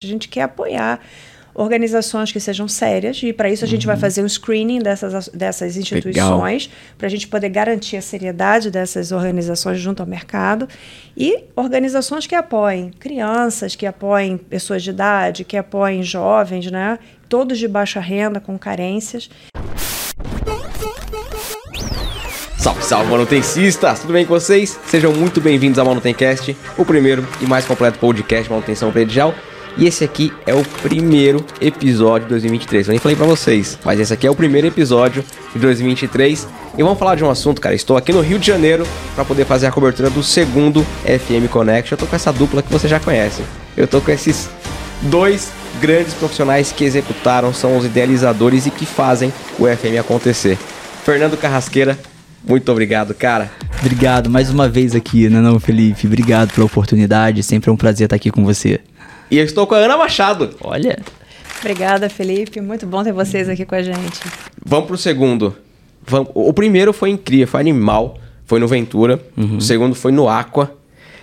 A 0.00 0.06
gente 0.06 0.28
quer 0.28 0.42
apoiar 0.42 1.00
organizações 1.52 2.30
que 2.30 2.38
sejam 2.38 2.68
sérias 2.68 3.20
e 3.20 3.32
para 3.32 3.50
isso 3.50 3.64
a 3.64 3.66
gente 3.66 3.84
vai 3.84 3.96
fazer 3.96 4.22
um 4.22 4.28
screening 4.28 4.78
dessas, 4.78 5.26
dessas 5.30 5.76
instituições 5.76 6.70
para 6.96 7.08
a 7.08 7.10
gente 7.10 7.26
poder 7.26 7.48
garantir 7.48 7.96
a 7.96 8.00
seriedade 8.00 8.70
dessas 8.70 9.10
organizações 9.10 9.80
junto 9.80 10.00
ao 10.00 10.06
mercado 10.06 10.68
e 11.16 11.42
organizações 11.56 12.28
que 12.28 12.36
apoiem 12.36 12.90
crianças, 12.90 13.74
que 13.74 13.86
apoiem 13.86 14.38
pessoas 14.38 14.84
de 14.84 14.90
idade, 14.90 15.42
que 15.42 15.56
apoiem 15.56 16.00
jovens, 16.04 16.70
né? 16.70 17.00
Todos 17.28 17.58
de 17.58 17.66
baixa 17.66 17.98
renda 17.98 18.38
com 18.38 18.56
carências. 18.56 19.28
Salve, 22.56 22.84
salve, 22.84 23.10
manutencistas! 23.10 23.98
Tudo 23.98 24.12
bem 24.12 24.24
com 24.24 24.32
vocês? 24.32 24.78
Sejam 24.86 25.12
muito 25.12 25.40
bem-vindos 25.40 25.76
ao 25.76 25.84
Manutencast, 25.84 26.56
o 26.76 26.84
primeiro 26.84 27.26
e 27.40 27.46
mais 27.46 27.64
completo 27.64 27.98
podcast 27.98 28.44
de 28.44 28.50
manutenção 28.50 28.92
predial. 28.92 29.34
E 29.78 29.86
esse 29.86 30.02
aqui 30.02 30.32
é 30.44 30.52
o 30.52 30.64
primeiro 30.82 31.46
episódio 31.60 32.24
de 32.26 32.30
2023. 32.30 32.88
Eu 32.88 32.90
nem 32.90 32.98
falei 32.98 33.16
pra 33.16 33.24
vocês, 33.24 33.78
mas 33.84 34.00
esse 34.00 34.12
aqui 34.12 34.26
é 34.26 34.30
o 34.30 34.34
primeiro 34.34 34.66
episódio 34.66 35.24
de 35.52 35.58
2023. 35.60 36.48
E 36.76 36.82
vamos 36.82 36.98
falar 36.98 37.14
de 37.14 37.22
um 37.22 37.30
assunto, 37.30 37.60
cara. 37.60 37.76
Estou 37.76 37.96
aqui 37.96 38.12
no 38.12 38.20
Rio 38.20 38.40
de 38.40 38.46
Janeiro 38.48 38.84
para 39.14 39.24
poder 39.24 39.44
fazer 39.44 39.68
a 39.68 39.70
cobertura 39.70 40.10
do 40.10 40.20
segundo 40.20 40.82
FM 41.04 41.48
Connect. 41.48 41.92
Eu 41.92 41.98
tô 41.98 42.06
com 42.06 42.16
essa 42.16 42.32
dupla 42.32 42.60
que 42.60 42.72
você 42.72 42.88
já 42.88 42.98
conhece. 42.98 43.44
Eu 43.76 43.86
tô 43.86 44.00
com 44.00 44.10
esses 44.10 44.50
dois 45.02 45.52
grandes 45.80 46.12
profissionais 46.12 46.72
que 46.72 46.82
executaram, 46.82 47.54
são 47.54 47.78
os 47.78 47.84
idealizadores 47.84 48.66
e 48.66 48.72
que 48.72 48.84
fazem 48.84 49.32
o 49.60 49.66
FM 49.66 50.00
acontecer. 50.00 50.58
Fernando 51.04 51.36
Carrasqueira, 51.36 51.96
muito 52.44 52.70
obrigado, 52.72 53.14
cara. 53.14 53.48
Obrigado 53.80 54.28
mais 54.28 54.50
uma 54.50 54.68
vez 54.68 54.96
aqui, 54.96 55.28
né, 55.28 55.40
não, 55.40 55.60
Felipe? 55.60 56.04
Obrigado 56.08 56.52
pela 56.52 56.66
oportunidade. 56.66 57.44
Sempre 57.44 57.70
é 57.70 57.72
um 57.72 57.76
prazer 57.76 58.06
estar 58.06 58.16
aqui 58.16 58.28
com 58.28 58.44
você. 58.44 58.80
E 59.30 59.38
eu 59.38 59.44
estou 59.44 59.66
com 59.66 59.74
a 59.74 59.78
Ana 59.78 59.96
Machado. 59.96 60.50
Olha. 60.60 60.98
Obrigada, 61.60 62.08
Felipe. 62.08 62.60
Muito 62.60 62.86
bom 62.86 63.02
ter 63.02 63.12
vocês 63.12 63.48
aqui 63.48 63.64
com 63.66 63.74
a 63.74 63.82
gente. 63.82 64.20
Vamos 64.64 64.86
pro 64.86 64.96
segundo. 64.96 65.54
Vamos- 66.06 66.30
O 66.34 66.52
primeiro 66.52 66.92
foi 66.92 67.10
incrível, 67.10 67.46
foi 67.48 67.60
animal. 67.60 68.18
Foi 68.46 68.58
no 68.58 68.66
Ventura. 68.68 69.20
O 69.36 69.60
segundo 69.60 69.94
foi 69.94 70.10
no 70.12 70.28
Aqua. 70.28 70.72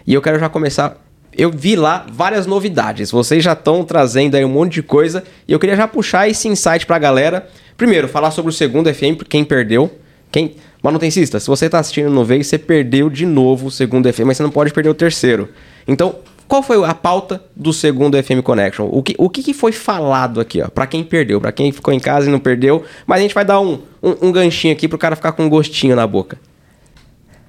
E 0.05 0.13
eu 0.13 0.21
quero 0.21 0.37
já 0.39 0.47
começar. 0.49 1.01
Eu 1.37 1.49
vi 1.51 1.75
lá 1.75 2.05
várias 2.11 2.45
novidades. 2.45 3.09
Vocês 3.11 3.43
já 3.43 3.53
estão 3.53 3.83
trazendo 3.83 4.35
aí 4.35 4.45
um 4.45 4.49
monte 4.49 4.73
de 4.75 4.83
coisa. 4.83 5.23
E 5.47 5.51
eu 5.53 5.59
queria 5.59 5.75
já 5.75 5.87
puxar 5.87 6.29
esse 6.29 6.47
insight 6.47 6.85
pra 6.85 6.99
galera. 6.99 7.47
Primeiro, 7.75 8.07
falar 8.07 8.29
sobre 8.31 8.51
o 8.51 8.53
segundo 8.53 8.93
FM, 8.93 9.23
quem 9.27 9.43
perdeu. 9.43 9.91
Quem. 10.31 10.55
Manutencista, 10.83 11.39
se 11.39 11.47
você 11.47 11.67
tá 11.67 11.79
assistindo 11.79 12.09
no 12.11 12.23
veio, 12.23 12.43
você 12.43 12.59
perdeu 12.59 13.09
de 13.09 13.25
novo 13.25 13.67
o 13.67 13.71
segundo 13.71 14.11
FM, 14.13 14.25
mas 14.27 14.37
você 14.37 14.43
não 14.43 14.51
pode 14.51 14.71
perder 14.71 14.89
o 14.89 14.93
terceiro. 14.93 15.49
Então, 15.87 16.15
qual 16.47 16.61
foi 16.61 16.83
a 16.85 16.93
pauta 16.93 17.43
do 17.55 17.73
segundo 17.73 18.21
FM 18.21 18.41
Connection? 18.43 18.87
O 18.91 19.01
que, 19.01 19.15
o 19.17 19.29
que 19.29 19.41
que 19.41 19.53
foi 19.53 19.71
falado 19.71 20.39
aqui, 20.39 20.61
ó? 20.61 20.67
Pra 20.67 20.85
quem 20.85 21.03
perdeu, 21.03 21.41
pra 21.41 21.51
quem 21.51 21.71
ficou 21.71 21.93
em 21.93 21.99
casa 21.99 22.27
e 22.27 22.31
não 22.31 22.39
perdeu. 22.39 22.83
Mas 23.07 23.19
a 23.19 23.21
gente 23.21 23.33
vai 23.33 23.43
dar 23.43 23.59
um, 23.59 23.81
um, 24.01 24.27
um 24.27 24.31
ganchinho 24.31 24.73
aqui 24.73 24.87
pro 24.87 24.97
cara 24.97 25.15
ficar 25.15 25.31
com 25.31 25.43
um 25.43 25.49
gostinho 25.49 25.95
na 25.95 26.05
boca. 26.05 26.37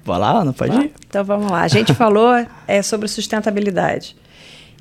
Vai 0.03 0.19
lá, 0.19 0.43
não 0.43 0.53
pode 0.53 0.75
ir? 0.77 0.91
Então 1.07 1.23
vamos 1.23 1.51
lá. 1.51 1.61
A 1.61 1.67
gente 1.67 1.93
falou 1.95 2.33
é, 2.67 2.81
sobre 2.81 3.07
sustentabilidade. 3.07 4.15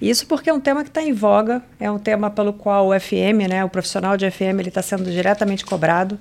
Isso 0.01 0.27
porque 0.27 0.49
é 0.49 0.53
um 0.53 0.61
tema 0.61 0.83
que 0.83 0.91
está 0.91 1.03
em 1.03 1.13
voga, 1.13 1.63
é 1.81 1.91
um 1.91 1.99
tema 1.99 2.31
pelo 2.31 2.53
qual 2.53 2.89
o 2.89 3.01
FM, 3.01 3.49
né, 3.49 3.65
o 3.65 3.69
profissional 3.69 4.17
de 4.17 4.31
FM, 4.31 4.61
ele 4.61 4.69
está 4.69 4.83
sendo 4.83 5.11
diretamente 5.11 5.65
cobrado. 5.65 6.19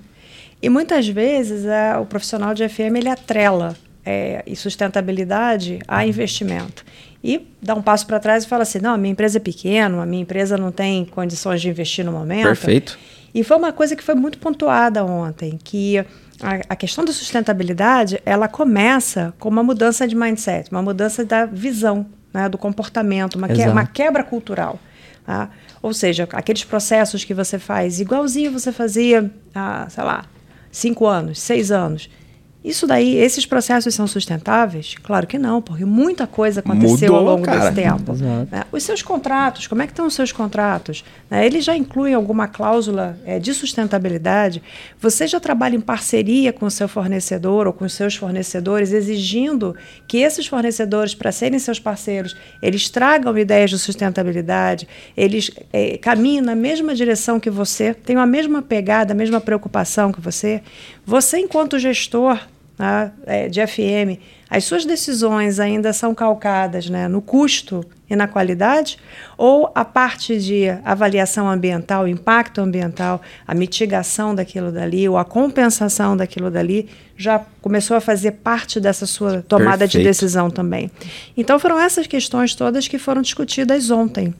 E 0.62 0.70
muitas 0.70 1.08
vezes 1.08 1.66
é, 1.66 1.98
o 1.98 2.06
profissional 2.06 2.54
de 2.54 2.68
FM 2.68 2.96
ele 2.98 3.10
atrela 3.10 3.76
é, 4.06 4.44
e 4.48 4.56
sustentabilidade 4.56 5.80
a 5.88 6.06
investimento. 6.06 6.86
E 7.26 7.48
dá 7.60 7.74
um 7.74 7.82
passo 7.82 8.06
para 8.06 8.20
trás 8.20 8.44
e 8.44 8.48
fala 8.48 8.62
assim: 8.62 8.78
não, 8.78 8.94
a 8.94 8.98
minha 9.00 9.12
empresa 9.12 9.38
é 9.38 9.42
pequena, 9.42 10.04
a 10.04 10.06
minha 10.06 10.22
empresa 10.22 10.60
não 10.60 10.72
tem 10.72 11.04
condições 11.06 11.60
de 11.60 11.68
investir 11.68 12.06
no 12.06 12.12
momento. 12.12 12.46
Perfeito. 12.46 13.00
E 13.34 13.44
foi 13.44 13.58
uma 13.58 13.74
coisa 13.74 13.96
que 13.96 14.04
foi 14.04 14.14
muito 14.14 14.38
pontuada 14.38 15.04
ontem, 15.04 15.60
que 15.62 15.98
a, 15.98 16.62
a 16.70 16.76
questão 16.76 17.04
da 17.04 17.12
sustentabilidade, 17.12 18.22
ela 18.24 18.48
começa 18.48 19.34
com 19.40 19.50
uma 19.50 19.64
mudança 19.64 20.08
de 20.08 20.16
mindset, 20.16 20.70
uma 20.72 20.84
mudança 20.84 21.26
da 21.26 21.48
visão, 21.48 22.06
né, 22.32 22.48
do 22.48 22.60
comportamento, 22.60 23.36
uma, 23.36 23.48
que, 23.48 23.62
uma 23.64 23.88
quebra 23.88 24.24
cultural. 24.24 24.80
tá? 25.26 25.50
Ou 25.82 25.94
seja, 25.94 26.30
aqueles 26.32 26.64
processos 26.64 27.24
que 27.24 27.34
você 27.34 27.58
faz 27.58 28.00
igualzinho 28.00 28.52
você 28.52 28.72
fazia 28.72 29.32
há, 29.54 29.88
sei 29.90 30.04
lá, 30.04 30.26
cinco 30.72 31.08
anos, 31.08 31.40
seis 31.40 31.72
anos. 31.72 32.08
Isso 32.66 32.88
daí, 32.88 33.16
esses 33.16 33.46
processos 33.46 33.94
são 33.94 34.08
sustentáveis? 34.08 34.96
Claro 35.04 35.28
que 35.28 35.38
não, 35.38 35.62
porque 35.62 35.86
muita 35.86 36.26
coisa 36.26 36.62
aconteceu 36.62 37.14
Mudou, 37.14 37.16
ao 37.16 37.24
longo 37.24 37.46
cara. 37.46 37.70
desse 37.70 37.76
tempo. 37.76 38.12
Exato. 38.12 38.48
né? 38.52 38.64
Os 38.72 38.82
seus 38.82 39.04
contratos, 39.04 39.68
como 39.68 39.84
é 39.84 39.86
que 39.86 39.92
estão 39.92 40.08
os 40.08 40.16
seus 40.16 40.32
contratos? 40.32 41.06
Né? 41.30 41.46
Eles 41.46 41.64
já 41.64 41.78
incluem 41.78 42.16
alguma 42.16 42.48
cláusula 42.48 43.20
eh, 43.24 43.38
de 43.38 43.54
sustentabilidade? 43.54 44.64
Você 45.00 45.28
já 45.28 45.40
trabalha 45.40 45.76
em 45.76 45.80
parceria 45.80 46.52
com 46.52 46.66
o 46.66 46.72
seu 46.72 46.88
fornecedor 46.88 47.68
ou 47.68 47.74
com 47.74 47.86
os 47.86 47.94
seus 47.94 48.16
fornecedores, 48.16 48.92
exigindo 48.92 49.76
que 50.08 50.18
esses 50.18 50.48
fornecedores, 50.48 51.14
para 51.14 51.32
serem 51.32 51.60
seus 51.60 51.80
parceiros, 51.80 52.36
eles 52.64 52.90
tragam 52.90 53.38
ideias 53.38 53.70
de 53.70 53.78
sustentabilidade, 53.78 54.88
eles 55.16 55.52
eh, 55.72 56.00
caminhem 56.00 56.42
na 56.42 56.56
mesma 56.56 56.96
direção 56.96 57.40
que 57.40 57.52
você, 57.52 57.94
tenham 57.94 58.24
a 58.24 58.26
mesma 58.26 58.64
pegada, 58.64 59.14
a 59.14 59.16
mesma 59.16 59.40
preocupação 59.40 60.12
que 60.12 60.20
você? 60.20 60.64
Você, 61.06 61.38
enquanto 61.38 61.78
gestor, 61.78 62.40
né, 62.78 63.12
é, 63.26 63.50
de 63.50 63.66
FM, 63.66 64.20
as 64.50 64.64
suas 64.64 64.86
decisões 64.86 65.60
ainda 65.60 65.92
são 65.92 66.14
calcadas 66.14 66.90
né, 66.90 67.08
no 67.08 67.22
custo 67.22 67.84
e 68.10 68.16
na 68.16 68.28
qualidade? 68.28 68.98
Ou 69.38 69.72
a 69.74 69.84
parte 69.84 70.40
de 70.40 70.70
avaliação 70.84 71.50
ambiental, 71.50 72.08
impacto 72.08 72.62
ambiental, 72.62 73.22
a 73.48 73.56
mitigação 73.56 74.36
daquilo 74.36 74.72
dali, 74.72 75.10
ou 75.10 75.18
a 75.18 75.26
compensação 75.26 76.16
daquilo 76.16 76.52
dali, 76.52 76.88
já 77.18 77.44
começou 77.62 77.98
a 77.98 78.02
fazer 78.02 78.32
parte 78.32 78.80
dessa 78.80 79.06
sua 79.06 79.42
tomada 79.42 79.88
de 79.88 79.94
Perfeito. 79.94 80.08
decisão 80.08 80.50
também? 80.50 80.92
Então 81.36 81.58
foram 81.60 81.80
essas 81.80 82.06
questões 82.06 82.54
todas 82.54 82.88
que 82.88 83.00
foram 83.00 83.22
discutidas 83.22 83.90
ontem. 83.90 84.34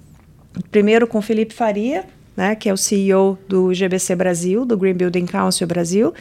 Primeiro 0.72 1.08
com 1.08 1.22
Felipe 1.22 1.54
Faria, 1.54 2.06
né, 2.36 2.56
que 2.56 2.68
é 2.70 2.74
o 2.74 2.78
CEO 2.78 3.38
do 3.48 3.74
GBC 3.74 4.16
Brasil, 4.16 4.66
do 4.66 4.78
Green 4.78 4.94
Building 4.94 5.26
Council 5.26 5.66
Brasil. 5.68 6.14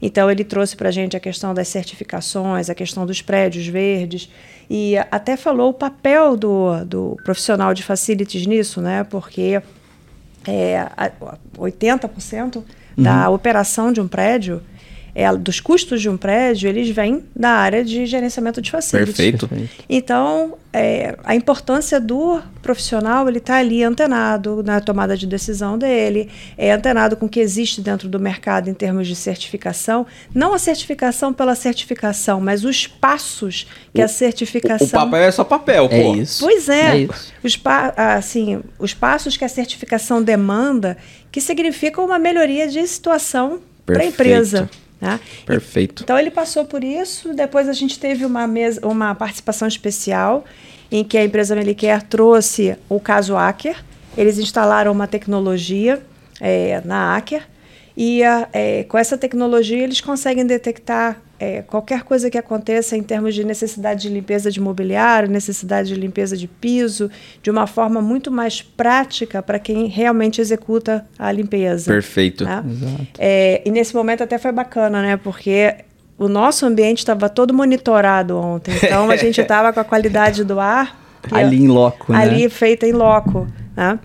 Então, 0.00 0.30
ele 0.30 0.44
trouxe 0.44 0.76
para 0.76 0.88
a 0.88 0.92
gente 0.92 1.16
a 1.16 1.20
questão 1.20 1.52
das 1.52 1.68
certificações, 1.68 2.70
a 2.70 2.74
questão 2.74 3.04
dos 3.04 3.20
prédios 3.20 3.66
verdes, 3.66 4.30
e 4.70 4.96
até 5.10 5.36
falou 5.36 5.70
o 5.70 5.74
papel 5.74 6.36
do, 6.36 6.84
do 6.84 7.16
profissional 7.24 7.74
de 7.74 7.82
facilities 7.82 8.46
nisso, 8.46 8.80
né, 8.80 9.04
porque 9.04 9.60
é, 10.46 10.78
a- 10.96 11.10
80% 11.58 12.62
da 12.96 13.28
operação 13.30 13.92
de 13.92 14.00
um 14.00 14.08
prédio, 14.08 14.60
é, 15.20 15.36
dos 15.36 15.58
custos 15.58 16.00
de 16.00 16.08
um 16.08 16.16
prédio, 16.16 16.68
eles 16.68 16.88
vêm 16.90 17.24
da 17.34 17.50
área 17.50 17.84
de 17.84 18.06
gerenciamento 18.06 18.62
de 18.62 18.70
facilities. 18.70 19.16
Perfeito. 19.16 19.50
Então, 19.88 20.54
é, 20.72 21.16
a 21.24 21.34
importância 21.34 21.98
do 22.00 22.40
profissional, 22.62 23.28
ele 23.28 23.38
está 23.38 23.56
ali 23.56 23.82
antenado 23.82 24.62
na 24.62 24.80
tomada 24.80 25.16
de 25.16 25.26
decisão 25.26 25.76
dele, 25.76 26.30
é 26.56 26.70
antenado 26.70 27.16
com 27.16 27.26
o 27.26 27.28
que 27.28 27.40
existe 27.40 27.80
dentro 27.80 28.08
do 28.08 28.20
mercado 28.20 28.70
em 28.70 28.74
termos 28.74 29.08
de 29.08 29.16
certificação. 29.16 30.06
Não 30.32 30.54
a 30.54 30.58
certificação 30.58 31.32
pela 31.32 31.56
certificação, 31.56 32.40
mas 32.40 32.62
os 32.64 32.86
passos 32.86 33.66
que 33.92 34.00
a 34.00 34.04
O 34.04 34.08
certificação... 34.08 34.86
papel 34.86 35.20
é 35.22 35.30
só 35.32 35.42
papel, 35.42 35.88
É 35.90 36.00
pô. 36.00 36.14
isso. 36.14 36.44
Pois 36.44 36.68
é, 36.68 36.92
É 36.92 36.98
isso. 36.98 37.32
os, 37.42 37.56
pa 37.56 37.92
assim, 37.96 38.60
os 38.78 38.94
passos 38.94 39.36
que 39.36 39.44
a 39.44 39.48
certificação 39.48 40.22
demanda, 40.22 40.96
que 41.32 41.40
significam 41.40 42.04
uma 42.04 42.20
melhoria 42.20 42.68
de 42.68 42.86
situação 42.86 43.58
para 43.84 43.96
a 43.96 43.98
Perfeito. 43.98 44.14
empresa. 44.14 44.70
Né? 45.00 45.20
Perfeito. 45.46 46.02
Então 46.02 46.18
ele 46.18 46.30
passou 46.30 46.64
por 46.64 46.82
isso, 46.82 47.32
depois 47.34 47.68
a 47.68 47.72
gente 47.72 47.98
teve 47.98 48.24
uma, 48.24 48.46
mesa, 48.46 48.84
uma 48.84 49.14
participação 49.14 49.68
especial 49.68 50.44
em 50.90 51.04
que 51.04 51.16
a 51.16 51.24
empresa 51.24 51.54
Melicare 51.54 52.02
trouxe 52.04 52.76
o 52.88 52.98
caso 52.98 53.36
Acker. 53.36 53.76
Eles 54.16 54.38
instalaram 54.38 54.90
uma 54.90 55.06
tecnologia 55.06 56.02
eh, 56.40 56.80
na 56.84 57.16
Acker 57.16 57.42
e 57.96 58.24
a- 58.24 58.48
eh, 58.52 58.84
com 58.88 58.98
essa 58.98 59.16
tecnologia 59.16 59.82
eles 59.84 60.00
conseguem 60.00 60.44
detectar 60.44 61.20
eh, 61.40 61.62
qualquer 61.62 62.02
coisa 62.02 62.30
que 62.30 62.36
aconteça 62.36 62.96
em 62.96 63.02
termos 63.02 63.34
de 63.34 63.44
necessidade 63.44 64.02
de 64.02 64.08
limpeza 64.08 64.50
de 64.50 64.60
mobiliário, 64.60 65.28
necessidade 65.28 65.88
de 65.88 65.94
limpeza 65.94 66.36
de 66.36 66.48
piso, 66.48 67.10
de 67.42 67.50
uma 67.50 67.66
forma 67.66 68.00
muito 68.00 68.30
mais 68.30 68.62
prática 68.62 69.42
para 69.42 69.58
quem 69.58 69.86
realmente 69.86 70.40
executa 70.40 71.06
a 71.18 71.30
limpeza. 71.30 71.92
Perfeito. 71.92 72.44
né? 72.44 72.64
Exato. 72.68 73.06
É, 73.18 73.62
e 73.64 73.70
nesse 73.70 73.94
momento 73.94 74.22
até 74.22 74.38
foi 74.38 74.52
bacana, 74.52 75.02
né? 75.02 75.16
Porque 75.16 75.76
o 76.18 76.28
nosso 76.28 76.66
ambiente 76.66 76.98
estava 76.98 77.28
todo 77.28 77.54
monitorado 77.54 78.36
ontem. 78.36 78.74
Então 78.82 79.10
a 79.10 79.16
gente 79.16 79.40
estava 79.40 79.72
com 79.72 79.80
a 79.80 79.84
qualidade 79.84 80.44
do 80.44 80.58
ar 80.58 81.08
Ali 81.30 81.62
em 81.62 81.68
loco, 81.68 82.12
né? 82.12 82.18
ali 82.18 82.48
feita 82.48 82.86
em 82.86 82.92
loco, 82.92 83.46
né? 83.76 83.98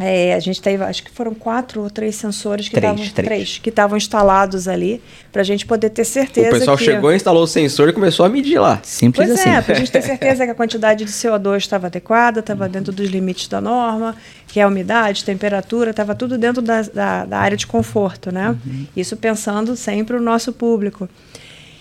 É, 0.00 0.34
a 0.34 0.40
gente 0.40 0.60
teve, 0.60 0.82
acho 0.82 1.04
que 1.04 1.10
foram 1.10 1.34
quatro 1.34 1.82
ou 1.82 1.88
três 1.88 2.16
sensores 2.16 2.68
que 2.68 2.74
estavam 2.74 2.96
três. 2.96 3.12
três, 3.12 3.58
que 3.58 3.68
estavam 3.70 3.96
instalados 3.96 4.66
ali, 4.66 5.00
para 5.30 5.42
a 5.42 5.44
gente 5.44 5.64
poder 5.64 5.90
ter 5.90 6.04
certeza 6.04 6.48
O 6.48 6.58
pessoal 6.58 6.76
que... 6.76 6.84
chegou, 6.84 7.14
instalou 7.14 7.44
o 7.44 7.46
sensor 7.46 7.88
e 7.88 7.92
começou 7.92 8.26
a 8.26 8.28
medir 8.28 8.58
lá. 8.58 8.80
Simples 8.82 9.28
Pois 9.28 9.38
assim. 9.38 9.50
é, 9.50 9.60
para 9.62 9.76
a 9.76 9.78
gente 9.78 9.92
ter 9.92 10.02
certeza 10.04 10.44
que 10.44 10.50
a 10.50 10.54
quantidade 10.54 11.04
de 11.04 11.12
CO2 11.12 11.58
estava 11.58 11.86
adequada, 11.86 12.40
estava 12.40 12.68
dentro 12.68 12.92
dos 12.92 13.08
limites 13.08 13.46
da 13.46 13.60
norma, 13.60 14.16
que 14.48 14.58
a 14.58 14.66
umidade, 14.66 15.24
temperatura, 15.24 15.90
estava 15.90 16.12
tudo 16.12 16.36
dentro 16.36 16.60
da, 16.60 16.82
da, 16.82 17.24
da 17.24 17.38
área 17.38 17.56
de 17.56 17.66
conforto, 17.66 18.32
né? 18.32 18.56
Isso 18.96 19.16
pensando 19.16 19.76
sempre 19.76 20.16
o 20.16 20.20
nosso 20.20 20.52
público. 20.52 21.08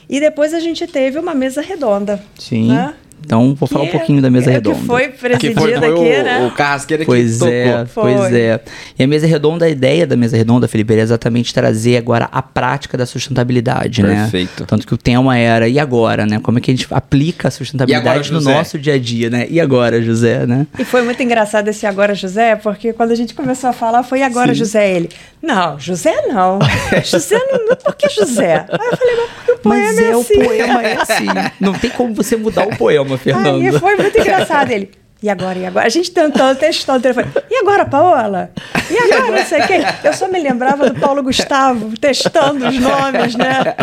E 0.07 0.19
depois 0.19 0.53
a 0.53 0.59
gente 0.59 0.85
teve 0.85 1.17
uma 1.17 1.33
mesa 1.33 1.61
redonda. 1.61 2.23
Sim. 2.37 2.67
Né? 2.67 2.93
Então, 3.25 3.55
vou 3.55 3.67
falar 3.67 3.83
um 3.83 3.87
Que- 3.87 3.93
pouquinho 3.97 4.21
da 4.21 4.29
mesa 4.29 4.49
é, 4.49 4.53
redonda. 4.55 4.77
Que 4.79 4.85
foi 4.85 5.07
Que 5.07 5.17
presidida 5.17 5.59
foi, 5.59 5.71
foi 5.79 5.89
aqui, 5.89 6.19
o, 6.21 6.23
né? 6.23 6.47
o 6.47 6.51
carrasqueiro 6.51 7.05
Pois 7.05 7.33
que 7.33 7.39
tocou. 7.39 7.53
é, 7.53 7.85
Foi. 7.85 8.13
pois 8.15 8.33
é. 8.33 8.59
E 8.99 9.03
a 9.03 9.07
mesa 9.07 9.25
redonda, 9.27 9.65
a 9.65 9.69
ideia 9.69 10.05
da 10.05 10.15
mesa 10.17 10.35
redonda, 10.37 10.67
Felipe, 10.67 10.93
era 10.93 11.01
exatamente 11.01 11.53
trazer 11.53 11.97
agora 11.97 12.27
a 12.31 12.41
prática 12.41 12.97
da 12.97 13.05
sustentabilidade, 13.05 14.03
né? 14.03 14.23
Perfeito. 14.23 14.65
Tanto 14.65 14.85
que 14.85 14.93
o 14.93 14.97
tema 14.97 15.37
era, 15.37 15.67
e 15.67 15.79
agora, 15.79 16.25
né? 16.25 16.39
Como 16.41 16.57
é 16.57 16.61
que 16.61 16.71
a 16.71 16.73
gente 16.75 16.87
aplica 16.91 17.47
a 17.47 17.51
sustentabilidade 17.51 18.29
agora, 18.29 18.31
no 18.31 18.41
nosso 18.41 18.77
dia 18.77 18.93
a 18.95 18.99
dia, 18.99 19.29
né? 19.29 19.47
E 19.49 19.59
agora, 19.59 20.01
José, 20.01 20.45
né? 20.45 20.67
E 20.77 20.83
foi 20.85 21.01
muito 21.01 21.21
engraçado 21.23 21.67
esse 21.67 21.85
agora 21.85 22.13
José, 22.13 22.55
porque 22.57 22.93
quando 22.93 23.11
a 23.11 23.15
gente 23.15 23.33
começou 23.33 23.69
a 23.69 23.73
falar, 23.73 24.03
foi 24.03 24.21
agora 24.21 24.49
Sim. 24.53 24.59
José 24.59 24.91
ele. 24.95 25.09
Não, 25.41 25.77
José 25.79 26.13
não. 26.27 26.59
José 27.03 27.37
não, 27.51 27.67
não 27.69 27.75
por 27.75 27.95
que 27.95 28.07
José? 28.09 28.65
Aí 28.69 28.87
eu 28.91 28.97
falei, 28.97 29.15
mas 29.15 29.29
porque 29.35 29.51
o 29.51 29.57
poema 29.59 29.83
Mas 29.85 29.97
é, 29.97 30.09
é, 30.11 30.15
o 30.15 30.19
assim. 30.21 30.33
poema 30.43 30.83
é 30.83 30.97
assim. 31.01 31.25
Não 31.59 31.73
tem 31.73 31.89
como 31.89 32.13
você 32.13 32.35
mudar 32.37 32.65
o 32.67 32.77
poema, 32.77 33.12
Fernando. 33.17 33.61
Aí 33.61 33.79
foi 33.79 33.95
muito 33.95 34.19
engraçado 34.19 34.71
ele. 34.71 34.91
E 35.23 35.29
agora, 35.29 35.57
e 35.57 35.65
agora? 35.65 35.85
A 35.85 35.89
gente 35.89 36.11
tentando, 36.11 36.57
testando 36.59 36.99
o 36.99 37.01
telefone. 37.01 37.27
E 37.49 37.55
agora, 37.55 37.85
Paola? 37.85 38.51
E 38.91 38.97
agora, 38.97 39.31
não 39.31 39.45
sei 39.45 39.61
quem? 39.61 39.79
Eu 40.03 40.13
só 40.13 40.27
me 40.27 40.37
lembrava 40.37 40.89
do 40.89 40.99
Paulo 40.99 41.23
Gustavo 41.23 41.93
testando 41.97 42.67
os 42.67 42.77
nomes, 42.77 43.33
né? 43.35 43.73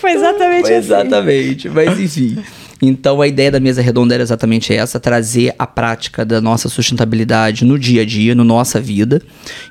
Foi 0.00 0.12
exatamente 0.12 0.62
Foi 0.62 0.76
assim. 0.76 0.86
Exatamente, 0.86 1.68
mas 1.68 2.00
enfim. 2.00 2.42
Então 2.80 3.20
a 3.20 3.28
ideia 3.28 3.50
da 3.50 3.60
mesa 3.60 3.80
redonda 3.82 4.14
era 4.14 4.22
exatamente 4.22 4.74
essa, 4.74 4.98
trazer 4.98 5.54
a 5.56 5.66
prática 5.66 6.24
da 6.24 6.40
nossa 6.40 6.68
sustentabilidade 6.68 7.64
no 7.64 7.78
dia 7.78 8.00
a 8.02 8.04
dia, 8.04 8.34
na 8.34 8.42
nossa 8.42 8.80
vida. 8.80 9.20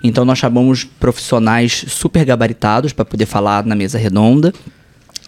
Então 0.03 0.23
nós 0.23 0.37
chamamos 0.37 0.83
profissionais 0.83 1.85
super 1.89 2.23
gabaritados 2.23 2.93
para 2.93 3.03
poder 3.03 3.25
falar 3.25 3.65
na 3.65 3.75
mesa 3.75 3.97
redonda. 3.97 4.53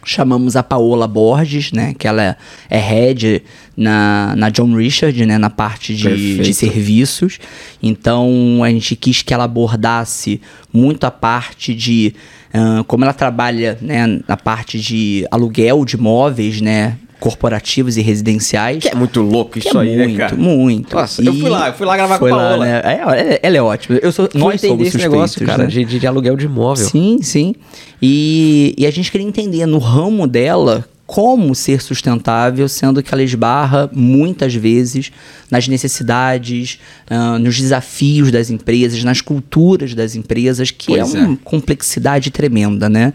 Chamamos 0.05 0.55
a 0.55 0.63
Paola 0.63 1.07
Borges, 1.07 1.71
né, 1.71 1.93
que 1.93 2.07
ela 2.07 2.37
é, 2.69 2.77
head 2.77 3.43
na, 3.75 4.35
na 4.35 4.49
John 4.49 4.75
Richard, 4.75 5.25
né, 5.25 5.37
na 5.37 5.49
parte 5.49 5.95
de, 5.95 6.39
de 6.39 6.53
serviços. 6.53 7.39
Então 7.81 8.61
a 8.63 8.69
gente 8.69 8.95
quis 8.95 9.21
que 9.21 9.33
ela 9.33 9.45
abordasse 9.45 10.41
muito 10.71 11.05
a 11.05 11.11
parte 11.11 11.73
de 11.73 12.13
ah, 12.53 12.83
como 12.85 13.03
ela 13.03 13.13
trabalha 13.13 13.77
né, 13.81 14.19
na 14.27 14.37
parte 14.37 14.79
de 14.79 15.25
aluguel 15.31 15.83
de 15.83 15.95
imóveis, 15.95 16.61
né, 16.61 16.97
corporativos 17.23 17.95
e 17.95 18.01
residenciais. 18.01 18.79
Que 18.83 18.89
é 18.89 18.95
muito 18.95 19.21
louco 19.21 19.51
Que 19.51 19.59
isso 19.59 19.77
é 19.77 19.81
aí, 19.81 19.97
muito, 19.97 20.11
né, 20.11 20.17
cara? 20.17 20.35
muito. 20.35 20.93
Nossa, 20.95 21.23
eu 21.23 21.33
fui 21.33 21.49
lá, 21.49 21.69
eu 21.69 21.73
fui 21.73 21.85
lá 21.87 21.95
gravar 21.95 22.19
Foi 22.19 22.29
com 22.29 22.35
a 22.35 22.37
lá, 22.37 22.49
Paola. 22.49 22.65
né? 22.65 22.81
É, 22.83 22.99
ela, 22.99 23.15
ela 23.41 23.57
é 23.57 23.61
ótima. 23.61 23.97
Eu 24.01 24.11
sou, 24.11 24.29
Fui 24.29 24.41
nós 24.41 24.59
somos 24.59 24.81
esse 24.81 24.91
suspeitos, 24.91 25.13
negócio, 25.13 25.45
cara, 25.45 25.63
né? 25.63 25.69
de, 25.69 25.85
de, 25.85 25.99
de 25.99 26.05
aluguel 26.07 26.35
de 26.35 26.45
imóvel. 26.45 26.85
Sim, 26.85 27.19
sim. 27.21 27.55
E, 28.01 28.75
e 28.77 28.85
a 28.85 28.91
gente 28.91 29.09
queria 29.09 29.25
entender 29.25 29.65
no 29.65 29.77
ramo 29.77 30.27
dela 30.27 30.85
como 31.13 31.53
ser 31.53 31.79
sustentável, 31.79 32.67
sendo 32.67 33.03
que 33.03 33.13
ela 33.13 33.21
esbarra 33.21 33.87
muitas 33.93 34.55
vezes 34.55 35.11
nas 35.51 35.67
necessidades, 35.67 36.79
ah, 37.07 37.37
nos 37.37 37.61
desafios 37.61 38.31
das 38.31 38.49
empresas, 38.49 39.03
nas 39.03 39.21
culturas 39.21 39.93
das 39.93 40.15
empresas, 40.15 40.71
que 40.71 40.87
Pois 40.87 41.13
é 41.13 41.19
é. 41.19 41.21
uma 41.21 41.37
complexidade 41.43 42.31
tremenda, 42.31 42.89
né? 42.89 43.13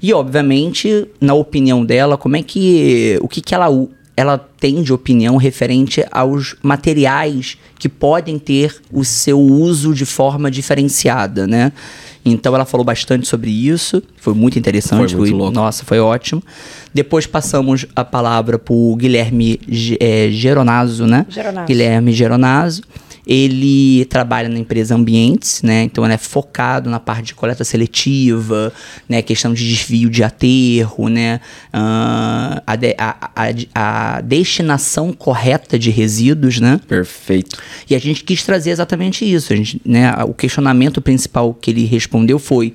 E 0.00 0.14
obviamente, 0.14 1.08
na 1.20 1.34
opinião 1.34 1.84
dela, 1.84 2.16
como 2.16 2.36
é 2.36 2.42
que 2.44 3.18
o 3.20 3.26
que, 3.26 3.40
que 3.40 3.52
ela 3.52 3.68
ela 4.20 4.38
tem 4.38 4.82
de 4.82 4.92
opinião 4.92 5.36
referente 5.36 6.04
aos 6.10 6.54
materiais 6.62 7.56
que 7.78 7.88
podem 7.88 8.38
ter 8.38 8.76
o 8.92 9.04
seu 9.04 9.38
uso 9.40 9.94
de 9.94 10.04
forma 10.04 10.50
diferenciada, 10.50 11.46
né? 11.46 11.72
Então 12.24 12.54
ela 12.54 12.66
falou 12.66 12.84
bastante 12.84 13.26
sobre 13.26 13.50
isso, 13.50 14.02
foi 14.18 14.34
muito 14.34 14.58
interessante, 14.58 15.12
Foi 15.12 15.20
muito 15.20 15.36
louco. 15.36 15.54
nossa, 15.54 15.84
foi 15.86 15.98
ótimo. 15.98 16.42
Depois 16.92 17.26
passamos 17.26 17.86
a 17.96 18.04
palavra 18.04 18.58
para 18.58 18.74
o 18.74 18.94
Guilherme 18.96 19.58
Ge- 19.66 19.96
eh, 19.98 20.28
Geronazo, 20.30 21.06
né? 21.06 21.24
Geronazo. 21.30 21.66
Guilherme 21.66 22.12
Geronazo. 22.12 22.82
Ele 23.26 24.04
trabalha 24.06 24.48
na 24.48 24.58
empresa 24.58 24.94
Ambientes, 24.94 25.62
né? 25.62 25.82
Então 25.84 26.04
ele 26.04 26.14
é 26.14 26.18
focado 26.18 26.88
na 26.90 26.98
parte 26.98 27.26
de 27.26 27.34
coleta 27.34 27.64
seletiva, 27.64 28.72
né? 29.08 29.22
Questão 29.22 29.52
de 29.54 29.68
desvio 29.68 30.08
de 30.10 30.22
aterro, 30.22 31.08
né? 31.08 31.40
Ah, 31.72 32.62
a, 32.66 32.76
de- 32.76 32.94
a- 32.98 33.30
a- 33.36 34.16
a 34.16 34.20
destinação 34.20 35.12
correta 35.12 35.78
de 35.78 35.90
resíduos, 35.90 36.58
né? 36.60 36.80
Perfeito. 36.88 37.58
E 37.88 37.94
a 37.94 37.98
gente 37.98 38.24
quis 38.24 38.42
trazer 38.42 38.70
exatamente 38.70 39.24
isso. 39.30 39.52
A 39.52 39.56
gente, 39.56 39.80
né, 39.84 40.12
o 40.24 40.34
questionamento 40.34 41.00
principal 41.00 41.52
que 41.54 41.70
ele 41.70 41.84
respondeu 41.84 42.38
foi 42.38 42.74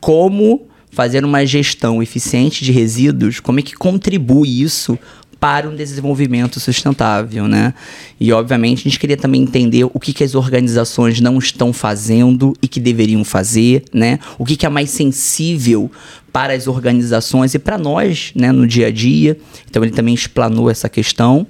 como 0.00 0.66
fazer 0.90 1.24
uma 1.24 1.44
gestão 1.46 2.02
eficiente 2.02 2.64
de 2.64 2.70
resíduos, 2.72 3.40
como 3.40 3.58
é 3.60 3.62
que 3.62 3.74
contribui 3.74 4.60
isso 4.62 4.98
para 5.42 5.68
um 5.68 5.74
desenvolvimento 5.74 6.60
sustentável, 6.60 7.48
né? 7.48 7.74
E 8.20 8.32
obviamente 8.32 8.78
a 8.78 8.82
gente 8.84 9.00
queria 9.00 9.16
também 9.16 9.42
entender 9.42 9.82
o 9.92 9.98
que, 9.98 10.12
que 10.12 10.22
as 10.22 10.36
organizações 10.36 11.20
não 11.20 11.36
estão 11.36 11.72
fazendo 11.72 12.54
e 12.62 12.68
que 12.68 12.78
deveriam 12.78 13.24
fazer, 13.24 13.82
né? 13.92 14.20
O 14.38 14.44
que, 14.44 14.54
que 14.54 14.64
é 14.64 14.68
mais 14.68 14.90
sensível 14.90 15.90
para 16.32 16.54
as 16.54 16.66
organizações 16.66 17.52
e 17.54 17.58
para 17.58 17.76
nós, 17.76 18.32
né, 18.34 18.50
no 18.50 18.66
dia 18.66 18.86
a 18.86 18.90
dia. 18.90 19.36
Então 19.70 19.82
ele 19.84 19.92
também 19.92 20.14
explanou 20.14 20.70
essa 20.70 20.88
questão. 20.88 21.46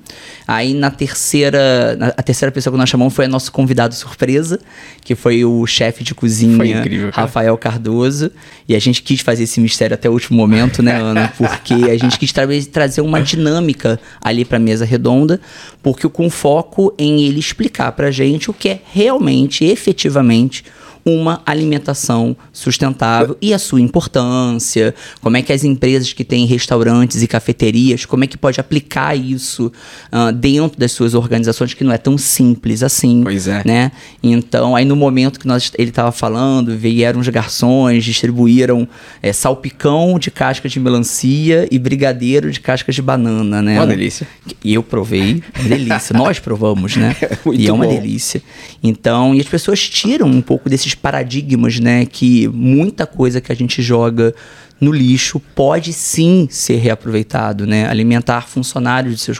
Aí 0.47 0.75
na 0.75 0.91
terceira, 0.91 1.95
na- 1.97 2.09
a 2.17 2.23
terceira 2.23 2.51
pessoa 2.51 2.73
que 2.73 2.79
nós 2.79 2.89
chamamos 2.89 3.15
foi 3.15 3.27
o 3.27 3.29
nosso 3.29 3.53
convidado 3.53 3.95
surpresa, 3.95 4.59
que 5.05 5.15
foi 5.15 5.45
o 5.45 5.65
chefe 5.67 6.03
de 6.03 6.15
cozinha 6.15 6.57
incrível. 6.81 7.11
Rafael 7.13 7.57
Cardoso. 7.57 8.31
E 8.69 8.75
a 8.75 8.79
gente 8.81 9.03
quis 9.03 9.21
fazer 9.21 9.45
esse 9.45 9.61
mistério 9.61 9.95
até 9.95 10.09
o 10.09 10.13
último 10.13 10.37
momento, 10.37 10.83
né, 10.83 10.97
Ana? 11.01 11.33
Porque 11.39 11.75
a 11.75 11.97
gente 11.97 12.19
quis 12.19 12.33
tra 12.33 12.47
trazer 12.73 13.01
uma 13.03 13.21
dinâmica 13.23 14.01
ali 14.21 14.45
para 14.45 14.57
a 14.57 14.61
mesa 14.61 14.85
redonda, 14.85 15.41
porque 15.83 16.09
com 16.09 16.29
foco 16.29 16.93
em 16.99 17.23
ele 17.25 17.39
explicar 17.39 17.93
para 17.93 18.11
gente 18.11 18.51
o 18.51 18.55
que 18.55 18.69
é 18.69 18.81
realmente, 18.93 19.65
efetivamente, 19.65 20.65
uma 21.05 21.43
alimentação 21.45 22.37
sustentável 22.53 23.37
e 23.41 23.53
a 23.53 23.59
sua 23.59 23.81
importância, 23.81 24.95
como 25.21 25.37
é 25.37 25.43
que 25.43 25.53
as 25.53 25.65
empresas 25.65 26.13
que 26.13 26.25
têm 26.25 26.47
restaurantes 26.47 27.23
e 27.23 27.27
cafeterias, 27.27 28.05
como 28.05 28.25
é 28.25 28.27
que 28.27 28.39
pode 28.39 28.61
aplicar 28.61 29.17
isso 29.17 29.73
ah, 30.11 30.31
dentro 30.31 30.79
das 30.79 30.93
suas 30.93 31.15
organizações, 31.15 31.75
que 31.75 31.85
não 31.85 31.93
é 31.93 31.99
tão 31.99 32.17
simples 32.17 32.83
assim 32.83 33.23
Pois 33.23 33.49
é. 33.49 33.63
né? 33.65 33.93
Então, 34.23 34.77
aí 34.77 34.85
no 34.85 34.97
momento 34.97 35.41
que 35.41 35.47
nós, 35.47 35.73
ele 35.77 35.91
estava 35.91 36.13
falando, 36.13 36.77
vieram 36.77 37.21
os 37.21 37.29
garçons, 37.29 38.05
distribuíram 38.05 38.89
é, 39.23 39.33
salpicão 39.33 40.19
de 40.19 40.31
casca 40.31 40.69
de 40.69 40.79
melancia 40.79 41.67
e 41.71 41.79
brigadeiro 41.79 42.51
de 42.51 42.61
casca 42.61 42.93
de 42.93 43.03
banana, 43.03 43.61
né? 43.61 43.79
Uma 43.79 43.87
delícia. 43.87 44.27
E 44.63 44.75
eu 44.75 44.83
provei, 44.83 45.43
delícia. 45.67 46.17
Nós 46.17 46.39
provamos, 46.39 46.97
né? 46.97 47.17
Muito 47.45 47.61
e 47.61 47.67
é 47.67 47.73
uma 47.73 47.85
bom. 47.85 47.95
delícia. 47.95 48.43
Então, 48.83 49.35
e 49.35 49.41
as 49.41 49.47
pessoas 49.47 49.89
tiram 49.89 50.27
um 50.27 50.41
pouco 50.41 50.69
desses 50.69 50.92
paradigmas, 50.95 51.79
né? 51.79 52.07
Que 52.07 52.49
muita 52.49 53.07
coisa 53.07 53.41
que 53.41 53.53
a 53.53 53.55
gente 53.55 53.83
joga 53.83 54.35
no 54.83 54.91
lixo 54.91 55.41
pode 55.55 55.93
sim 55.93 56.49
ser 56.51 56.77
reaproveitado, 56.77 57.67
né? 57.67 57.87
Alimentar 57.89 58.49
funcionários 58.49 59.15
de 59.15 59.21
seus 59.21 59.39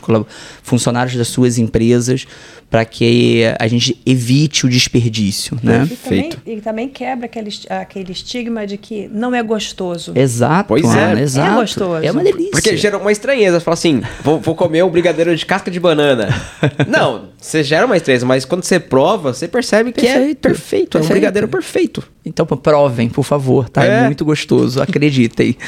funcionários 0.63 1.17
das 1.17 1.27
suas 1.29 1.59
empresas 1.59 2.27
para 2.71 2.87
que 2.87 3.43
a 3.59 3.69
gente 3.69 4.01
evite 4.07 4.65
o 4.65 4.69
desperdício, 4.69 5.59
né? 5.63 5.85
E 5.85 5.95
também, 5.97 6.21
Feito. 6.23 6.41
e 6.47 6.61
também 6.63 6.89
quebra 6.89 7.27
aquele, 7.27 7.51
aquele 7.69 8.13
estigma 8.13 8.67
de 8.67 8.79
que 8.79 9.09
não 9.13 9.35
é 9.35 9.43
gostoso. 9.43 10.13
Exato, 10.15 10.69
Pois 10.69 10.85
é. 10.85 11.05
Ana, 11.05 11.21
É 11.21 11.23
exato. 11.23 11.55
gostoso. 11.61 12.03
É 12.07 12.11
uma 12.11 12.23
delícia. 12.23 12.53
Porque 12.53 12.75
gera 12.79 12.97
uma 12.97 13.13
estranheza. 13.13 13.59
Você 13.61 13.65
fala 13.65 13.75
assim, 13.75 14.01
vou, 14.25 14.41
vou 14.41 14.55
comer 14.55 14.83
um 14.85 14.89
brigadeiro 14.89 15.37
de 15.37 15.45
casca 15.45 15.71
de 15.71 15.79
banana. 15.79 16.29
Não, 16.89 17.29
você 17.39 17.63
gera 17.63 17.85
uma 17.85 17.97
estranheza, 17.97 18.25
mas 18.25 18.47
quando 18.47 18.63
você 18.65 18.81
prova, 18.81 19.35
você 19.35 19.47
percebe 19.47 19.93
que 19.93 20.07
é 20.07 20.15
Perfeito. 20.15 20.39
perfeito. 20.41 20.97
É 20.97 21.01
um 21.01 21.03
Perfeito. 21.03 21.11
brigadeiro 21.13 21.49
perfeito. 21.49 22.03
Então 22.25 22.47
provem, 22.47 23.09
por 23.11 23.25
favor, 23.25 23.69
tá? 23.69 23.85
É, 23.85 24.03
É. 24.03 24.05
muito 24.07 24.25
gostoso, 24.25 24.81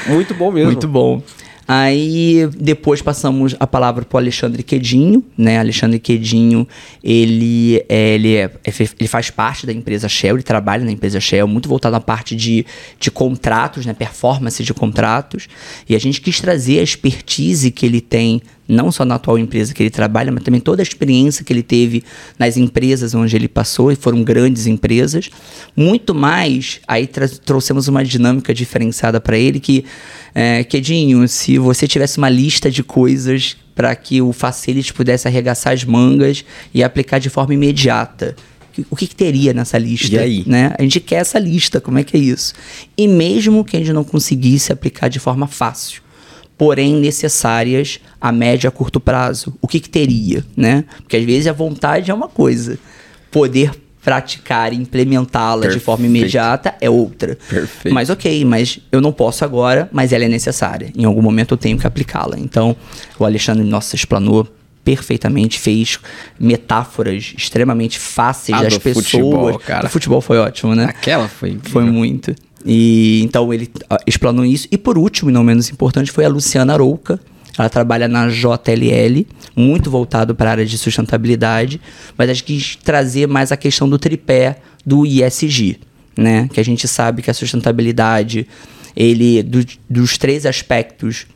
Muito 0.09 0.35
bom 0.35 0.51
mesmo. 0.51 0.71
Muito 0.71 0.89
bom. 0.89 1.23
Aí 1.67 2.47
depois 2.59 3.01
passamos 3.01 3.57
a 3.59 3.67
palavra 3.67 4.05
para 4.05 4.17
o 4.17 4.21
Alexandre 4.21 4.63
Quedinho, 4.63 5.25
né? 5.37 5.59
Alexandre 5.59 5.99
Quedinho, 5.99 6.69
ele, 7.03 7.83
é, 7.89 8.15
ele, 8.15 8.37
é, 8.37 8.51
ele 9.01 9.09
faz 9.09 9.31
parte 9.31 9.65
da 9.65 9.73
empresa 9.73 10.07
Shell, 10.07 10.37
ele 10.37 10.43
trabalha 10.43 10.85
na 10.85 10.93
empresa 10.93 11.19
Shell, 11.19 11.49
muito 11.49 11.67
voltado 11.67 11.97
à 11.97 12.01
parte 12.01 12.37
de, 12.37 12.67
de 13.01 13.11
contratos, 13.11 13.87
né? 13.87 13.95
Performance 13.95 14.63
de 14.63 14.75
contratos. 14.75 15.49
E 15.89 15.97
a 15.97 15.99
gente 15.99 16.21
quis 16.21 16.39
trazer 16.39 16.81
a 16.81 16.83
expertise 16.83 17.71
que 17.71 17.87
ele 17.87 18.03
tem 18.03 18.43
não 18.67 18.91
só 18.91 19.05
na 19.05 19.17
atual 19.17 19.39
empresa 19.39 19.75
que 19.75 19.83
ele 19.83 19.91
trabalha, 19.91 20.33
mas 20.33 20.43
também 20.43 20.61
toda 20.61 20.83
a 20.83 20.85
experiência 20.85 21.45
que 21.45 21.53
ele 21.53 21.63
teve 21.63 22.03
nas 22.39 22.57
empresas 22.57 23.15
onde 23.15 23.35
ele 23.37 23.49
passou, 23.49 23.93
e 23.93 23.97
foram 23.97 24.23
grandes 24.23 24.67
empresas. 24.67 25.31
Muito 25.77 26.15
mais, 26.15 26.81
aí 26.89 27.07
trouxemos 27.45 27.89
uma 27.89 28.05
dinâmica 28.05 28.55
diferenciada 28.55 29.21
para 29.21 29.37
ele, 29.37 29.61
que, 29.61 29.85
é, 30.35 30.65
Quedinho, 30.65 31.27
se 31.29 31.59
você 31.59 31.87
tivesse 31.87 32.19
uma 32.19 32.29
lista 32.29 32.71
de 32.71 32.83
coisas 32.83 33.57
para 33.75 33.95
que 33.95 34.23
o 34.23 34.33
Facility 34.33 34.93
pudesse 34.93 35.27
arregaçar 35.27 35.73
as 35.73 35.85
mangas 35.85 36.45
e 36.73 36.83
aplicar 36.83 37.19
de 37.19 37.29
forma 37.29 37.55
imediata, 37.55 38.37
o 38.91 38.97
que, 38.97 39.07
que, 39.07 39.15
teria 39.15 39.53
nessa 39.53 39.79
lista? 39.79 40.17
E 40.17 40.19
aí? 40.19 40.45
Né? 40.47 40.73
A 40.77 40.83
gente 40.83 40.99
quer 40.99 41.17
essa 41.17 41.39
lista, 41.39 41.81
como 41.81 41.99
é 41.99 42.05
que 42.05 42.17
é 42.17 42.21
isso? 42.21 42.55
E 42.97 43.07
mesmo 43.07 43.65
que 43.65 43.77
a 43.77 43.81
gente 43.81 43.93
não 43.93 44.03
conseguisse 44.03 44.73
aplicar 44.73 45.09
de 45.09 45.21
forma 45.21 45.47
fácil, 45.47 46.03
porém 46.57 46.95
necessárias 46.95 48.01
a 48.21 48.31
médio 48.31 48.67
e 48.67 48.69
a 48.69 48.71
curto 48.71 49.01
prazo, 49.01 49.55
o 49.61 49.69
que, 49.69 49.81
que 49.81 49.89
teria? 49.89 50.45
Né? 50.57 50.85
Porque 50.99 51.17
às 51.17 51.25
vezes 51.25 51.47
a 51.47 51.53
vontade 51.53 52.11
é 52.11 52.15
uma 52.15 52.29
coisa, 52.29 52.79
poder 53.31 53.73
praticar 54.05 54.73
e 54.73 54.77
implementá-la 54.77 55.67
de 55.67 55.81
forma 55.81 56.05
imediata 56.05 56.75
é 56.79 56.91
outra. 56.91 57.39
Perfeito. 57.49 57.95
Mas 57.95 58.11
ok, 58.11 58.45
mas 58.45 58.79
eu 58.93 59.01
não 59.01 59.11
posso 59.11 59.45
agora, 59.45 59.89
mas 59.91 60.13
ela 60.13 60.25
é 60.25 60.29
necessária. 60.29 60.93
Em 60.95 61.05
algum 61.05 61.23
momento 61.23 61.55
eu 61.55 61.59
tenho 61.59 61.79
que 61.79 61.87
aplicá-la. 61.87 62.39
Então, 62.39 62.77
o 63.19 63.25
Alexandre, 63.25 63.65
nossa, 63.65 63.97
explanou 63.97 64.47
perfeitamente, 64.85 65.59
fez 65.59 65.99
metáforas 66.39 67.33
extremamente 67.37 67.99
fáceis 67.99 68.59
ah, 68.59 68.63
das 68.63 68.77
pessoas. 68.77 69.07
Futebol, 69.07 69.59
cara. 69.59 69.87
O 69.87 69.89
futebol 69.89 70.21
foi 70.21 70.37
ótimo, 70.37 70.75
né? 70.75 70.85
Aquela 70.85 71.27
foi. 71.27 71.59
Foi 71.63 71.85
muito. 71.85 72.35
E 72.65 73.23
então 73.23 73.53
ele 73.53 73.71
ah, 73.91 73.99
explanou 74.07 74.45
isso. 74.45 74.67
E 74.71 74.79
por 74.79 74.97
último, 74.97 75.31
e 75.31 75.33
não 75.33 75.45
menos 75.45 75.71
importante, 75.71 76.11
foi 76.11 76.25
a 76.25 76.29
Luciana 76.29 76.73
Arouca. 76.73 77.21
Ela 77.57 77.69
trabalha 77.69 78.09
na 78.09 78.29
JLL, 78.29 79.27
muito 79.55 79.89
voltado 79.89 80.35
para 80.35 80.49
a 80.49 80.53
área 80.53 80.67
de 80.67 80.77
sustentabilidade, 80.77 81.81
mas 82.19 82.29
a 82.29 82.33
gente 82.33 82.45
quis 82.45 82.77
trazer 82.77 83.29
mais 83.29 83.53
a 83.53 83.57
questão 83.57 83.89
do 83.89 83.97
tripé 83.97 84.57
do 84.85 85.07
ISG, 85.07 85.79
né? 86.17 86.49
Que 86.53 86.59
a 86.59 86.65
gente 86.65 86.89
sabe 86.89 87.23
que 87.23 87.31
a 87.31 87.35
sustentabilidade, 87.35 88.49
ele 88.97 89.41
do, 89.43 89.65
dos 89.89 90.19
três 90.19 90.47
aspectos 90.47 91.27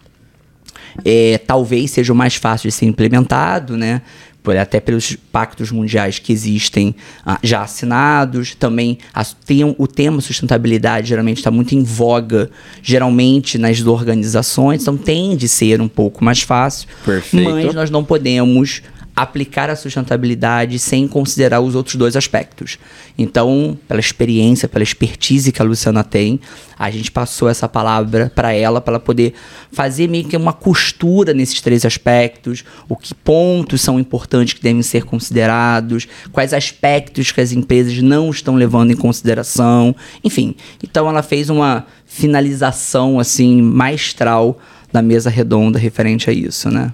é, 1.04 1.38
talvez 1.38 1.92
seja 1.92 2.12
o 2.12 2.16
mais 2.16 2.35
fácil 2.35 2.68
de 2.68 2.75
ser 2.75 2.87
implementado, 2.87 3.76
né? 3.76 4.02
Por, 4.42 4.57
até 4.57 4.80
pelos 4.80 5.16
pactos 5.30 5.71
mundiais 5.71 6.18
que 6.18 6.33
existem 6.33 6.95
ah, 7.25 7.38
já 7.42 7.62
assinados. 7.62 8.54
Também 8.54 8.99
a, 9.12 9.25
tem, 9.25 9.62
o 9.76 9.87
tema 9.87 10.21
sustentabilidade 10.21 11.09
geralmente 11.09 11.38
está 11.38 11.50
muito 11.50 11.75
em 11.75 11.83
voga, 11.83 12.50
geralmente 12.83 13.59
nas 13.59 13.85
organizações, 13.85 14.83
então 14.83 14.97
tende 14.97 15.47
a 15.47 15.49
ser 15.49 15.80
um 15.80 15.88
pouco 15.88 16.25
mais 16.25 16.40
fácil. 16.42 16.88
Perfeito. 17.04 17.50
Mas 17.50 17.75
nós 17.75 17.90
não 17.90 18.04
podemos 18.04 18.83
aplicar 19.18 19.68
a 19.68 19.75
sustentabilidade 19.75 20.78
sem 20.78 21.08
considerar 21.08 21.60
os 21.60 21.75
outros 21.75 21.96
dois 21.96 22.14
aspectos. 22.14 22.78
Então, 23.18 23.76
pela 23.88 23.98
experiência, 23.98 24.68
pela 24.68 24.84
expertise 24.84 25.50
que 25.50 25.60
a 25.60 25.64
Luciana 25.64 26.04
tem, 26.04 26.38
a 26.78 26.88
gente 26.88 27.10
passou 27.10 27.48
essa 27.48 27.68
palavra 27.68 28.30
para 28.32 28.52
ela, 28.52 28.80
para 28.80 28.92
ela 28.92 29.00
poder 29.00 29.34
fazer 29.72 30.08
meio 30.08 30.25
que 30.25 30.37
uma 30.37 30.52
costura 30.52 31.34
nesses 31.34 31.60
três 31.60 31.84
aspectos, 31.84 32.64
o 32.88 32.94
que 32.94 33.12
pontos 33.12 33.80
são 33.80 33.98
importantes 33.98 34.54
que 34.54 34.62
devem 34.62 34.82
ser 34.82 35.02
considerados, 35.02 36.06
quais 36.30 36.54
aspectos 36.54 37.32
que 37.32 37.40
as 37.40 37.50
empresas 37.50 38.00
não 38.00 38.30
estão 38.30 38.54
levando 38.54 38.92
em 38.92 38.96
consideração, 38.96 39.96
enfim. 40.22 40.54
Então, 40.80 41.08
ela 41.08 41.25
fez 41.25 41.50
uma 41.50 41.84
finalização 42.06 43.18
assim 43.18 43.60
maestral 43.60 44.60
da 44.92 45.02
mesa 45.02 45.28
redonda 45.28 45.76
referente 45.76 46.30
a 46.30 46.32
isso, 46.32 46.70
né? 46.70 46.92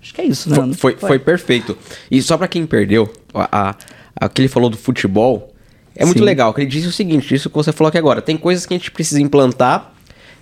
Acho 0.00 0.14
que 0.14 0.20
é 0.20 0.24
isso, 0.24 0.48
né? 0.48 0.56
Foi, 0.56 0.74
foi, 0.74 0.92
foi. 0.96 1.08
foi 1.08 1.18
perfeito. 1.18 1.76
E 2.10 2.22
só 2.22 2.36
para 2.36 2.48
quem 2.48 2.66
perdeu, 2.66 3.12
a, 3.34 3.70
a, 3.70 3.74
a, 4.20 4.28
que 4.28 4.40
ele 4.40 4.48
falou 4.48 4.70
do 4.70 4.76
futebol, 4.76 5.52
é 5.94 6.04
muito 6.04 6.18
Sim. 6.18 6.24
legal. 6.24 6.54
Que 6.54 6.60
ele 6.60 6.70
disse 6.70 6.86
o 6.86 6.92
seguinte, 6.92 7.34
isso 7.34 7.50
que 7.50 7.56
você 7.56 7.72
falou 7.72 7.88
aqui 7.88 7.98
agora. 7.98 8.22
Tem 8.22 8.36
coisas 8.36 8.64
que 8.64 8.74
a 8.74 8.76
gente 8.76 8.90
precisa 8.90 9.20
implantar 9.20 9.92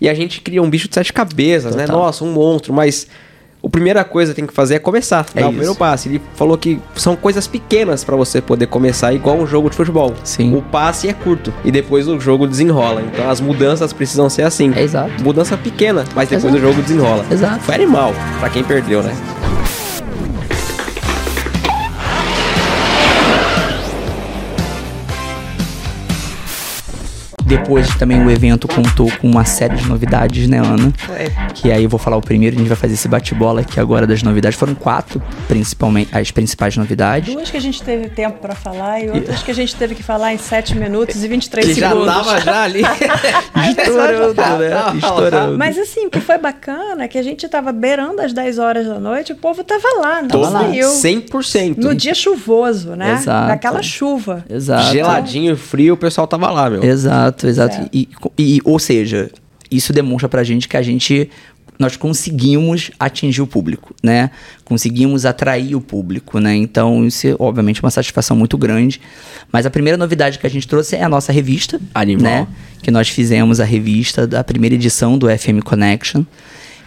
e 0.01 0.09
a 0.09 0.15
gente 0.15 0.41
cria 0.43 0.63
um 0.63 0.69
bicho 0.69 0.89
de 0.89 0.95
sete 0.95 1.13
cabeças, 1.13 1.75
né? 1.75 1.87
Total. 1.87 1.97
né? 1.97 2.05
Nossa, 2.05 2.25
um 2.25 2.33
monstro, 2.33 2.73
mas 2.73 3.09
a 3.67 3.69
primeira 3.69 4.05
coisa 4.05 4.33
que 4.33 4.37
tem 4.37 4.47
que 4.47 4.55
fazer 4.55 4.77
é 4.77 4.79
começar, 4.79 5.27
é 5.35 5.41
dar 5.41 5.47
o 5.47 5.51
primeiro 5.51 5.75
passe. 5.75 6.09
Ele 6.09 6.23
falou 6.35 6.57
que 6.57 6.81
são 6.95 7.17
coisas 7.17 7.47
pequenas 7.47 8.05
para 8.05 8.17
você 8.17 8.41
poder 8.41 8.67
começar, 8.67 9.13
igual 9.13 9.37
um 9.37 9.47
jogo 9.47 9.69
de 9.69 9.77
futebol. 9.77 10.15
Sim. 10.23 10.55
O 10.57 10.63
passe 10.63 11.09
é 11.09 11.13
curto 11.13 11.53
e 11.65 11.71
depois 11.71 12.07
o 12.07 12.19
jogo 12.21 12.47
desenrola. 12.47 13.03
Então 13.03 13.29
as 13.29 13.41
mudanças 13.41 13.93
precisam 13.93 14.31
ser 14.31 14.43
assim. 14.43 14.73
É 14.75 14.83
exato. 14.83 15.11
Mudança 15.23 15.57
pequena, 15.57 16.05
mas 16.15 16.29
depois 16.29 16.55
exato. 16.55 16.57
o 16.57 16.69
jogo 16.69 16.83
desenrola. 16.83 17.25
Exato. 17.31 17.61
Foi 17.61 17.75
animal, 17.75 18.15
para 18.39 18.51
quem 18.51 18.63
perdeu, 18.63 19.03
né? 19.03 19.13
Depois 27.47 27.89
também 27.97 28.25
o 28.25 28.29
evento 28.29 28.67
contou 28.67 29.09
com 29.21 29.29
uma 29.29 29.45
série 29.45 29.77
de 29.77 29.87
novidades, 29.89 30.49
né, 30.49 30.59
Ana? 30.59 30.93
Foi. 30.99 31.33
Que 31.55 31.71
aí 31.71 31.85
eu 31.85 31.89
vou 31.89 31.99
falar 31.99 32.17
o 32.17 32.21
primeiro, 32.21 32.57
a 32.57 32.59
gente 32.59 32.69
vai 32.69 32.77
fazer 32.77 32.95
esse 32.95 33.07
bate-bola 33.07 33.61
aqui 33.61 33.79
agora 33.79 34.05
das 34.05 34.21
novidades. 34.21 34.59
Foram 34.59 34.75
quatro, 34.75 35.23
principalmente, 35.47 36.11
as 36.13 36.33
principais 36.33 36.77
novidades. 36.77 37.33
Duas 37.33 37.49
que 37.49 37.57
a 37.57 37.61
gente 37.61 37.81
teve 37.83 38.09
tempo 38.09 38.41
para 38.41 38.57
falar 38.57 39.01
e 39.01 39.11
outras 39.11 39.45
que 39.45 39.51
a 39.53 39.55
gente 39.55 39.77
teve 39.77 39.95
que 39.95 40.03
falar 40.03 40.35
em 40.35 40.39
7 40.39 40.77
minutos 40.77 41.23
e 41.23 41.29
23 41.29 41.67
que 41.67 41.75
segundos. 41.75 42.07
já 42.07 42.13
tava 42.13 42.41
já 42.41 42.63
ali. 42.65 42.83
Estourando, 43.79 44.35
né? 44.35 44.97
Estourando. 44.97 45.59
Mas 45.59 45.79
assim, 45.79 46.07
o 46.07 46.11
que 46.11 46.21
foi 46.21 46.39
bacana 46.39 47.05
é 47.05 47.09
que 47.09 47.17
a 47.17 47.23
gente 47.23 47.49
tava 47.49 47.71
beirando 47.71 48.21
as 48.21 48.33
10 48.33 48.59
horas 48.59 48.87
da 48.89 48.99
noite, 48.99 49.33
o 49.33 49.37
povo 49.37 49.63
tava 49.63 50.01
lá, 50.01 50.21
não 50.21 50.29
tava 50.29 50.51
saiu. 50.51 50.89
100%. 50.89 51.77
No 51.77 51.95
dia 51.95 52.15
chuvoso, 52.15 52.97
né? 52.97 53.13
Exato. 53.13 53.49
Naquela 53.49 53.83
chuva. 53.83 54.45
Exato. 54.51 54.93
Geladinho, 54.93 55.57
frio, 55.57 55.95
o 55.95 55.97
pessoal 55.97 56.27
tava 56.27 56.51
lá, 56.51 56.69
meu. 56.69 56.83
Exato. 56.83 57.36
Exato, 57.45 57.75
exato. 57.75 57.91
E, 57.93 58.09
e, 58.39 58.61
ou 58.65 58.79
seja, 58.79 59.31
isso 59.71 59.93
demonstra 59.93 60.29
pra 60.29 60.45
gente 60.45 60.69
que 60.69 60.77
a 60.77 60.83
gente 60.83 61.29
nós 61.79 61.97
conseguimos 61.97 62.91
atingir 62.99 63.43
o 63.43 63.47
público, 63.47 63.95
né? 64.03 64.31
Conseguimos 64.65 65.27
atrair 65.27 65.75
o 65.75 65.81
público, 65.81 66.39
né? 66.39 66.55
Então, 66.55 67.07
isso 67.07 67.27
é 67.27 67.37
obviamente 67.39 67.83
uma 67.83 67.91
satisfação 67.91 68.37
muito 68.37 68.57
grande. 68.57 69.01
Mas 69.53 69.67
a 69.67 69.71
primeira 69.71 69.97
novidade 69.97 70.39
que 70.39 70.47
a 70.47 70.51
gente 70.51 70.67
trouxe 70.67 70.97
é 70.97 71.03
a 71.03 71.09
nossa 71.09 71.33
revista, 71.33 71.81
Animal. 71.95 72.23
né? 72.25 72.49
Que 72.83 72.91
nós 72.91 73.09
fizemos 73.09 73.61
a 73.61 73.65
revista 73.65 74.27
da 74.27 74.43
primeira 74.43 74.75
edição 74.75 75.19
do 75.19 75.27
FM 75.29 75.63
Connection. 75.65 76.25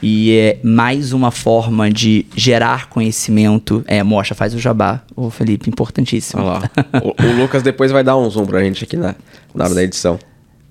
E 0.02 0.32
é 0.32 0.60
mais 0.64 1.12
uma 1.12 1.30
forma 1.30 1.92
de 1.92 2.26
gerar 2.36 2.88
conhecimento. 2.88 3.84
É, 3.86 4.02
Mocha, 4.02 4.34
faz 4.34 4.56
o 4.56 4.60
jabá, 4.60 5.02
o 5.14 5.30
Felipe, 5.30 5.70
importantíssimo. 5.70 6.42
Olha 6.42 6.52
lá. 6.52 6.72
o, 7.04 7.10
o, 7.22 7.42
Lucas 7.42 7.62
depois 7.62 7.92
vai 7.92 8.02
dar 8.04 8.18
um 8.18 8.30
zoom 8.30 8.46
pra 8.46 8.64
gente 8.64 8.86
aqui 8.86 8.96
na, 8.96 9.14
na 9.54 9.66
hora 9.66 9.76
da 9.76 9.84
edição. 9.84 10.18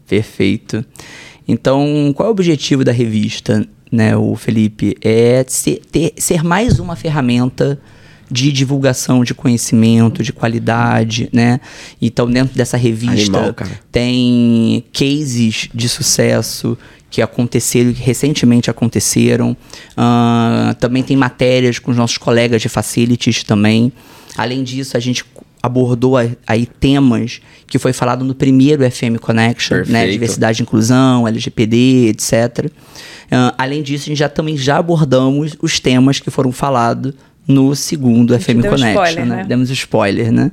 Perfeito. 0.08 0.84
Então, 1.46 2.12
qual 2.14 2.26
é 2.26 2.28
o 2.28 2.32
objetivo 2.32 2.84
da 2.84 2.92
revista, 2.92 3.66
né, 3.90 4.16
o 4.16 4.36
Felipe? 4.36 4.96
É 5.00 5.44
ser, 5.48 5.80
ter, 5.90 6.12
ser 6.16 6.42
mais 6.42 6.78
uma 6.78 6.96
ferramenta 6.96 7.80
de 8.30 8.52
divulgação 8.52 9.24
de 9.24 9.34
conhecimento, 9.34 10.22
de 10.22 10.32
qualidade, 10.32 11.28
né? 11.32 11.60
Então, 12.00 12.30
dentro 12.30 12.54
dessa 12.54 12.76
revista 12.76 13.38
Animal, 13.38 13.54
tem 13.90 14.84
cases 14.92 15.68
de 15.72 15.88
sucesso 15.88 16.76
que 17.10 17.22
aconteceram, 17.22 17.92
que 17.92 18.02
recentemente 18.02 18.70
aconteceram. 18.70 19.56
Uh, 19.92 20.74
também 20.78 21.02
tem 21.02 21.16
matérias 21.16 21.78
com 21.78 21.90
os 21.90 21.96
nossos 21.96 22.18
colegas 22.18 22.60
de 22.60 22.68
facilities 22.68 23.42
também. 23.42 23.90
Além 24.36 24.62
disso, 24.62 24.96
a 24.96 25.00
gente 25.00 25.24
abordou 25.62 26.16
aí 26.16 26.66
temas 26.66 27.40
que 27.66 27.78
foi 27.78 27.92
falado 27.92 28.24
no 28.24 28.34
primeiro 28.34 28.88
FM 28.90 29.18
Connection, 29.20 29.82
né? 29.86 30.06
Diversidade 30.06 30.60
e 30.60 30.62
inclusão, 30.62 31.26
LGPD, 31.26 32.08
etc. 32.08 32.66
Uh, 32.66 33.54
além 33.58 33.82
disso, 33.82 34.04
a 34.04 34.08
gente 34.08 34.18
já 34.18 34.28
também 34.28 34.56
já 34.56 34.78
abordamos 34.78 35.56
os 35.60 35.78
temas 35.80 36.20
que 36.20 36.30
foram 36.30 36.52
falados 36.52 37.12
no 37.46 37.74
segundo 37.74 38.38
FM 38.38 38.62
Connection, 38.62 38.88
spoiler, 38.88 39.26
né? 39.26 39.36
né? 39.36 39.44
Demos 39.44 39.70
spoiler, 39.70 40.32
né? 40.32 40.50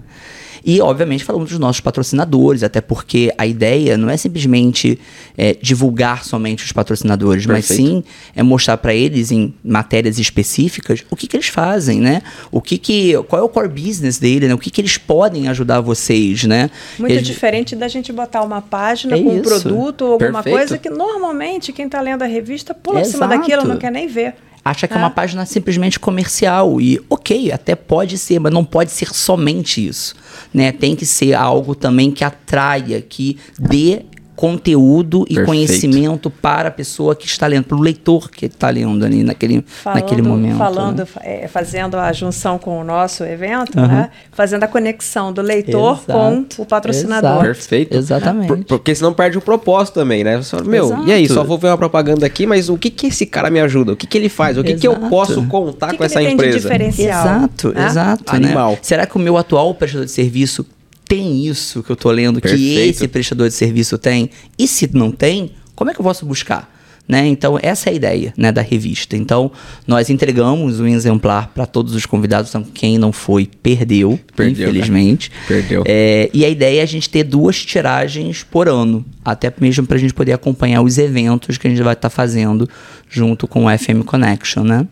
E, 0.65 0.81
obviamente, 0.81 1.23
falamos 1.23 1.51
dos 1.51 1.59
nossos 1.59 1.79
patrocinadores, 1.79 2.63
até 2.63 2.81
porque 2.81 3.31
a 3.37 3.45
ideia 3.45 3.95
não 3.95 4.09
é 4.09 4.17
simplesmente 4.17 4.99
é, 5.37 5.55
divulgar 5.61 6.25
somente 6.25 6.65
os 6.65 6.71
patrocinadores, 6.71 7.45
Perfeito. 7.45 7.83
mas 7.83 7.89
sim 7.89 8.03
é 8.35 8.41
mostrar 8.41 8.77
para 8.77 8.91
eles 8.91 9.31
em 9.31 9.53
matérias 9.63 10.17
específicas 10.17 11.05
o 11.11 11.15
que, 11.15 11.27
que 11.27 11.37
eles 11.37 11.49
fazem, 11.49 12.01
né? 12.01 12.23
O 12.51 12.59
que 12.59 12.79
que, 12.79 13.13
qual 13.27 13.43
é 13.43 13.45
o 13.45 13.49
core 13.49 13.67
business 13.67 14.17
dele, 14.17 14.47
né? 14.47 14.55
O 14.55 14.57
que, 14.57 14.71
que 14.71 14.81
eles 14.81 14.97
podem 14.97 15.47
ajudar 15.49 15.81
vocês, 15.81 16.45
né? 16.45 16.71
Muito 16.97 17.11
eles... 17.11 17.27
diferente 17.27 17.75
da 17.75 17.87
gente 17.87 18.11
botar 18.11 18.41
uma 18.41 18.61
página 18.61 19.15
é 19.15 19.21
com 19.21 19.35
um 19.35 19.41
produto 19.43 20.01
ou 20.01 20.13
alguma 20.13 20.41
Perfeito. 20.41 20.57
coisa 20.57 20.77
que 20.79 20.89
normalmente 20.89 21.71
quem 21.71 21.85
está 21.85 22.01
lendo 22.01 22.23
a 22.23 22.25
revista 22.25 22.73
pula 22.73 23.01
Exato. 23.01 23.09
em 23.09 23.11
cima 23.11 23.27
daquilo, 23.27 23.67
não 23.67 23.77
quer 23.77 23.91
nem 23.91 24.07
ver 24.07 24.33
acha 24.65 24.87
que 24.87 24.93
é. 24.95 24.97
é 24.97 24.99
uma 24.99 25.11
página 25.11 25.45
simplesmente 25.45 25.99
comercial. 25.99 26.81
E 26.81 26.99
ok, 27.07 27.51
até 27.51 27.75
pode 27.75 28.17
ser, 28.17 28.39
mas 28.39 28.51
não 28.51 28.65
pode 28.65 28.91
ser 28.91 29.13
somente 29.13 29.87
isso. 29.87 30.15
Né? 30.51 30.71
Tem 30.71 30.95
que 30.95 31.05
ser 31.05 31.35
algo 31.35 31.75
também 31.75 32.11
que 32.11 32.23
atraia, 32.23 32.99
que 32.99 33.37
dê 33.59 34.03
conteúdo 34.35 35.21
e 35.29 35.35
Perfeito. 35.35 35.45
conhecimento 35.45 36.29
para 36.29 36.69
a 36.69 36.71
pessoa 36.71 37.15
que 37.15 37.25
está 37.25 37.47
lendo, 37.47 37.63
para 37.65 37.77
o 37.77 37.81
leitor 37.81 38.29
que 38.29 38.45
está 38.47 38.69
lendo 38.69 39.03
ali 39.05 39.23
naquele, 39.23 39.63
Falando, 39.65 40.01
naquele 40.01 40.21
momento. 40.21 40.57
Falando, 40.57 40.99
né? 40.99 41.07
é, 41.21 41.47
fazendo 41.47 41.95
a 41.97 42.11
junção 42.11 42.57
com 42.57 42.79
o 42.79 42.83
nosso 42.83 43.23
evento, 43.23 43.77
Aham. 43.79 43.87
né? 43.87 44.09
fazendo 44.31 44.63
a 44.63 44.67
conexão 44.67 45.31
do 45.31 45.41
leitor 45.41 46.01
com 46.05 46.31
Exato, 46.33 46.61
o 46.61 46.65
patrocinador. 46.65 47.29
exato. 47.31 47.43
Perfeito. 47.45 47.97
Exatamente. 47.97 48.47
Por- 48.47 48.63
porque 48.65 48.93
senão 48.93 49.13
perde 49.13 49.37
o 49.37 49.41
propósito 49.41 49.95
também, 49.95 50.23
né? 50.23 50.37
Você 50.37 50.51
fala, 50.51 50.63
meu, 50.63 51.03
e 51.05 51.11
aí, 51.13 51.23
Exato. 51.23 51.39
só 51.39 51.43
vou 51.45 51.57
ver 51.57 51.67
uma 51.69 51.77
propaganda 51.77 52.25
aqui, 52.25 52.45
mas 52.45 52.69
o 52.69 52.77
que 52.77 52.89
que 52.89 53.07
esse 53.07 53.25
cara 53.25 53.49
me 53.49 53.59
ajuda? 53.59 53.93
O 53.93 53.95
que 53.95 54.05
que 54.05 54.17
ele 54.17 54.29
faz? 54.29 54.57
O 54.57 54.63
que 54.63 54.73
que 54.75 54.87
eu 54.87 54.91
Exato. 54.93 55.09
posso 55.09 55.43
contar 55.47 55.87
que 55.91 55.93
com 55.93 55.97
que 55.99 56.03
essa 56.05 56.19
ele 56.21 56.27
tem 56.29 56.37
de 56.37 56.43
empresa? 56.43 56.59
diferencial? 56.69 57.25
Exato, 57.25 57.69
né? 57.73 57.85
exato. 57.85 58.35
Animal. 58.35 58.71
Né? 58.71 58.77
Será 58.81 59.05
que 59.05 59.15
o 59.15 59.19
meu 59.19 59.37
atual 59.37 59.73
prestador 59.75 60.05
de 60.05 60.11
serviço 60.11 60.65
tem 61.07 61.45
isso 61.45 61.83
que 61.83 61.91
eu 61.91 61.95
tô 61.95 62.11
lendo, 62.11 62.41
que 62.41 62.47
Perfeito. 62.47 62.89
esse 62.89 63.07
prestador 63.07 63.47
de 63.47 63.53
serviço 63.53 63.97
tem? 63.97 64.29
E 64.57 64.67
se 64.67 64.89
não 64.93 65.11
tem, 65.11 65.51
como 65.75 65.91
é 65.91 65.93
que 65.93 65.99
eu 65.99 66.03
posso 66.03 66.25
buscar? 66.25 66.73
Né? 67.07 67.27
Então, 67.27 67.59
essa 67.61 67.89
é 67.89 67.93
a 67.93 67.95
ideia 67.95 68.33
né, 68.35 68.51
da 68.51 68.63
revista. 68.63 69.15
Então, 69.15 69.51
nós 69.85 70.09
entregamos 70.09 70.79
um 70.79 70.87
exemplar 70.87 71.51
para 71.53 71.67
todos 71.67 71.93
os 71.93 72.03
convidados. 72.05 72.49
Então, 72.49 72.63
quem 72.63 72.97
não 72.97 73.11
foi, 73.11 73.47
perdeu, 73.61 74.19
Perdeu, 74.35 74.69
infelizmente. 74.69 75.31
Perdeu. 75.47 75.83
É, 75.85 76.31
e 76.33 76.43
a 76.43 76.49
ideia 76.49 76.79
é 76.79 76.83
a 76.83 76.87
gente 76.87 77.07
ter 77.07 77.23
duas 77.23 77.63
tiragens 77.63 78.41
por 78.41 78.67
ano, 78.67 79.05
até 79.23 79.53
mesmo 79.61 79.85
para 79.85 79.97
a 79.97 79.99
gente 79.99 80.15
poder 80.15 80.33
acompanhar 80.33 80.81
os 80.81 80.97
eventos 80.97 81.59
que 81.59 81.67
a 81.67 81.69
gente 81.69 81.83
vai 81.83 81.93
estar 81.93 82.09
fazendo 82.09 82.67
junto 83.07 83.47
com 83.47 83.65
o 83.65 83.77
FM 83.77 84.03
Connection, 84.03 84.63
né? 84.63 84.87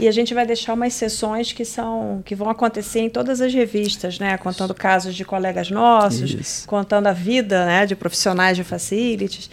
E 0.00 0.08
a 0.08 0.12
gente 0.12 0.32
vai 0.32 0.46
deixar 0.46 0.72
umas 0.72 0.94
sessões 0.94 1.52
que 1.52 1.64
são 1.64 2.22
que 2.24 2.34
vão 2.34 2.48
acontecer 2.48 3.00
em 3.00 3.10
todas 3.10 3.40
as 3.40 3.52
revistas, 3.52 4.18
né? 4.18 4.38
Contando 4.38 4.74
casos 4.74 5.14
de 5.14 5.24
colegas 5.26 5.70
nossos, 5.70 6.32
Isso. 6.32 6.66
contando 6.66 7.06
a 7.06 7.12
vida 7.12 7.66
né, 7.66 7.84
de 7.84 7.94
profissionais 7.94 8.56
de 8.56 8.64
facilities, 8.64 9.50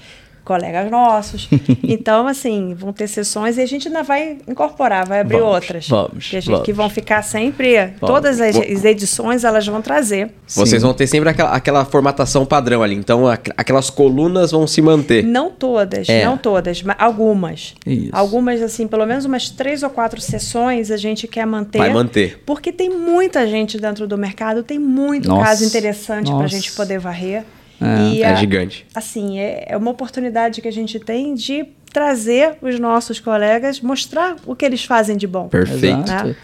colegas 0.48 0.90
nossos. 0.90 1.50
então, 1.84 2.26
assim, 2.28 2.74
vão 2.74 2.94
ter 2.94 3.08
sessões 3.08 3.58
e 3.58 3.62
a 3.62 3.66
gente 3.66 3.88
ainda 3.90 4.02
vai 4.04 4.38
incorporar, 4.48 5.06
vai 5.06 5.20
abrir 5.20 5.40
Vamos, 5.40 5.54
outras. 5.56 5.88
vamos, 5.90 6.28
que, 6.30 6.38
a 6.38 6.40
gente- 6.40 6.50
vamos. 6.52 6.66
que 6.66 6.74
vão 6.74 6.90
ficar 6.90 7.22
sempre. 7.22 7.90
Todas 8.00 8.40
as, 8.40 8.56
as 8.56 8.86
edições 8.86 9.44
elas 9.44 9.68
vão 9.68 9.82
trazer. 9.82 10.32
Vocês 10.48 10.70
Sim. 10.70 10.80
vão 10.80 10.94
ter 10.94 11.06
sempre 11.08 11.30
aquela, 11.30 11.52
aquela 11.52 11.84
formatação 11.86 12.46
padrão 12.46 12.82
ali. 12.82 12.96
Então, 12.96 13.28
aqu- 13.28 13.52
aquelas 13.58 13.90
colunas 13.90 14.52
vão 14.52 14.66
se 14.66 14.82
manter. 14.82 15.24
Não 15.24 15.52
todas, 15.52 16.08
É. 16.08 16.24
não 16.26 16.38
todas, 16.38 16.82
mas 16.82 16.96
algumas. 16.98 17.74
Isso. 17.86 18.10
Algumas, 18.14 18.62
assim, 18.62 18.88
pelo 18.88 19.06
menos 19.06 19.26
umas 19.26 19.50
três 19.50 19.84
ou 19.84 19.90
quatro 19.90 20.22
sessões 20.22 20.90
a 20.92 20.98
gente 20.98 21.28
quer 21.28 21.46
manter. 21.46 21.80
Vai 21.80 21.90
manter. 21.92 22.42
Porque 22.46 22.72
tem 22.72 22.90
muita 22.90 23.46
gente 23.48 23.78
dentro 23.80 24.08
do 24.08 24.18
mercado, 24.18 24.64
tem 24.64 24.80
muito 24.80 25.28
Nossa, 25.28 25.44
caso 25.46 25.66
interessante 25.66 26.32
para 26.32 26.46
a 26.46 26.48
gente 26.48 26.72
poder 26.72 27.00
varrer. 27.00 27.44
É, 27.82 28.10
e, 28.14 28.22
É 28.24 28.28
a- 28.30 28.36
gigante. 28.36 28.86
Assim, 28.96 29.40
é, 29.40 29.66
é 29.70 29.78
uma 29.78 29.92
oportunidade 29.92 30.62
que 30.62 30.68
a 30.68 30.72
gente 30.72 31.00
tem 31.00 31.34
de 31.36 31.66
trazer 31.94 32.56
os 32.62 32.80
nossos 32.80 33.20
colegas, 33.20 33.80
mostrar 33.82 34.36
o 34.46 34.56
que 34.56 34.66
eles 34.66 34.84
fazem 34.84 35.16
de 35.18 35.26
bom. 35.28 35.48
Perfeito. 35.48 36.02
Exato. 36.04 36.28
Né? 36.30 36.36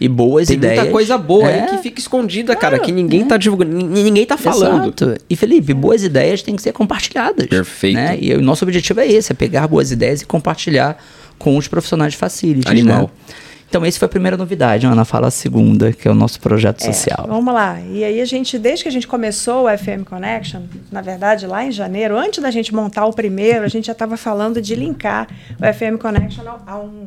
E 0.00 0.08
boas 0.08 0.48
Tem 0.48 0.56
ideias. 0.56 0.76
muita 0.78 0.90
coisa 0.92 1.18
boa 1.18 1.50
É, 1.50 1.60
aí 1.60 1.66
que 1.68 1.78
fica 1.82 2.00
escondida, 2.00 2.56
cara, 2.56 2.76
Claro, 2.78 2.84
que 2.84 2.90
ninguém 2.92 3.22
tá 3.26 3.36
divulgando, 3.36 3.76
ni- 3.76 4.02
ninguém 4.02 4.24
tá 4.24 4.36
falando. 4.38 4.84
Exato. 4.96 5.22
E 5.28 5.36
Felipe, 5.36 5.74
boas 5.74 6.02
ideias 6.02 6.42
têm 6.42 6.56
que 6.56 6.62
ser 6.62 6.72
compartilhadas. 6.72 7.46
Perfeito. 7.46 7.96
né? 7.96 8.16
E 8.18 8.32
o 8.34 8.40
nosso 8.40 8.64
objetivo 8.64 9.00
é 9.00 9.06
esse, 9.06 9.30
é 9.30 9.34
pegar 9.34 9.68
boas 9.68 9.92
ideias 9.92 10.22
e 10.22 10.26
compartilhar 10.26 10.96
com 11.38 11.54
os 11.56 11.68
profissionais 11.68 12.12
de 12.14 12.18
facilities. 12.18 12.70
Animal. 12.70 13.02
Né? 13.02 13.34
Então, 13.70 13.84
essa 13.84 14.00
foi 14.00 14.06
a 14.06 14.08
primeira 14.08 14.36
novidade. 14.36 14.84
A 14.84 14.90
Ana 14.90 15.04
fala 15.04 15.28
a 15.28 15.30
segunda, 15.30 15.92
que 15.92 16.08
é 16.08 16.10
o 16.10 16.14
nosso 16.14 16.40
projeto 16.40 16.80
É, 16.82 16.86
social. 16.92 17.24
Vamos 17.28 17.54
lá. 17.54 17.80
E 17.80 18.02
aí 18.02 18.20
a 18.20 18.24
gente, 18.24 18.58
desde 18.58 18.82
que 18.82 18.88
a 18.88 18.92
gente 18.92 19.06
começou 19.06 19.66
o 19.66 19.78
FM 19.78 20.02
Connection, 20.04 20.62
na 20.90 21.00
verdade 21.00 21.46
lá 21.46 21.64
em 21.64 21.70
janeiro, 21.70 22.18
antes 22.18 22.42
da 22.42 22.50
gente 22.50 22.74
montar 22.74 23.06
o 23.06 23.12
primeiro, 23.12 23.64
a 23.64 23.68
gente 23.68 23.86
já 23.86 23.92
estava 23.92 24.16
falando 24.16 24.60
de 24.60 24.74
linkar 24.74 25.28
o 25.52 25.72
FM 25.72 26.00
Connection 26.02 26.42
a 26.66 26.78
um. 26.78 27.06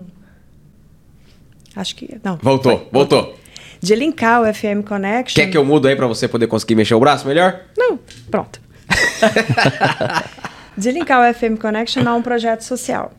Acho 1.75 1.97
que. 1.97 2.17
Não. 2.23 2.37
Voltou, 2.41 2.77
foi, 2.77 2.87
voltou. 2.93 3.35
De 3.81 3.93
linkar 3.93 4.41
o 4.41 4.53
FM 4.53 4.87
Connection. 4.87 5.35
Quer 5.43 5.51
que 5.51 5.57
eu 5.57 5.65
mudo 5.65 5.89
aí 5.89 5.97
pra 5.97 6.07
você 6.07 6.29
poder 6.29 6.47
conseguir 6.47 6.75
mexer 6.75 6.93
o 6.95 6.99
braço 7.01 7.27
melhor? 7.27 7.59
Não, 7.77 7.99
pronto. 8.31 8.61
de 10.77 10.91
linkar 10.91 11.29
o 11.29 11.33
FM 11.33 11.59
Connection 11.59 12.07
a 12.07 12.13
um 12.13 12.21
projeto 12.21 12.61
social. 12.61 13.11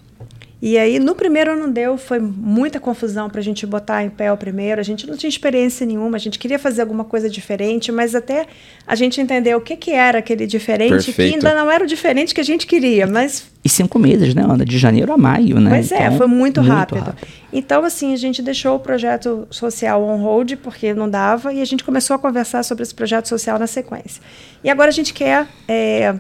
E 0.67 0.79
aí, 0.79 0.99
no 0.99 1.15
primeiro 1.15 1.55
não 1.55 1.71
deu, 1.71 1.99
foi 1.99 2.19
muita 2.19 2.81
confusão 2.81 3.29
para 3.29 3.39
a 3.39 3.43
gente 3.43 3.67
botar 3.67 4.03
em 4.03 4.09
pé 4.09 4.33
o 4.33 4.37
primeiro. 4.39 4.81
A 4.81 4.83
gente 4.83 5.07
não 5.07 5.15
tinha 5.15 5.29
experiência 5.29 5.85
nenhuma, 5.87 6.17
a 6.17 6.19
gente 6.19 6.39
queria 6.39 6.59
fazer 6.59 6.81
alguma 6.81 7.05
coisa 7.05 7.29
diferente, 7.29 7.93
mas 7.93 8.15
até 8.15 8.47
a 8.87 8.95
gente 8.95 9.21
entender 9.21 9.55
o 9.55 9.61
que, 9.61 9.77
que 9.77 9.91
era 9.91 10.21
aquele 10.21 10.47
diferente, 10.47 11.05
que 11.05 11.13
Perfeito. 11.13 11.35
ainda 11.35 11.55
não 11.55 11.71
era 11.71 11.85
o 11.85 11.87
diferente 11.87 12.35
que 12.35 12.41
a 12.41 12.45
gente 12.45 12.67
queria, 12.67 13.07
mas 13.07 13.45
E 13.63 13.69
cinco 13.69 13.99
meses, 13.99 14.35
né, 14.35 14.43
Ana? 14.43 14.65
De 14.65 14.79
janeiro 14.79 15.13
a 15.13 15.19
maio, 15.19 15.61
né? 15.61 15.69
Pois 15.69 15.93
é, 15.93 16.07
Então, 16.07 16.17
foi 16.17 16.27
muito, 16.29 16.63
rápido. 16.63 17.15
Então, 17.53 17.85
assim, 17.85 18.15
a 18.15 18.17
gente 18.17 18.41
deixou 18.41 18.77
o 18.77 18.81
projeto 18.81 19.47
social 19.51 20.03
on 20.03 20.17
hold, 20.17 20.55
porque 20.63 20.95
não 20.95 21.11
dava, 21.11 21.53
e 21.53 21.61
a 21.61 21.65
gente 21.67 21.85
começou 21.85 22.17
a 22.17 22.19
conversar 22.19 22.63
sobre 22.63 22.85
esse 22.85 22.95
projeto 22.95 23.29
social 23.29 23.59
na 23.59 23.67
sequência. 23.67 24.23
E 24.65 24.71
agora 24.71 24.89
a 24.89 24.95
gente 24.95 25.13
quer. 25.13 25.47
é, 25.69 26.15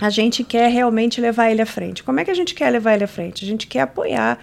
a 0.00 0.10
gente 0.10 0.44
quer 0.44 0.70
realmente 0.70 1.20
levar 1.20 1.50
ele 1.50 1.62
à 1.62 1.66
frente. 1.66 2.02
Como 2.02 2.20
é 2.20 2.24
que 2.24 2.30
a 2.30 2.34
gente 2.34 2.54
quer 2.54 2.70
levar 2.70 2.94
ele 2.94 3.04
à 3.04 3.08
frente? 3.08 3.44
A 3.44 3.48
gente 3.48 3.66
quer 3.66 3.80
apoiar 3.80 4.38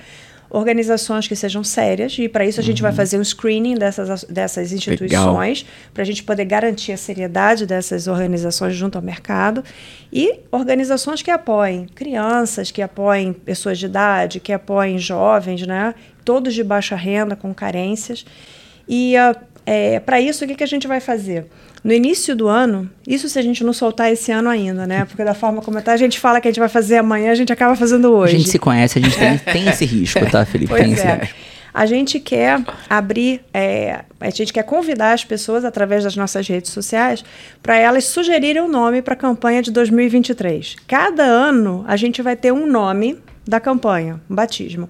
organizações 0.50 1.28
que 1.28 1.36
sejam 1.36 1.64
sérias, 1.64 2.16
e 2.20 2.30
para 2.30 2.46
isso 2.46 2.60
a 2.60 2.64
gente 2.64 2.80
vai 2.80 2.92
fazer 2.92 3.18
um 3.18 3.24
screening 3.24 3.74
dessas, 3.74 4.24
dessas 4.26 4.72
instituições, 4.72 5.66
para 5.92 6.04
a 6.04 6.06
gente 6.06 6.24
poder 6.24 6.46
garantir 6.46 6.92
a 6.92 6.98
seriedade 6.98 7.66
dessas 7.66 8.06
organizações 8.06 8.76
junto 8.76 8.96
ao 8.96 9.02
mercado, 9.02 9.64
e 10.12 10.42
organizações 10.52 11.24
que 11.24 11.32
apoiem 11.32 11.88
crianças, 11.88 12.70
que 12.70 12.84
apoiem 12.84 13.34
pessoas 13.34 13.80
de 13.80 13.88
idade, 13.88 14.40
que 14.40 14.54
apoiem 14.54 15.00
jovens, 15.00 15.66
né? 15.66 15.96
todos 16.24 16.54
de 16.54 16.64
baixa 16.64 16.96
renda, 16.96 17.36
com 17.36 17.52
carências. 17.52 18.24
E 18.88 19.16
para 20.06 20.20
isso, 20.20 20.44
o 20.44 20.48
que, 20.48 20.56
que 20.56 20.64
a 20.64 20.68
gente 20.68 20.88
vai 20.88 21.00
fazer? 21.00 21.46
No 21.84 21.92
início 21.92 22.36
do 22.36 22.48
ano, 22.48 22.90
isso 23.06 23.28
se 23.28 23.38
a 23.38 23.42
gente 23.42 23.64
não 23.64 23.74
soltar 23.74 24.12
esse 24.12 24.32
ano 24.32 24.50
ainda, 24.50 24.88
né? 24.88 25.06
Porque 25.06 25.24
da 25.24 25.34
forma 25.34 25.62
como 25.62 25.80
está, 25.80 25.92
a 25.94 25.98
gente 25.98 26.20
fala 26.20 26.40
que 26.40 26.48
a 26.48 26.52
gente 26.52 26.60
vai 26.60 26.70
fazer 26.70 26.98
amanhã, 26.98 27.32
a 27.32 27.36
gente 27.36 27.52
acaba 27.52 27.76
fazendo 27.76 28.08
A 28.08 28.12
hoje. 28.12 28.38
gente 28.38 28.50
se 28.50 28.60
conhece, 28.60 29.00
a 29.00 29.02
gente 29.02 29.18
tem, 29.18 29.38
tem 29.54 29.68
esse 29.68 29.86
risco, 29.86 30.26
tá, 30.30 30.46
Felipe? 30.46 30.70
Pois 30.70 30.82
tem 30.82 30.94
esse 30.94 31.06
é. 31.06 31.16
risco. 31.16 31.36
A 31.74 31.88
gente 31.88 32.20
quer 32.20 32.62
abrir, 32.88 33.42
é, 33.52 34.02
a 34.20 34.30
gente 34.30 34.54
quer 34.54 34.64
convidar 34.64 35.12
as 35.12 35.26
pessoas 35.26 35.66
através 35.66 36.04
das 36.04 36.16
nossas 36.16 36.48
redes 36.48 36.72
sociais 36.72 37.26
para 37.64 37.76
elas 37.76 38.06
sugerirem 38.06 38.62
um 38.62 38.70
nome 38.70 39.02
para 39.02 39.16
a 39.16 39.18
campanha 39.18 39.62
de 39.62 39.72
2023. 39.72 40.76
Cada 40.88 41.24
ano 41.24 41.84
a 41.88 41.98
gente 41.98 42.22
vai 42.22 42.36
ter 42.36 42.54
um 42.54 42.68
nome 42.68 43.18
da 43.46 43.60
campanha, 43.60 44.22
um 44.30 44.36
batismo. 44.36 44.88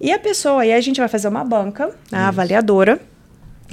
E 0.00 0.10
a 0.10 0.18
pessoa, 0.18 0.62
aí 0.62 0.72
a 0.72 0.80
gente 0.80 0.98
vai 0.98 1.08
fazer 1.08 1.28
uma 1.28 1.44
banca, 1.44 1.90
a 2.10 2.28
avaliadora, 2.28 2.98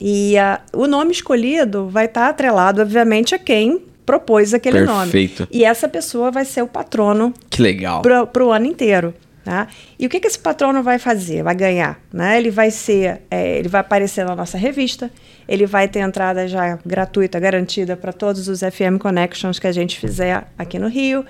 e 0.02 0.38
a- 0.38 0.62
o 0.74 0.88
nome 0.88 1.12
escolhido 1.12 1.88
vai 1.90 2.06
estar 2.06 2.28
atrelado, 2.30 2.82
obviamente, 2.82 3.34
a 3.36 3.40
quem 3.40 3.82
propôs 4.06 4.54
aquele 4.54 4.86
Perfeito. 4.86 5.40
nome. 5.44 5.50
E 5.52 5.64
essa 5.64 5.88
pessoa 5.88 6.32
vai 6.32 6.44
ser 6.46 6.62
o 6.64 6.68
patrono 6.68 7.34
Que 7.50 7.62
legal. 7.62 8.02
para 8.02 8.44
o 8.44 8.52
ano 8.52 8.66
inteiro. 8.66 9.14
Tá? 9.44 9.68
E 9.98 10.06
o 10.06 10.10
que, 10.10 10.20
que 10.20 10.28
esse 10.28 10.38
patrono 10.38 10.84
vai 10.84 11.00
fazer? 11.00 11.42
Vai 11.42 11.56
ganhar? 11.56 12.00
Né? 12.14 12.38
Ele 12.38 12.52
vai 12.52 12.70
ser, 12.70 13.22
é, 13.32 13.58
ele 13.58 13.68
vai 13.70 13.82
aparecer 13.82 14.24
na 14.26 14.36
nossa 14.36 14.58
revista, 14.60 15.10
ele 15.48 15.66
vai 15.66 15.88
ter 15.88 16.00
entrada 16.00 16.48
já 16.48 16.78
gratuita, 16.86 17.40
garantida 17.40 17.96
para 17.98 18.12
todos 18.14 18.48
os 18.48 18.60
FM 18.60 19.00
Connections 19.00 19.58
que 19.58 19.66
a 19.66 19.72
gente 19.72 19.98
fizer 19.98 20.44
aqui 20.58 20.78
no 20.78 20.88
Rio. 20.88 21.26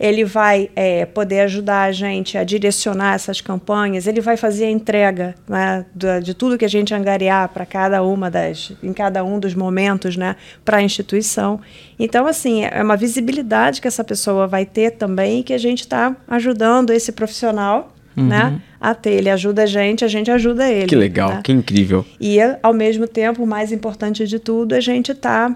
Ele 0.00 0.24
vai 0.24 0.70
é, 0.74 1.04
poder 1.04 1.40
ajudar 1.40 1.82
a 1.82 1.92
gente 1.92 2.38
a 2.38 2.42
direcionar 2.42 3.14
essas 3.14 3.42
campanhas, 3.42 4.06
ele 4.06 4.22
vai 4.22 4.36
fazer 4.36 4.64
a 4.64 4.70
entrega 4.70 5.34
né, 5.46 5.84
da- 5.94 6.20
de 6.20 6.32
tudo 6.32 6.56
que 6.56 6.64
a 6.64 6.68
gente 6.68 6.94
angariar 6.94 7.50
para 7.50 7.66
cada 7.66 8.02
uma 8.02 8.30
das, 8.30 8.72
em 8.82 8.94
cada 8.94 9.22
um 9.22 9.38
dos 9.38 9.54
momentos, 9.54 10.16
né, 10.16 10.36
para 10.64 10.78
a 10.78 10.82
instituição. 10.82 11.60
Então, 11.98 12.26
assim, 12.26 12.64
é 12.64 12.82
uma 12.82 12.96
visibilidade 12.96 13.80
que 13.82 13.86
essa 13.86 14.02
pessoa 14.02 14.46
vai 14.46 14.64
ter 14.64 14.92
também 14.92 15.42
que 15.42 15.52
a 15.52 15.58
gente 15.58 15.80
está 15.80 16.16
ajudando 16.26 16.90
esse 16.90 17.12
profissional 17.12 17.94
né, 18.16 18.60
a 18.80 18.94
ter. 18.94 19.10
Ele 19.12 19.30
ajuda 19.30 19.62
a 19.62 19.66
gente, 19.66 20.04
a 20.04 20.08
gente 20.08 20.30
ajuda 20.30 20.68
ele. 20.70 20.86
Que 20.86 20.96
legal, 20.96 21.28
né? 21.30 21.40
que 21.44 21.52
incrível. 21.52 22.04
E, 22.20 22.38
ao 22.62 22.72
mesmo 22.72 23.06
tempo, 23.06 23.42
o 23.42 23.46
mais 23.46 23.70
importante 23.70 24.26
de 24.26 24.38
tudo, 24.38 24.74
a 24.74 24.80
gente 24.80 25.12
está 25.12 25.54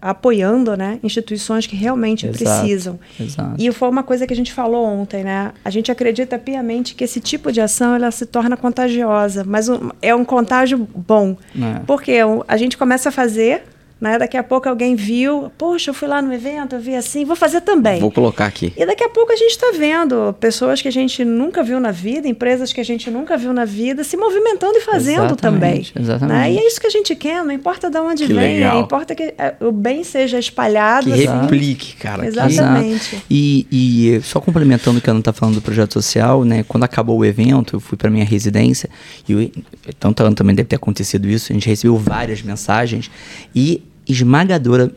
apoiando 0.00 0.76
né, 0.76 0.98
instituições 1.02 1.66
que 1.66 1.76
realmente 1.76 2.26
Exato, 2.26 2.38
precisam. 2.60 2.98
exato. 3.18 3.54
E 3.58 3.70
foi 3.72 3.88
uma 3.88 4.02
coisa 4.02 4.26
que 4.26 4.32
a 4.32 4.36
gente 4.36 4.52
falou 4.52 4.84
ontem, 4.86 5.22
né? 5.24 5.52
A 5.64 5.70
gente 5.70 5.90
acredita 5.92 6.38
piamente 6.38 6.94
que 6.94 7.04
esse 7.04 7.20
tipo 7.20 7.52
de 7.52 7.60
ação 7.60 7.94
ela 7.94 8.10
se 8.10 8.24
torna 8.26 8.56
contagiosa, 8.56 9.44
mas 9.46 9.68
um- 9.68 9.90
é 10.00 10.14
um 10.14 10.24
contágio 10.24 10.78
bom. 10.94 11.36
É. 11.54 11.80
Porque 11.86 12.18
a 12.48 12.56
gente 12.56 12.76
começa 12.78 13.08
a 13.10 13.12
fazer, 13.12 13.64
Né? 14.00 14.18
Daqui 14.18 14.36
a 14.36 14.42
pouco 14.42 14.66
alguém 14.66 14.94
viu, 14.96 15.52
poxa, 15.58 15.90
eu 15.90 15.94
fui 15.94 16.08
lá 16.08 16.22
no 16.22 16.32
evento, 16.32 16.74
eu 16.76 16.80
vi 16.80 16.94
assim, 16.96 17.24
vou 17.26 17.36
fazer 17.36 17.60
também. 17.60 18.00
Vou 18.00 18.10
colocar 18.10 18.46
aqui. 18.46 18.72
E 18.74 18.86
daqui 18.86 19.04
a 19.04 19.10
pouco 19.10 19.30
a 19.30 19.36
gente 19.36 19.50
está 19.50 19.72
vendo 19.76 20.34
pessoas 20.40 20.80
que 20.80 20.88
a 20.88 20.90
gente 20.90 21.22
nunca 21.22 21.62
viu 21.62 21.78
na 21.78 21.90
vida, 21.90 22.26
empresas 22.26 22.72
que 22.72 22.80
a 22.80 22.84
gente 22.84 23.10
nunca 23.10 23.36
viu 23.36 23.52
na 23.52 23.66
vida, 23.66 24.02
se 24.02 24.16
movimentando 24.16 24.78
e 24.78 24.80
fazendo 24.80 25.26
Exatamente, 25.26 25.92
também. 25.92 26.04
exatamente. 26.04 26.38
Né? 26.38 26.52
E 26.52 26.58
é 26.58 26.66
isso 26.66 26.80
que 26.80 26.86
a 26.86 26.90
gente 26.90 27.14
quer, 27.14 27.44
não 27.44 27.52
importa 27.52 27.90
de 27.90 27.98
onde 27.98 28.26
Que 28.26 28.32
vem, 28.32 28.54
legal. 28.60 28.80
importa 28.80 29.14
que 29.14 29.34
é, 29.36 29.54
o 29.60 29.70
bem 29.70 30.02
seja 30.02 30.38
espalhado. 30.38 31.12
Que 31.12 31.26
assim. 31.26 31.40
replique, 31.42 31.96
cara. 31.96 32.22
que- 32.22 32.28
Exatamente. 32.28 33.14
Exato. 33.16 33.22
E, 33.28 33.66
e 33.70 34.20
só 34.22 34.40
complementando 34.40 34.98
o 34.98 35.02
que 35.02 35.10
a 35.10 35.12
Ana 35.12 35.20
está 35.20 35.32
falando 35.34 35.56
do 35.56 35.60
projeto 35.60 35.92
social, 35.92 36.42
né? 36.44 36.64
Quando 36.66 36.84
acabou 36.84 37.18
o 37.18 37.24
evento, 37.24 37.76
eu 37.76 37.80
fui 37.80 37.98
para 37.98 38.08
minha 38.08 38.24
residência 38.24 38.88
e 39.28 39.32
eu, 39.32 39.50
tanto 39.98 40.22
a 40.22 40.26
Ana 40.26 40.34
também 40.34 40.56
deve 40.56 40.68
ter 40.68 40.76
acontecido 40.76 41.28
isso. 41.28 41.52
A 41.52 41.54
gente 41.54 41.68
recebeu 41.68 41.98
várias 41.98 42.40
mensagens 42.40 43.10
e 43.54 43.82
esmagadora 44.10 44.92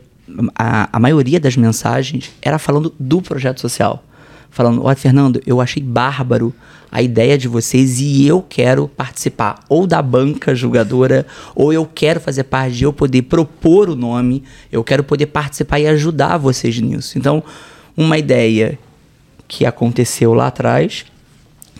a, 0.54 0.88
a 0.92 1.00
maioria 1.00 1.38
das 1.38 1.56
mensagens 1.56 2.32
era 2.40 2.58
falando 2.58 2.94
do 2.98 3.20
projeto 3.20 3.60
social. 3.60 4.04
Falando, 4.50 4.84
olha, 4.84 4.96
Fernando, 4.96 5.40
eu 5.46 5.60
achei 5.60 5.82
bárbaro 5.82 6.54
a 6.90 7.02
ideia 7.02 7.36
de 7.36 7.48
vocês 7.48 7.98
e 7.98 8.24
eu 8.24 8.40
quero 8.40 8.86
participar 8.86 9.64
ou 9.68 9.84
da 9.84 10.00
banca 10.00 10.54
julgadora, 10.54 11.26
ou 11.54 11.72
eu 11.72 11.84
quero 11.84 12.20
fazer 12.20 12.44
parte 12.44 12.76
de 12.76 12.84
eu 12.84 12.92
poder 12.92 13.22
propor 13.22 13.90
o 13.90 13.96
nome, 13.96 14.44
eu 14.70 14.84
quero 14.84 15.02
poder 15.02 15.26
participar 15.26 15.80
e 15.80 15.88
ajudar 15.88 16.38
vocês 16.38 16.80
nisso. 16.80 17.18
Então, 17.18 17.42
uma 17.96 18.16
ideia 18.16 18.78
que 19.48 19.66
aconteceu 19.66 20.32
lá 20.34 20.46
atrás, 20.46 21.04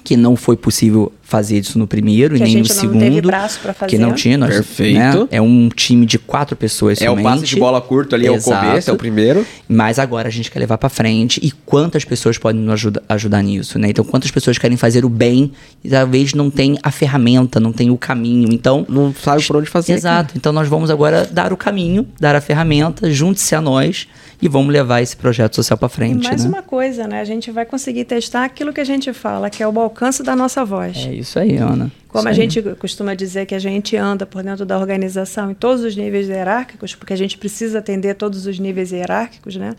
que 0.04 0.16
não 0.18 0.36
foi 0.36 0.54
possível 0.56 1.10
fazer 1.22 1.58
isso 1.58 1.78
no 1.78 1.86
primeiro 1.86 2.34
Que 2.34 2.40
e 2.40 2.42
a 2.42 2.46
nem 2.46 2.56
no 2.58 2.64
gente 2.64 2.74
não 2.74 2.80
segundo. 2.82 3.00
teve 3.00 3.20
braço 3.22 3.58
pra 3.60 3.72
Que 3.72 3.80
fazer. 3.80 3.98
não 3.98 4.12
tinha, 4.12 4.36
nós, 4.36 4.54
Perfeito. 4.54 4.98
né? 4.98 5.28
É 5.30 5.40
um 5.40 5.70
time 5.70 6.04
de 6.04 6.18
quatro 6.18 6.54
pessoas 6.54 7.00
É 7.00 7.06
o 7.08 7.12
somente. 7.12 7.24
passe 7.24 7.44
de 7.46 7.56
bola 7.56 7.80
curto 7.80 8.14
ali, 8.14 8.26
é 8.26 8.30
o 8.30 8.34
Exato. 8.34 8.66
começo, 8.66 8.90
é 8.90 8.92
o 8.92 8.96
primeiro. 8.96 9.46
Mas 9.66 9.98
agora 9.98 10.28
a 10.28 10.30
gente 10.30 10.50
quer 10.50 10.58
levar 10.60 10.76
pra 10.76 10.90
frente 10.90 11.40
e 11.42 11.50
quantas 11.50 12.04
pessoas 12.04 12.36
podem 12.36 12.60
nos 12.60 12.74
ajuda, 12.74 13.02
ajudar 13.08 13.42
nisso, 13.42 13.78
né? 13.78 13.88
Então, 13.88 14.04
quantas 14.04 14.30
pessoas 14.30 14.58
querem 14.58 14.76
fazer 14.76 15.02
o 15.04 15.08
bem 15.08 15.50
e 15.82 15.88
talvez 15.88 16.34
não 16.34 16.50
tem 16.50 16.76
a 16.82 16.90
ferramenta, 16.90 17.58
não 17.58 17.72
tem 17.72 17.90
o 17.90 17.96
caminho. 17.96 18.52
Então, 18.52 18.84
Não 18.86 19.14
sabe 19.14 19.42
por 19.46 19.56
onde 19.56 19.70
fazer. 19.70 19.94
exato. 19.94 20.34
Então, 20.36 20.52
nós 20.52 20.68
vamos 20.68 20.90
agora 20.90 21.26
dar 21.32 21.52
o 21.52 21.56
caminho, 21.56 22.06
dar 22.20 22.36
a 22.36 22.40
ferramenta, 22.42 23.10
junte-se 23.10 23.54
a 23.54 23.60
nós 23.62 24.06
e 24.40 24.48
vamos 24.48 24.72
levar 24.72 25.00
esse 25.00 25.16
projeto 25.16 25.54
social 25.56 25.78
pra 25.78 25.86
E 25.86 25.90
frente, 25.90 26.24
mais 26.28 26.44
né? 26.44 26.48
uma 26.50 26.62
coisa, 26.62 27.06
né? 27.06 27.20
A 27.20 27.24
gente 27.24 27.50
vai 27.50 27.64
conseguir 27.64 28.04
testar 28.04 28.44
aquilo 28.44 28.72
que 28.72 28.80
a 28.80 28.84
gente 28.84 29.12
fala, 29.12 29.48
que 29.50 29.62
é 29.62 29.68
o 29.68 29.78
alcance 29.80 30.22
da 30.22 30.34
nossa 30.36 30.64
voz. 30.64 30.96
É 31.06 31.12
isso 31.14 31.38
aí, 31.38 31.56
Ana. 31.56 31.90
Como 32.08 32.28
a 32.28 32.30
Isso 32.32 32.40
aí. 32.40 32.48
gente 32.50 32.62
costuma 32.76 33.14
dizer 33.14 33.44
que 33.46 33.54
a 33.54 33.58
gente 33.58 33.96
anda 33.96 34.24
por 34.24 34.42
dentro 34.42 34.64
da 34.64 34.78
organização 34.78 35.50
em 35.50 35.54
todos 35.54 35.82
os 35.82 35.96
níveis 35.96 36.28
hierárquicos, 36.28 36.94
porque 36.94 37.12
a 37.12 37.16
gente 37.16 37.36
precisa 37.36 37.80
atender 37.80 38.14
todos 38.14 38.46
os 38.46 38.58
níveis 38.58 38.92
hierárquicos, 38.92 39.56
né? 39.56 39.74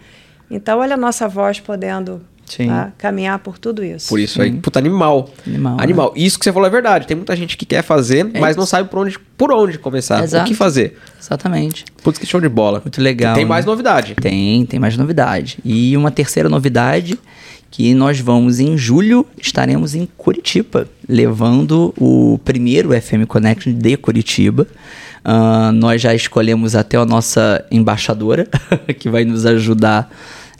Então, 0.51 0.79
olha 0.79 0.95
a 0.95 0.97
nossa 0.97 1.27
voz 1.27 1.59
podendo 1.59 2.21
Sim. 2.45 2.67
tá, 2.67 2.91
caminhar 2.97 3.39
por 3.39 3.57
tudo 3.57 3.83
isso. 3.83 4.07
Por 4.09 4.19
isso 4.19 4.41
aí, 4.41 4.51
puta, 4.53 4.79
animal. 4.79 5.29
Animal, 5.45 5.77
né? 5.77 5.83
Animal. 5.83 6.13
Isso 6.15 6.37
que 6.37 6.45
você 6.45 6.53
falou 6.53 6.67
é 6.67 6.71
verdade. 6.71 7.07
Tem 7.07 7.17
muita 7.17 7.35
gente 7.35 7.57
que 7.57 7.65
quer 7.65 7.81
fazer, 7.81 8.29
É 8.33 8.39
mas 8.39 8.55
não 8.55 8.63
isso. 8.63 8.71
sabe 8.71 8.89
por 8.89 8.99
onde, 8.99 9.17
por 9.37 9.51
onde 9.51 9.77
começar. 9.79 10.23
Exato. 10.23 10.45
O 10.45 10.47
que 10.47 10.53
fazer. 10.53 10.97
Exatamente. 11.19 11.85
Putz, 12.03 12.19
que 12.19 12.25
show 12.25 12.39
de 12.39 12.49
bola. 12.49 12.81
Muito 12.83 13.01
legal. 13.01 13.33
Tem 13.33 13.43
né? 13.43 13.49
mais 13.49 13.65
novidade. 13.65 14.15
Tem, 14.15 14.65
tem 14.65 14.79
mais 14.79 14.95
novidade. 14.97 15.57
E 15.65 15.97
uma 15.97 16.11
terceira 16.11 16.47
novidade 16.49 17.17
que 17.71 17.93
nós 17.93 18.19
vamos 18.19 18.59
em 18.59 18.77
julho 18.77 19.25
estaremos 19.37 19.95
em 19.95 20.07
Curitiba, 20.17 20.87
levando 21.09 21.93
o 21.97 22.39
primeiro 22.45 22.89
FM 22.89 23.25
Connection 23.27 23.73
de 23.73 23.97
Curitiba. 23.97 24.65
Ah, 25.23 25.71
nós 25.73 26.01
já 26.01 26.13
escolhemos 26.13 26.75
até 26.75 26.97
a 26.97 27.05
nossa 27.05 27.65
embaixadora, 27.71 28.47
que 28.99 29.09
vai 29.09 29.25
nos 29.25 29.45
ajudar 29.45 30.09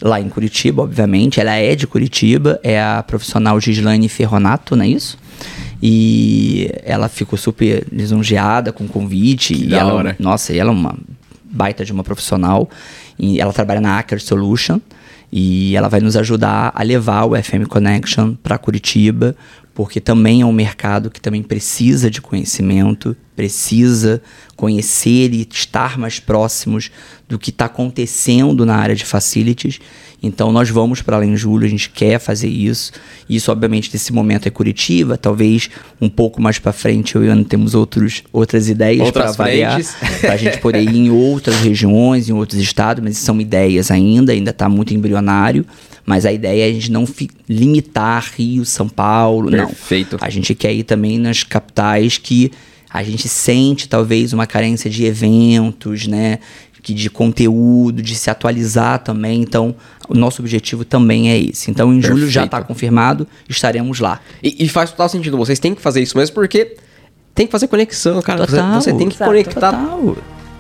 lá 0.02 0.20
em 0.20 0.30
Curitiba, 0.30 0.84
obviamente. 0.84 1.40
Ela 1.40 1.54
é 1.56 1.76
de 1.76 1.88
Curitiba, 1.88 2.60
é 2.64 2.82
a 2.82 3.04
profissional 3.04 3.60
Gislaine 3.60 4.10
Ferronato, 4.10 4.76
não 4.76 4.84
é 4.84 4.90
isso? 4.90 5.18
E 5.82 6.72
ela 6.84 7.08
ficou 7.08 7.38
super 7.38 7.86
lisonjeada 7.92 8.72
com 8.72 8.86
o 8.86 8.88
convite. 8.88 9.54
e 9.54 9.68
da 9.68 9.78
ela, 9.78 9.94
hora. 9.94 10.16
nossa, 10.20 10.54
e 10.54 10.60
ela 10.60 10.72
é 10.72 10.74
uma 10.74 10.98
baita 11.44 11.86
de 11.86 11.92
uma 11.92 12.04
profissional. 12.04 12.70
E 13.18 13.40
ela 13.40 13.54
trabalha 13.54 13.82
na 13.82 14.00
Acker 14.00 14.22
Solution. 14.22 14.80
E 15.32 15.76
ela 15.76 15.90
vai 15.90 16.00
nos 16.00 16.16
ajudar 16.16 16.72
a 16.74 16.84
levar 16.84 17.26
o 17.26 17.36
FM 17.36 17.68
Connection 17.68 18.36
para 18.42 18.58
Curitiba, 18.58 19.36
porque 19.76 20.00
também 20.00 20.42
é 20.42 20.46
um 20.46 20.54
mercado 20.54 21.12
que 21.12 21.20
também 21.20 21.44
precisa 21.44 22.10
de 22.10 22.22
conhecimento, 22.22 23.16
precisa 23.36 24.22
conhecer 24.56 25.34
e 25.34 25.46
estar 25.52 25.98
mais 25.98 26.18
próximos 26.18 26.90
do 27.28 27.38
que 27.38 27.50
está 27.50 27.66
acontecendo 27.66 28.66
na 28.66 28.78
área 28.78 28.96
de 28.96 29.04
facilities. 29.04 29.82
Então 30.24 30.50
nós 30.50 30.70
vamos 30.70 31.02
para 31.02 31.18
lá 31.18 31.26
em 31.26 31.36
julho, 31.36 31.66
a 31.66 31.70
gente 31.70 31.90
quer 31.90 32.20
fazer 32.20 32.48
isso. 32.48 32.94
Isso, 33.30 33.52
obviamente, 33.52 33.90
nesse 33.92 34.14
momento 34.14 34.48
é 34.48 34.50
Curitiba, 34.50 35.18
talvez 35.18 35.70
um 36.00 36.08
pouco 36.08 36.42
mais 36.42 36.58
para 36.58 36.72
frente 36.72 37.16
eu 37.16 37.26
e 37.26 37.28
Ana 37.28 37.44
temos 37.44 37.76
outros, 37.76 38.24
outras 38.32 38.70
ideias 38.70 39.12
para 39.12 39.34
variar, 39.34 39.82
para 40.22 40.34
a 40.34 40.38
gente 40.38 40.58
poder 40.60 40.82
ir 40.82 40.96
em 40.96 41.10
outras 41.10 41.58
regiões, 41.58 42.30
em 42.30 42.34
outros 42.34 42.62
estados, 42.62 43.04
mas 43.04 43.18
são 43.18 43.42
ideias 43.42 43.92
ainda, 43.92 44.32
ainda 44.32 44.52
está 44.52 44.70
muito 44.70 44.94
embrionário. 44.94 45.66
Mas 46.06 46.26
a 46.26 46.32
ideia 46.32 46.66
é 46.68 46.70
a 46.70 46.74
gente 46.74 46.92
não 46.92 47.06
limitar 47.50 48.24
Rio, 48.38 48.64
São 48.66 48.88
Paulo, 48.88 49.50
Perfeito. 49.50 50.18
não. 50.20 50.28
A 50.28 50.30
gente 50.30 50.54
quer 50.54 50.72
ir 50.74 50.84
também 50.84 51.18
nas 51.18 51.44
capitais 51.44 52.18
que 52.18 52.52
a 52.90 53.04
gente 53.04 53.28
sente 53.28 53.90
talvez 53.90 54.32
uma 54.32 54.46
carência 54.46 54.90
de 54.90 55.04
eventos, 55.06 56.08
né? 56.08 56.40
Que 56.84 56.94
de 56.94 57.10
conteúdo, 57.10 58.00
de 58.04 58.14
se 58.16 58.30
atualizar 58.30 59.00
também. 59.00 59.42
Então, 59.42 59.76
o 60.08 60.14
nosso 60.14 60.40
objetivo 60.44 60.86
também 60.86 61.32
é 61.32 61.40
esse. 61.40 61.72
Então, 61.72 61.92
em 61.92 62.00
julho 62.00 62.30
já 62.30 62.46
está 62.46 62.58
Perfeito. 62.58 62.68
confirmado, 62.68 63.28
estaremos 63.50 64.00
lá. 64.00 64.22
E, 64.44 64.64
e 64.64 64.70
faz 64.70 64.92
total 64.92 65.10
sentido. 65.10 65.36
Vocês 65.36 65.58
têm 65.58 65.74
que 65.74 65.82
fazer 65.82 66.04
isso 66.04 66.16
mesmo 66.16 66.36
porque 66.36 66.78
tem 67.34 67.48
que 67.48 67.52
fazer 67.52 67.68
conexão, 67.68 68.22
cara. 68.22 68.46
Você- 68.46 68.58
Total. 68.58 68.82
você, 68.82 68.94
tem 68.94 69.10
que 69.10 69.18
conectar 69.18 69.72
Total. 69.74 70.16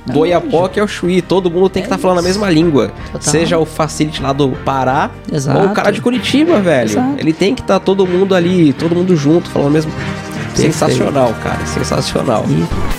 Do 0.06 0.20
Oiapoque 0.20 0.80
ao 0.80 0.88
Chuí. 0.88 1.22
Todo 1.22 1.50
mundo 1.50 1.70
tem 1.70 1.82
que 1.82 1.88
estar 1.88 1.98
falando 1.98 2.20
a 2.20 2.22
mesma 2.22 2.50
língua. 2.50 2.91
Total. 3.12 3.22
Seja 3.22 3.58
o 3.58 3.65
facility 3.65 4.22
lá 4.22 4.34
do 4.34 4.50
Pará 4.50 5.10
Exato. 5.32 5.60
ou 5.60 5.65
o 5.68 5.74
cara 5.74 5.91
de 5.91 6.02
Curitiba, 6.02 6.60
velho. 6.60 6.91
Exato. 6.91 7.15
Ele 7.18 7.34
tem 7.34 7.56
que 7.56 7.62
estar 7.62 7.80
todo 7.80 8.06
mundo 8.06 8.36
ali, 8.36 8.74
todo 8.74 8.96
mundo 8.96 9.15
junto, 9.15 9.50
falando 9.50 9.72
mesmo. 9.72 9.91
Perfeito. 9.91 10.74
Sensacional, 10.74 11.34
cara. 11.44 11.65
Sensacional. 11.65 12.46
E 12.48 12.96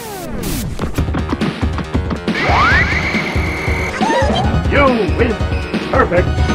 You 4.75 4.87
win. 5.17 5.33
Perfect. 5.91 6.46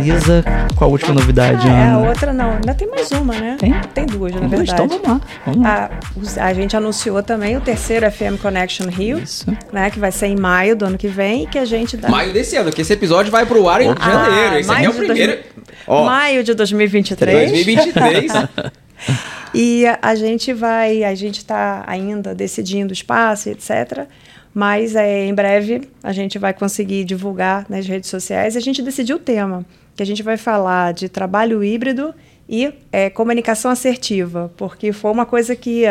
Finaliza 0.00 0.44
com 0.76 0.84
a 0.84 0.88
última 0.88 1.14
novidade, 1.14 1.66
Ah, 1.68 1.70
é, 1.72 1.82
a 1.82 1.96
Ana. 1.96 2.08
outra 2.08 2.32
não. 2.32 2.52
Ainda 2.52 2.74
tem 2.74 2.88
mais 2.88 3.10
uma, 3.12 3.34
né? 3.34 3.56
Tem? 3.58 3.72
Tem 3.94 4.06
duas, 4.06 4.32
na 4.32 4.40
Tem 4.40 4.48
duas? 4.48 4.60
verdade. 4.68 4.82
Então 4.84 4.88
vamos 4.88 5.08
lá. 5.08 5.20
Vamos 5.46 5.62
lá. 5.62 5.90
A, 6.38 6.46
a 6.46 6.54
gente 6.54 6.76
anunciou 6.76 7.22
também 7.22 7.56
o 7.56 7.60
terceiro 7.60 8.10
FM 8.10 8.40
Connection 8.40 8.86
Rio, 8.88 9.18
Isso. 9.18 9.46
né? 9.72 9.90
Que 9.90 9.98
vai 9.98 10.12
ser 10.12 10.26
em 10.26 10.36
maio 10.36 10.74
do 10.76 10.84
ano 10.84 10.98
que 10.98 11.08
vem 11.08 11.44
e 11.44 11.46
que 11.46 11.58
a 11.58 11.64
gente 11.64 11.96
dá. 11.96 12.08
Maio 12.08 12.32
desse 12.32 12.56
ano, 12.56 12.72
que 12.72 12.80
esse 12.82 12.92
episódio 12.92 13.30
vai 13.30 13.44
pro 13.46 13.68
ar 13.68 13.80
em 13.80 13.90
Opa. 13.90 14.02
janeiro. 14.04 14.58
Esse 14.58 14.70
aqui 14.70 14.80
é 14.80 14.84
maio 14.84 14.90
o 14.90 14.92
de 14.92 14.98
primeiro. 15.06 15.32
2000 15.32 15.52
Ó, 15.86 16.04
Maio 16.04 16.44
de 16.44 16.54
2023. 16.54 17.50
2023. 17.50 18.32
E 19.54 19.86
a, 19.86 19.98
a 20.02 20.14
gente 20.14 20.52
vai, 20.52 21.02
a 21.04 21.14
gente 21.14 21.38
está 21.38 21.82
ainda 21.86 22.34
decidindo 22.34 22.90
o 22.90 22.92
espaço, 22.92 23.48
etc. 23.48 24.06
Mas 24.54 24.94
é, 24.94 25.26
em 25.26 25.34
breve 25.34 25.88
a 26.02 26.12
gente 26.12 26.38
vai 26.38 26.52
conseguir 26.52 27.04
divulgar 27.04 27.66
nas 27.68 27.86
redes 27.86 28.10
sociais. 28.10 28.54
E 28.54 28.58
a 28.58 28.60
gente 28.60 28.82
decidiu 28.82 29.16
o 29.16 29.18
tema, 29.18 29.64
que 29.96 30.02
a 30.02 30.06
gente 30.06 30.22
vai 30.22 30.36
falar 30.36 30.92
de 30.92 31.08
trabalho 31.08 31.62
híbrido 31.62 32.14
e 32.48 32.72
é, 32.90 33.10
comunicação 33.10 33.70
assertiva, 33.70 34.52
porque 34.56 34.92
foi 34.92 35.10
uma 35.10 35.26
coisa 35.26 35.54
que 35.54 35.86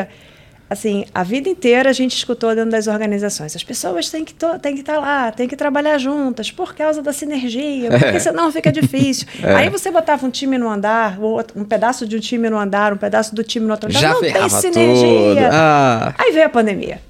assim, 0.71 1.03
a 1.13 1.21
vida 1.21 1.49
inteira 1.49 1.89
a 1.89 1.93
gente 1.93 2.15
escutou 2.15 2.55
dentro 2.55 2.71
das 2.71 2.87
organizações. 2.87 3.53
As 3.53 3.63
pessoas 3.63 4.09
têm 4.09 4.23
que 4.23 4.33
têm 4.61 4.73
que 4.73 4.79
estar 4.79 4.99
lá, 4.99 5.29
têm 5.29 5.45
que 5.45 5.57
trabalhar 5.57 5.97
juntas 5.97 6.49
por 6.49 6.73
causa 6.73 7.01
da 7.01 7.11
sinergia, 7.11 7.89
porque 7.99 8.21
senão 8.21 8.49
fica 8.53 8.71
difícil. 8.71 9.27
Aí 9.43 9.67
você 9.67 9.91
botava 9.91 10.25
um 10.25 10.29
time 10.29 10.57
no 10.57 10.69
andar, 10.69 11.19
um 11.57 11.65
pedaço 11.65 12.07
de 12.07 12.15
um 12.15 12.21
time 12.21 12.49
no 12.49 12.57
andar, 12.57 12.93
um 12.93 12.97
pedaço 12.97 13.35
do 13.35 13.43
time 13.43 13.65
no 13.65 13.73
outro 13.73 13.89
andar, 13.89 13.99
Já 13.99 14.13
não 14.13 14.21
tem 14.21 14.49
sinergia. 14.49 15.49
Ah, 15.51 16.15
Aí 16.17 16.31
veio 16.31 16.45
a 16.45 16.49
pandemia. 16.49 17.01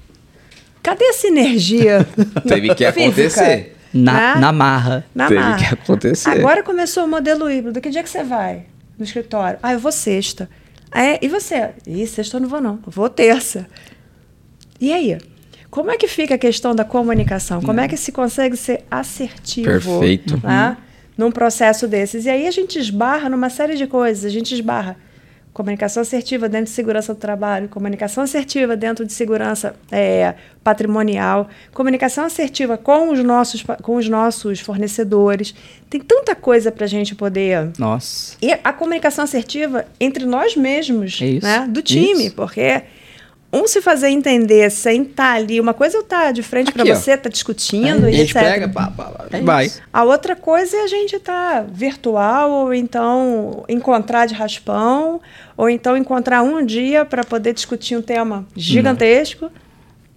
Cadê 0.82 1.04
a 1.04 1.12
sinergia? 1.12 2.04
teve 2.48 2.74
que 2.74 2.90
física? 2.90 3.00
acontecer. 3.04 3.76
Na, 3.92 4.34
Né? 4.34 4.40
na 4.40 4.52
marra. 4.52 5.04
Na 5.14 5.28
Teve 5.28 5.40
marra. 5.40 5.58
que 5.58 5.74
acontecer. 5.74 6.30
Agora 6.30 6.62
começou 6.62 7.04
o 7.04 7.08
modelo 7.08 7.50
híbrido. 7.50 7.80
Que 7.80 7.90
dia 7.90 8.02
que 8.02 8.08
você 8.10 8.22
vai 8.22 8.64
no 8.98 9.04
escritório? 9.04 9.58
Ah, 9.62 9.72
eu 9.72 9.78
vou 9.78 9.92
sexta. 9.92 10.48
Ah, 10.90 11.02
é? 11.04 11.18
E 11.22 11.28
você? 11.28 11.70
Ih, 11.86 12.06
sexta 12.06 12.36
eu 12.36 12.40
não 12.40 12.48
vou 12.48 12.60
não. 12.60 12.78
Eu 12.86 12.92
vou 12.92 13.08
terça. 13.08 13.66
E 14.80 14.92
aí? 14.92 15.18
Como 15.70 15.90
é 15.90 15.96
que 15.96 16.06
fica 16.06 16.34
a 16.34 16.38
questão 16.38 16.74
da 16.74 16.84
comunicação? 16.84 17.62
Como 17.62 17.80
é 17.80 17.88
que 17.88 17.96
se 17.96 18.12
consegue 18.12 18.56
ser 18.56 18.84
assertivo? 18.90 19.66
Perfeito. 19.70 20.40
né? 20.42 20.76
Num 21.16 21.30
processo 21.30 21.86
desses. 21.88 22.26
E 22.26 22.30
aí 22.30 22.46
a 22.46 22.50
gente 22.50 22.78
esbarra 22.78 23.28
numa 23.28 23.48
série 23.48 23.76
de 23.76 23.86
coisas. 23.86 24.24
A 24.24 24.28
gente 24.28 24.54
esbarra 24.54 24.96
comunicação 25.52 26.00
assertiva 26.00 26.48
dentro 26.48 26.66
de 26.66 26.70
segurança 26.70 27.12
do 27.12 27.20
trabalho, 27.20 27.68
comunicação 27.68 28.24
assertiva 28.24 28.76
dentro 28.76 29.04
de 29.04 29.12
segurança 29.12 29.74
é, 29.90 30.34
patrimonial, 30.64 31.48
comunicação 31.74 32.24
assertiva 32.24 32.78
com 32.78 33.10
os 33.10 33.22
nossos, 33.22 33.62
com 33.82 33.96
os 33.96 34.08
nossos 34.08 34.60
fornecedores. 34.60 35.54
Tem 35.90 36.00
tanta 36.00 36.34
coisa 36.34 36.72
para 36.72 36.84
a 36.84 36.88
gente 36.88 37.14
poder. 37.14 37.70
Nossa. 37.78 38.36
E 38.40 38.52
a 38.52 38.72
comunicação 38.72 39.24
assertiva 39.24 39.84
entre 40.00 40.24
nós 40.24 40.56
mesmos, 40.56 41.20
É 41.20 41.38
né? 41.44 41.66
Do 41.68 41.82
time, 41.82 42.26
isso. 42.26 42.34
porque 42.34 42.82
um 43.52 43.66
se 43.66 43.82
fazer 43.82 44.08
entender 44.08 44.70
sem 44.70 45.02
estar 45.02 45.34
ali, 45.34 45.60
uma 45.60 45.74
coisa 45.74 45.96
é 45.96 45.98
eu 45.98 46.02
estar 46.02 46.32
de 46.32 46.42
frente 46.42 46.72
para 46.72 46.84
você, 46.84 47.16
tá 47.16 47.28
discutindo 47.28 48.06
a 48.06 48.10
e 48.10 48.14
gente 48.14 48.30
etc. 48.36 48.42
pega, 48.42 48.68
pá, 48.68 48.90
pá, 48.96 49.04
pá, 49.04 49.26
É 49.30 49.40
vai. 49.42 49.66
isso. 49.66 49.82
A 49.92 50.04
outra 50.04 50.34
coisa 50.34 50.74
é 50.76 50.84
a 50.84 50.86
gente 50.86 51.16
estar 51.16 51.64
virtual, 51.64 52.50
ou 52.50 52.72
então 52.74 53.62
encontrar 53.68 54.24
de 54.26 54.32
raspão, 54.34 55.20
ou 55.56 55.68
então 55.68 55.96
encontrar 55.96 56.42
um 56.42 56.64
dia 56.64 57.04
para 57.04 57.22
poder 57.24 57.52
discutir 57.52 57.94
um 57.96 58.02
tema 58.02 58.46
gigantesco. 58.56 59.50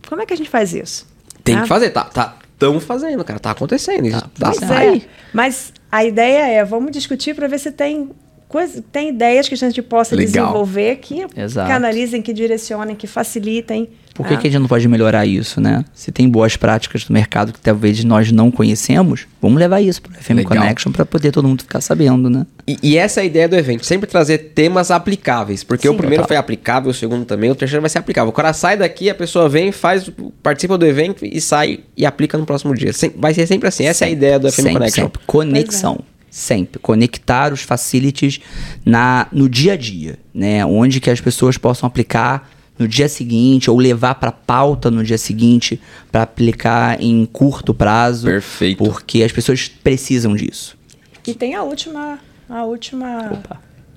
Como 0.08 0.22
é 0.22 0.26
que 0.26 0.34
a 0.34 0.38
gente 0.38 0.50
faz 0.50 0.74
isso? 0.74 1.06
Tem 1.44 1.56
Né? 1.56 1.62
que 1.64 1.68
fazer, 1.68 1.90
tá, 1.90 2.06
tá, 2.06 2.38
fazendo, 2.80 3.24
cara, 3.24 3.40
tá 3.40 3.52
acontecendo, 3.52 4.08
isso 4.08 4.22
tá, 4.22 4.30
Pois 4.52 4.60
tá 4.60 4.84
é. 4.84 5.02
Mas 5.34 5.74
a 5.92 6.06
ideia 6.06 6.48
é, 6.48 6.64
vamos 6.64 6.92
discutir 6.92 7.36
para 7.36 7.48
ver 7.48 7.60
se 7.60 7.72
tem 7.72 8.12
coisa, 8.48 8.84
tem 8.92 9.10
ideias 9.10 9.48
que 9.48 9.54
a 9.54 9.58
gente 9.58 9.82
possa 9.82 10.16
Legal. 10.16 10.32
desenvolver 10.46 10.98
que 10.98 11.26
Exato. 11.36 11.68
canalizem, 11.68 12.22
que 12.22 12.34
direcionem, 12.34 12.96
que 12.96 13.08
facilitem. 13.08 13.90
Por 14.14 14.26
que, 14.26 14.34
né? 14.34 14.40
que 14.40 14.48
a 14.48 14.50
gente 14.50 14.62
não 14.62 14.68
pode 14.70 14.88
melhorar 14.88 15.26
isso, 15.26 15.60
né? 15.60 15.84
Se 15.94 16.10
tem 16.10 16.30
boas 16.30 16.56
práticas 16.56 17.04
do 17.04 17.12
mercado 17.12 17.52
que 17.52 17.60
talvez 17.60 18.02
nós 18.06 18.32
não 18.32 18.50
conhecemos, 18.50 19.28
vamos 19.42 19.60
levar 19.60 19.82
isso 19.82 20.02
para 20.02 20.14
o 20.14 20.16
FM 20.16 20.30
Legal. 20.38 20.58
Connection 20.58 20.90
para 20.94 21.06
poder 21.06 21.32
todo 21.34 21.46
mundo 21.46 21.64
ficar 21.64 21.82
sabendo, 21.82 22.30
né? 22.30 22.46
E, 22.66 22.78
e 22.82 22.98
essa 22.98 23.20
é 23.20 23.24
a 23.24 23.26
ideia 23.26 23.50
do 23.50 23.58
evento, 23.58 23.86
sempre 23.86 24.08
trazer 24.10 24.38
temas 24.56 24.90
aplicáveis. 24.90 25.66
Porque 25.66 25.86
Sim. 25.90 25.94
o 25.94 25.98
primeiro 25.98 26.24
Total. 26.24 26.28
foi 26.30 26.38
aplicável, 26.38 26.92
o 26.92 26.94
segundo 26.94 27.26
também, 27.26 27.52
o 27.52 27.56
terceiro 27.56 27.82
vai 27.82 27.90
ser 27.90 27.98
aplicável. 27.98 28.30
O 28.30 28.34
cara 28.34 28.54
sai 28.54 28.78
daqui, 28.78 29.10
a 29.10 29.16
pessoa 29.16 29.50
vem, 29.50 29.74
faz, 29.74 30.10
participa 30.42 30.78
do 30.78 30.86
evento 30.86 31.26
e 31.26 31.42
sai 31.42 31.82
e 31.98 32.06
aplica 32.06 32.38
no 32.38 32.46
próximo 32.46 32.74
dia. 32.74 32.94
Sem- 32.94 33.12
vai 33.18 33.34
ser 33.34 33.46
sempre 33.48 33.68
assim, 33.68 33.84
essa 33.84 34.06
é 34.06 34.08
a 34.08 34.12
ideia 34.12 34.40
do 34.40 34.50
FM 34.50 34.56
sempre, 34.56 34.74
Connection. 34.74 35.04
Sempre. 35.04 35.22
Conexão. 35.28 36.00
Sempre. 36.36 36.82
Conectar 36.82 37.54
os 37.54 37.62
facilities 37.62 38.42
na, 38.86 39.26
no 39.32 39.48
dia 39.48 39.72
a 39.72 39.78
dia, 39.78 40.20
né? 40.34 40.66
Onde 40.66 41.00
que 41.00 41.10
as 41.10 41.22
pessoas 41.22 41.58
possam 41.58 41.88
aplicar 41.88 42.52
no 42.78 42.90
dia 42.90 43.08
seguinte 43.08 43.72
ou 43.72 43.78
levar 43.78 44.16
para 44.16 44.34
pauta 44.34 44.92
no 44.92 45.02
dia 45.02 45.18
seguinte 45.18 45.80
para 46.12 46.24
aplicar 46.24 47.02
em 47.02 47.26
curto 47.26 47.74
prazo. 47.74 48.28
Perfeito. 48.28 48.84
Porque 48.84 49.24
as 49.24 49.32
pessoas 49.32 49.70
precisam 49.70 50.36
disso. 50.36 50.78
E 51.26 51.34
tem 51.34 51.56
a 51.56 51.64
última, 51.64 52.20
a 52.50 52.66
última 52.66 53.42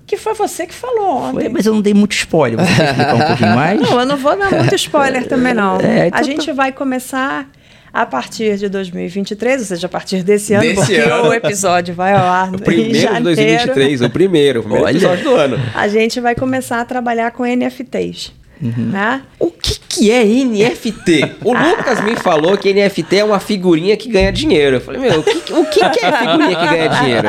que 0.06 0.16
foi 0.16 0.32
você 0.32 0.64
que 0.64 0.72
falou 0.72 1.16
ontem. 1.16 1.40
Foi, 1.40 1.48
mas 1.48 1.66
eu 1.66 1.74
não 1.74 1.82
dei 1.82 1.92
muito 1.92 2.12
spoiler. 2.12 2.64
Você 2.64 2.84
explicar 2.84 3.14
um 3.16 3.26
pouquinho 3.26 3.56
mais? 3.56 3.80
Não, 3.82 3.98
eu 3.98 4.06
não 4.06 4.16
vou 4.16 4.38
dar 4.38 4.52
muito 4.52 4.76
spoiler 4.76 5.26
também, 5.26 5.54
não. 5.54 5.80
É, 5.80 6.06
então 6.06 6.20
a 6.20 6.22
tá. 6.22 6.22
gente 6.22 6.52
vai 6.52 6.70
começar 6.70 7.50
a 7.92 8.04
partir 8.06 8.56
de 8.56 8.68
2023, 8.68 9.60
ou 9.60 9.66
seja, 9.66 9.86
a 9.86 9.90
partir 9.90 10.22
desse 10.22 10.52
ano, 10.54 10.62
Desse 10.62 10.76
porque 10.76 10.96
ano. 10.96 11.28
o 11.28 11.34
episódio 11.34 11.94
vai 11.94 12.12
ao 12.12 12.26
ar 12.26 12.50
O 12.52 12.56
em 12.56 12.58
primeiro 12.58 12.92
de 12.92 13.00
janeiro. 13.00 13.24
2023, 13.24 14.02
o 14.02 14.10
primeiro, 14.10 14.60
o 14.60 14.62
primeiro 14.62 14.86
Olha. 14.86 14.92
episódio 14.96 15.24
do 15.24 15.34
ano. 15.34 15.56
A 15.74 15.88
gente 15.88 16.20
vai 16.20 16.34
começar 16.34 16.80
a 16.80 16.84
trabalhar 16.84 17.30
com 17.32 17.44
NFTs. 17.44 18.32
Né? 18.60 19.22
O 19.38 19.52
que, 19.52 19.78
que 19.88 20.10
é 20.10 20.24
NFT? 20.24 21.36
O 21.44 21.52
Lucas 21.52 22.00
me 22.02 22.16
falou 22.16 22.58
que 22.58 22.72
NFT 22.74 23.18
é 23.18 23.24
uma 23.24 23.38
figurinha 23.38 23.96
que 23.96 24.08
ganha 24.08 24.32
dinheiro. 24.32 24.76
Eu 24.76 24.80
falei, 24.80 25.00
meu, 25.00 25.20
o 25.20 25.22
que, 25.22 25.52
o 25.52 25.64
que, 25.64 25.90
que 25.90 26.04
é 26.04 26.12
figurinha 26.12 26.56
que 26.56 26.66
ganha 26.66 26.88
dinheiro? 26.88 27.28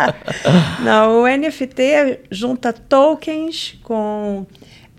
Não, 0.80 1.22
o 1.22 1.26
NFT 1.28 2.20
junta 2.30 2.72
tokens 2.72 3.78
com 3.82 4.46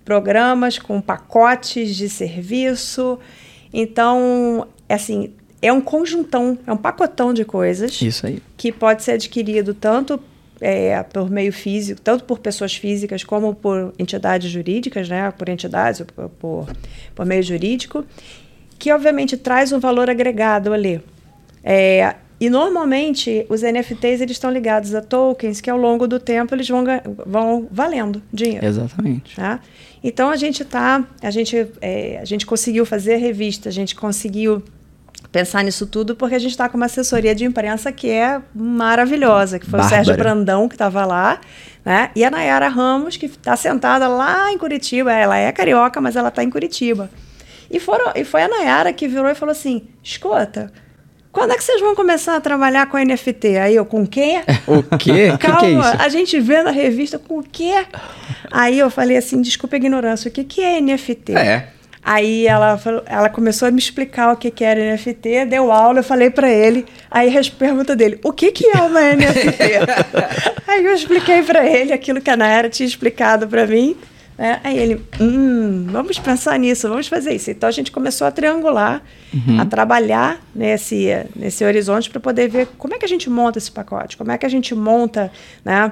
programas, 0.04 0.78
com 0.78 1.02
pacotes 1.02 1.96
de 1.96 2.10
serviço. 2.10 3.18
Então, 3.74 4.68
assim, 4.94 5.34
é 5.62 5.72
um 5.72 5.82
conjuntão, 5.82 6.58
é 6.66 6.72
um 6.72 6.78
pacotão 6.78 7.34
de 7.34 7.44
coisas 7.44 8.02
Isso 8.02 8.28
aí. 8.28 8.42
que 8.56 8.72
pode 8.72 9.04
ser 9.04 9.14
adquirido 9.14 9.74
tanto 9.74 10.20
é, 10.62 11.02
por 11.04 11.30
meio 11.30 11.52
físico, 11.52 12.00
tanto 12.02 12.24
por 12.24 12.40
pessoas 12.40 12.76
físicas 12.76 13.24
como 13.24 13.54
por 13.54 13.94
entidades 13.98 14.50
jurídicas, 14.50 15.10
né? 15.10 15.32
Por 15.32 15.50
entidades, 15.50 16.02
ou 16.02 16.06
por, 16.06 16.30
por, 16.30 16.68
por 17.14 17.26
meio 17.26 17.44
jurídico, 17.44 18.06
que 18.78 18.92
obviamente 18.92 19.38
traz 19.38 19.72
um 19.72 19.80
valor 19.80 20.10
agregado 20.10 20.74
ali. 20.74 21.02
É, 21.64 22.16
e 22.40 22.50
normalmente 22.50 23.46
os 23.50 23.62
NFTs 23.62 24.22
eles 24.22 24.32
estão 24.32 24.52
ligados 24.52 24.94
a 24.94 25.02
tokens 25.02 25.62
que 25.62 25.70
ao 25.70 25.78
longo 25.78 26.08
do 26.08 26.20
tempo 26.20 26.54
eles 26.54 26.68
vão, 26.68 26.84
vão 27.26 27.68
valendo 27.72 28.22
dinheiro. 28.32 28.66
Exatamente. 28.66 29.36
Tá? 29.36 29.60
Então 30.04 30.30
a 30.30 30.36
gente 30.36 30.66
tá, 30.66 31.04
a 31.22 31.32
gente, 31.32 31.68
é, 31.82 32.20
a 32.22 32.26
gente 32.26 32.46
conseguiu 32.46 32.86
fazer 32.86 33.16
a 33.16 33.18
revista, 33.18 33.70
a 33.70 33.72
gente 33.72 33.96
conseguiu 33.96 34.62
pensar 35.32 35.64
nisso 35.64 35.88
tudo 35.88 36.16
porque 36.16 36.36
a 36.36 36.40
gente 36.40 36.52
está 36.52 36.70
com 36.70 36.78
uma 36.78 36.86
assessoria 36.86 37.34
de 37.34 37.46
imprensa 37.46 37.92
que 37.92 38.10
é 38.10 38.42
maravilhosa, 38.54 39.58
que 39.58 39.66
foi 39.66 39.80
Bárbara. 39.80 40.02
o 40.02 40.06
Sérgio 40.06 40.18
Brandão 40.18 40.68
que 40.68 40.76
estava 40.76 41.06
lá, 41.06 41.40
né? 41.84 42.10
E 42.16 42.24
a 42.24 42.30
Nayara 42.30 42.68
Ramos 42.68 43.16
que 43.18 43.28
está 43.28 43.56
sentada 43.56 44.08
lá 44.08 44.52
em 44.52 44.58
Curitiba, 44.58 45.12
ela 45.14 45.38
é 45.38 45.52
carioca, 45.52 46.02
mas 46.02 46.16
ela 46.16 46.30
está 46.30 46.44
em 46.44 46.50
Curitiba. 46.50 47.10
E, 47.72 47.80
foram, 47.80 48.12
e 48.16 48.24
foi 48.24 48.44
a 48.44 48.48
Nayara 48.48 48.94
que 48.94 49.08
virou 49.08 49.30
e 49.30 49.36
falou 49.36 49.52
assim: 49.52 49.88
escuta, 50.04 50.72
quando 51.36 51.52
é 51.52 51.58
que 51.58 51.64
vocês 51.64 51.82
vão 51.82 51.94
começar 51.94 52.38
a 52.38 52.40
trabalhar 52.42 52.88
com 52.88 52.98
NFT? 52.98 53.58
Aí 53.58 53.76
eu, 53.76 53.86
com 53.86 54.04
o 54.04 54.08
quê? 54.08 54.42
O 54.66 54.98
quê? 54.98 55.30
O 55.34 55.38
que, 55.38 55.46
Calma, 55.48 55.60
que 55.60 55.66
é 55.66 55.72
isso? 55.72 56.02
a 56.02 56.10
gente 56.10 56.40
vê 56.40 56.64
na 56.64 56.72
revista 56.72 57.20
com 57.20 57.40
o 57.40 57.44
quê? 57.44 57.86
Aí 58.50 58.80
eu 58.80 58.90
falei 58.90 59.18
assim, 59.18 59.42
desculpa 59.42 59.76
a 59.76 59.78
ignorância, 59.78 60.30
o 60.30 60.32
que, 60.32 60.44
que 60.46 60.62
é 60.62 60.80
NFT? 60.80 61.34
É. 61.36 61.68
Aí 62.02 62.48
ela, 62.48 62.78
falou- 62.78 63.04
ela 63.06 63.30
começou 63.30 63.68
a 63.68 63.72
me 63.72 63.80
explicar 63.80 64.32
o 64.32 64.38
que, 64.38 64.50
que 64.50 64.64
era 64.64 64.80
NFT, 64.80 65.46
deu 65.46 65.72
aula, 65.72 66.00
eu 66.00 66.04
falei 66.04 66.30
pra 66.30 66.50
ele. 66.50 66.86
Aí 67.12 67.36
a 67.36 67.42
pergunta 67.58 67.96
dele, 67.96 68.20
o 68.24 68.32
que, 68.32 68.52
que 68.52 68.68
é 68.68 68.82
uma 68.82 69.02
NFT? 69.02 69.60
aí 70.68 70.86
eu 70.86 70.94
expliquei 70.94 71.44
pra 71.44 71.66
ele 71.66 71.92
aquilo 71.92 72.22
que 72.22 72.30
a 72.30 72.38
Nayara 72.38 72.70
tinha 72.70 72.88
explicado 72.88 73.48
pra 73.48 73.68
mim. 73.68 73.98
Né? 74.38 74.60
Aí 74.64 74.78
ele, 74.78 75.06
hum, 75.20 75.88
vamos 75.90 76.20
pensar 76.20 76.58
nisso, 76.60 76.90
vamos 76.90 77.08
fazer 77.08 77.34
isso. 77.34 77.52
Então 77.52 77.70
a 77.70 77.72
gente 77.72 77.92
começou 77.92 78.28
a 78.28 78.32
triangular, 78.32 79.02
a 79.60 79.66
trabalhar 79.66 80.42
nesse, 80.54 81.10
nesse 81.36 81.64
horizonte 81.64 82.10
para 82.10 82.20
poder 82.20 82.50
ver 82.50 82.68
como 82.78 82.94
é 82.94 82.98
que 82.98 83.06
a 83.06 83.08
gente 83.08 83.30
monta 83.30 83.58
esse 83.58 83.72
pacote, 83.72 84.18
como 84.18 84.32
é 84.32 84.38
que 84.38 84.46
a 84.46 84.50
gente 84.50 84.76
monta 84.76 85.32
né, 85.64 85.92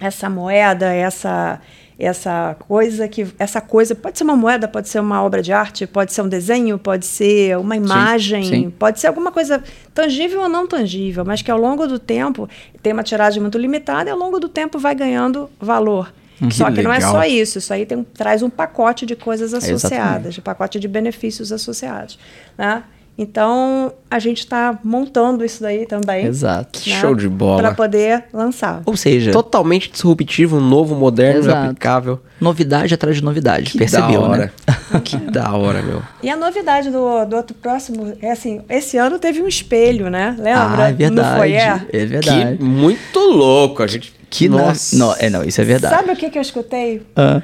essa 0.00 0.28
moeda, 0.28 0.92
essa 0.92 1.60
essa 2.02 2.56
coisa 2.58 3.06
que 3.06 3.26
essa 3.38 3.60
coisa 3.60 3.94
pode 3.94 4.16
ser 4.16 4.24
uma 4.24 4.34
moeda, 4.34 4.66
pode 4.66 4.88
ser 4.88 5.00
uma 5.00 5.22
obra 5.22 5.42
de 5.42 5.52
arte, 5.52 5.86
pode 5.86 6.14
ser 6.14 6.22
um 6.22 6.28
desenho, 6.28 6.78
pode 6.78 7.04
ser 7.04 7.58
uma 7.58 7.76
imagem, 7.76 8.42
sim. 8.42 8.70
pode 8.70 8.98
ser 8.98 9.08
alguma 9.08 9.30
coisa 9.30 9.62
tangível 9.92 10.40
ou 10.40 10.48
não 10.48 10.66
tangível, 10.66 11.26
mas 11.26 11.42
que 11.42 11.50
ao 11.50 11.58
longo 11.58 11.86
do 11.86 11.98
tempo 11.98 12.48
tem 12.82 12.94
uma 12.94 13.02
tiragem 13.02 13.42
muito 13.42 13.58
limitada 13.58 14.08
e 14.08 14.12
ao 14.12 14.18
longo 14.18 14.40
do 14.40 14.48
tempo 14.48 14.78
vai 14.78 14.94
ganhando 14.94 15.50
valor. 15.60 16.10
Só 16.50 16.70
que 16.70 16.82
não 16.82 16.92
é 16.92 16.96
legal. 16.96 17.12
só 17.12 17.24
isso, 17.24 17.58
isso 17.58 17.72
aí 17.72 17.84
tem, 17.84 18.02
traz 18.02 18.42
um 18.42 18.48
pacote 18.48 19.04
de 19.04 19.14
coisas 19.14 19.52
associadas, 19.52 19.94
Exatamente. 19.94 20.40
um 20.40 20.42
pacote 20.42 20.80
de 20.80 20.88
benefícios 20.88 21.52
associados. 21.52 22.18
Né? 22.56 22.82
Então, 23.22 23.92
a 24.10 24.18
gente 24.18 24.38
está 24.38 24.78
montando 24.82 25.44
isso 25.44 25.60
daí 25.62 25.84
também. 25.84 26.24
Exato. 26.24 26.80
Que 26.80 26.88
show 26.90 27.14
de 27.14 27.28
bola. 27.28 27.60
Para 27.60 27.74
poder 27.74 28.24
lançar. 28.32 28.80
Ou 28.86 28.96
seja, 28.96 29.30
Totalmente 29.30 29.90
disruptivo, 29.92 30.58
novo, 30.58 30.94
moderno, 30.94 31.40
Exato. 31.40 31.66
aplicável. 31.66 32.18
novidade 32.40 32.94
atrás 32.94 33.16
de 33.16 33.22
novidade. 33.22 33.72
Que 33.72 33.76
Percebeu, 33.78 34.22
da 34.22 34.26
hora. 34.28 34.52
né? 34.94 35.00
que 35.04 35.18
da 35.18 35.52
hora, 35.52 35.82
meu. 35.82 36.02
E 36.22 36.30
a 36.30 36.36
novidade 36.36 36.88
do, 36.88 37.26
do 37.26 37.36
outro 37.36 37.54
próximo 37.54 38.16
é 38.22 38.30
assim: 38.32 38.62
esse 38.70 38.96
ano 38.96 39.18
teve 39.18 39.42
um 39.42 39.46
espelho, 39.46 40.08
né? 40.08 40.34
Lembra? 40.38 40.84
Ah, 40.84 40.88
é 40.88 40.92
verdade. 40.94 41.30
No 41.30 41.36
foyer. 41.36 41.86
É 41.92 42.06
verdade. 42.06 42.56
Que 42.56 42.64
muito 42.64 43.18
louco. 43.20 43.82
A 43.82 43.86
gente. 43.86 44.14
Que 44.30 44.48
na- 44.48 44.68
Nossa. 44.68 44.96
Não, 44.96 45.14
é, 45.18 45.28
não, 45.28 45.44
isso 45.44 45.60
é 45.60 45.64
verdade. 45.64 45.94
Sabe 45.94 46.12
o 46.12 46.16
que, 46.16 46.30
que 46.30 46.38
eu 46.38 46.42
escutei? 46.42 47.02
Ah. 47.14 47.42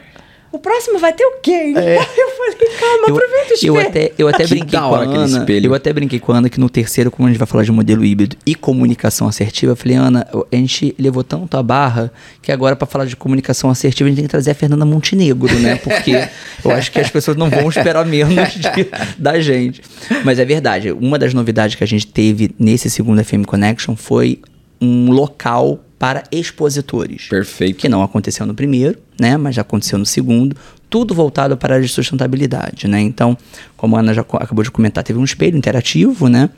O 0.52 0.58
próximo 0.58 0.98
vai 0.98 1.12
ter 1.12 1.24
o 1.24 1.40
quê? 1.42 1.50
hein? 1.50 1.74
É. 1.76 1.96
Eu 2.16 2.30
falei, 2.30 2.68
calma, 2.78 3.02
aproveita 3.08 3.50
o 3.50 3.54
espelho. 3.54 3.74
eu 3.74 3.80
até, 3.80 4.12
eu 4.18 4.28
até 4.28 4.44
Que 4.44 4.50
brinquei 4.50 4.78
com 4.78 4.94
a 4.94 5.00
Ana. 5.02 5.46
Eu 5.62 5.74
até 5.74 5.92
brinquei 5.92 6.20
com 6.20 6.32
a 6.32 6.36
Ana 6.38 6.48
que 6.48 6.58
no 6.60 6.70
terceiro, 6.70 7.10
como 7.10 7.26
a 7.28 7.30
gente 7.30 7.38
vai 7.38 7.46
falar 7.46 7.64
de 7.64 7.72
modelo 7.72 8.04
híbrido 8.04 8.36
e 8.46 8.54
comunicação 8.54 9.26
assertiva, 9.28 9.72
eu 9.72 9.76
falei, 9.76 9.96
Ana, 9.96 10.26
a 10.32 10.56
gente 10.56 10.94
levou 10.98 11.22
tanto 11.24 11.56
a 11.56 11.62
barra 11.62 12.12
que 12.40 12.50
agora, 12.52 12.74
pra 12.76 12.86
falar 12.86 13.04
de 13.06 13.16
comunicação 13.16 13.68
assertiva, 13.70 14.06
a 14.06 14.10
gente 14.10 14.16
tem 14.16 14.24
que 14.24 14.30
trazer 14.30 14.52
a 14.52 14.54
Fernanda 14.54 14.84
Montenegro, 14.84 15.52
né? 15.58 15.76
Porque 15.76 16.12
eu 16.64 16.70
acho 16.70 16.90
que 16.92 17.00
as 17.00 17.10
pessoas 17.10 17.36
não 17.36 17.50
vão 17.50 17.68
esperar 17.68 18.04
menos 18.06 18.34
de- 18.54 18.88
da 19.18 19.40
gente. 19.40 19.82
Mas 20.24 20.38
é 20.38 20.44
verdade, 20.44 20.92
uma 20.92 21.18
das 21.18 21.34
novidades 21.34 21.74
que 21.76 21.84
a 21.84 21.86
gente 21.86 22.06
teve 22.06 22.54
nesse 22.58 22.88
segundo 22.88 23.22
FM 23.24 23.44
Connection 23.46 23.96
foi 23.96 24.40
um 24.80 25.10
local 25.10 25.80
para 25.98 26.24
expositores 26.30 27.28
Perfeito. 27.28 27.78
que 27.78 27.88
não 27.88 28.02
aconteceu 28.02 28.44
no 28.44 28.54
primeiro, 28.54 28.98
né, 29.18 29.36
mas 29.36 29.54
já 29.54 29.62
aconteceu 29.62 29.98
no 29.98 30.06
segundo, 30.06 30.56
tudo 30.90 31.14
voltado 31.14 31.56
para 31.56 31.74
a 31.74 31.76
área 31.76 31.86
de 31.86 31.92
sustentabilidade, 31.92 32.86
né? 32.86 33.00
Então, 33.00 33.36
como 33.76 33.96
a 33.96 34.00
Ana 34.00 34.14
já 34.14 34.20
acabou 34.20 34.62
de 34.62 34.70
comentar, 34.70 35.02
teve 35.02 35.18
um 35.18 35.24
espelho 35.24 35.56
interativo, 35.56 36.28
né? 36.28 36.48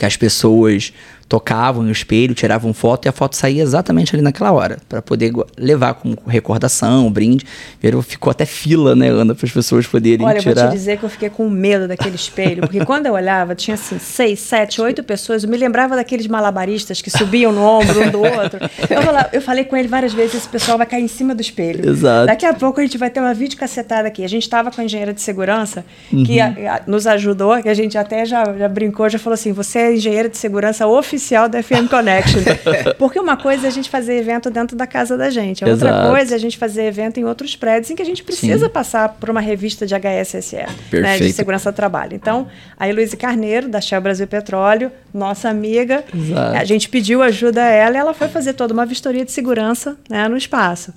Que 0.00 0.06
as 0.06 0.16
pessoas 0.16 0.94
tocavam 1.28 1.84
no 1.84 1.92
espelho, 1.92 2.34
tiravam 2.34 2.74
foto 2.74 3.06
e 3.06 3.08
a 3.08 3.12
foto 3.12 3.36
saía 3.36 3.62
exatamente 3.62 4.12
ali 4.16 4.20
naquela 4.20 4.50
hora, 4.50 4.78
para 4.88 5.00
poder 5.00 5.30
levar 5.56 5.94
como 5.94 6.18
recordação, 6.26 7.08
brinde. 7.12 7.46
Virou- 7.80 8.02
Ficou 8.02 8.32
até 8.32 8.44
fila, 8.44 8.96
né, 8.96 9.08
Ana, 9.10 9.32
para 9.32 9.46
as 9.46 9.52
pessoas 9.52 9.86
poderem 9.86 10.26
Olha, 10.26 10.38
eu 10.38 10.42
vou 10.42 10.52
tirar. 10.52 10.68
te 10.68 10.72
dizer 10.72 10.98
que 10.98 11.04
eu 11.04 11.08
fiquei 11.08 11.30
com 11.30 11.48
medo 11.48 11.86
daquele 11.86 12.16
espelho, 12.16 12.62
porque 12.62 12.84
quando 12.84 13.06
eu 13.06 13.12
olhava, 13.12 13.54
tinha 13.54 13.74
assim, 13.76 13.96
seis, 14.00 14.40
sete, 14.40 14.80
oito 14.82 15.04
pessoas. 15.04 15.44
Eu 15.44 15.50
me 15.50 15.56
lembrava 15.56 15.94
daqueles 15.94 16.26
malabaristas 16.26 17.00
que 17.00 17.10
subiam 17.10 17.52
no 17.52 17.62
ombro 17.62 18.02
um 18.02 18.10
do 18.10 18.20
outro. 18.22 18.58
Eu, 18.88 19.00
falava- 19.02 19.28
eu 19.32 19.40
falei 19.42 19.62
com 19.64 19.76
ele 19.76 19.86
várias 19.86 20.12
vezes: 20.12 20.34
esse 20.34 20.48
pessoal 20.48 20.78
vai 20.78 20.86
cair 20.86 21.04
em 21.04 21.08
cima 21.08 21.32
do 21.32 21.40
espelho. 21.40 21.88
Exato. 21.88 22.26
Daqui 22.26 22.44
a 22.46 22.54
pouco 22.54 22.80
a 22.80 22.82
gente 22.82 22.98
vai 22.98 23.08
ter 23.10 23.20
uma 23.20 23.34
videocacetada 23.34 24.08
aqui. 24.08 24.24
A 24.24 24.28
gente 24.28 24.42
estava 24.42 24.70
com 24.72 24.80
a 24.80 24.84
engenheira 24.84 25.12
de 25.14 25.20
segurança 25.22 25.84
Uhum. 26.12 26.24
que 26.24 26.40
a- 26.40 26.48
a- 26.48 26.90
nos 26.90 27.06
ajudou, 27.06 27.62
que 27.62 27.68
a 27.68 27.74
gente 27.74 27.96
até 27.96 28.24
já, 28.24 28.42
já 28.58 28.66
brincou, 28.68 29.08
já 29.08 29.18
falou 29.18 29.34
assim: 29.34 29.52
você 29.52 29.89
é 29.90 29.94
engenheira 29.94 30.28
de 30.28 30.36
segurança 30.36 30.86
oficial 30.86 31.48
da 31.48 31.62
FM 31.62 31.88
Connection. 31.88 32.40
Porque 32.98 33.18
uma 33.18 33.36
coisa 33.36 33.66
é 33.66 33.68
a 33.68 33.72
gente 33.72 33.90
fazer 33.90 34.14
evento 34.14 34.50
dentro 34.50 34.76
da 34.76 34.86
casa 34.86 35.16
da 35.16 35.30
gente, 35.30 35.64
a 35.64 35.68
outra 35.68 35.90
Exato. 35.90 36.10
coisa 36.10 36.34
é 36.34 36.36
a 36.36 36.38
gente 36.38 36.56
fazer 36.58 36.84
evento 36.84 37.18
em 37.18 37.24
outros 37.24 37.56
prédios 37.56 37.90
em 37.90 37.96
que 37.96 38.02
a 38.02 38.06
gente 38.06 38.22
precisa 38.22 38.66
Sim. 38.66 38.72
passar 38.72 39.08
por 39.08 39.30
uma 39.30 39.40
revista 39.40 39.86
de 39.86 39.94
HSSE, 39.94 40.56
né, 40.92 41.18
de 41.18 41.32
segurança 41.32 41.70
do 41.70 41.74
trabalho. 41.74 42.14
Então, 42.14 42.48
a 42.78 42.88
Heloísa 42.88 43.16
Carneiro, 43.16 43.68
da 43.68 43.80
Shell 43.80 44.00
Brasil 44.00 44.26
Petróleo, 44.26 44.90
nossa 45.12 45.48
amiga, 45.48 46.04
Exato. 46.14 46.56
a 46.56 46.64
gente 46.64 46.88
pediu 46.88 47.22
ajuda 47.22 47.62
a 47.62 47.68
ela 47.68 47.96
e 47.96 47.98
ela 47.98 48.14
foi 48.14 48.28
fazer 48.28 48.54
toda 48.54 48.72
uma 48.72 48.86
vistoria 48.86 49.24
de 49.24 49.32
segurança 49.32 49.96
né, 50.08 50.28
no 50.28 50.36
espaço. 50.36 50.92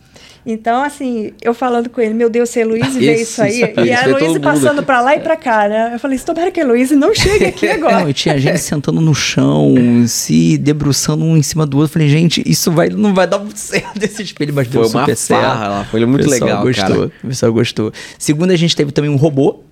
Então, 0.45 0.83
assim, 0.83 1.31
eu 1.41 1.53
falando 1.53 1.89
com 1.89 2.01
ele, 2.01 2.13
meu 2.13 2.29
Deus, 2.29 2.49
se 2.49 2.59
a 2.59 2.63
Heloísa 2.63 2.99
vê 2.99 3.15
isso 3.15 3.41
aí, 3.41 3.61
espelho, 3.61 3.87
e 3.87 3.91
a 3.91 3.93
isso 3.93 4.03
foi 4.03 4.13
todo 4.13 4.21
Heloísa 4.23 4.39
passando 4.41 4.83
pra 4.83 4.99
lá 4.99 5.15
e 5.15 5.21
pra 5.21 5.37
cá, 5.37 5.69
né? 5.69 5.91
Eu 5.93 5.99
falei, 5.99 6.19
tomara 6.19 6.51
que 6.51 6.59
a 6.59 6.63
Heloísa 6.63 6.95
não 6.95 7.15
chegue 7.15 7.45
aqui 7.45 7.67
agora. 7.71 8.01
Não, 8.01 8.09
e 8.09 8.13
tinha 8.13 8.37
gente 8.37 8.59
sentando 8.59 8.82
no 8.91 9.13
chão, 9.13 9.75
se 10.07 10.57
debruçando 10.57 11.23
um 11.23 11.37
em 11.37 11.43
cima 11.43 11.65
do 11.65 11.77
outro. 11.77 11.93
Falei, 11.93 12.09
gente, 12.09 12.43
isso 12.45 12.71
vai, 12.71 12.89
não 12.89 13.13
vai 13.13 13.27
dar 13.27 13.39
muito 13.39 13.57
certo 13.59 14.01
esse 14.03 14.23
espelho, 14.23 14.53
mas 14.53 14.67
deu 14.67 14.83
Foi 14.83 14.91
uma 14.91 15.01
super 15.01 15.15
certo. 15.15 15.89
foi 15.91 16.05
muito 16.05 16.29
legal, 16.29 16.63
gostou, 16.63 16.87
cara. 16.87 17.11
O 17.23 17.27
pessoal 17.27 17.53
gostou. 17.53 17.93
Segundo, 18.17 18.51
a 18.51 18.55
gente 18.55 18.75
teve 18.75 18.91
também 18.91 19.09
um 19.09 19.15
robô 19.15 19.63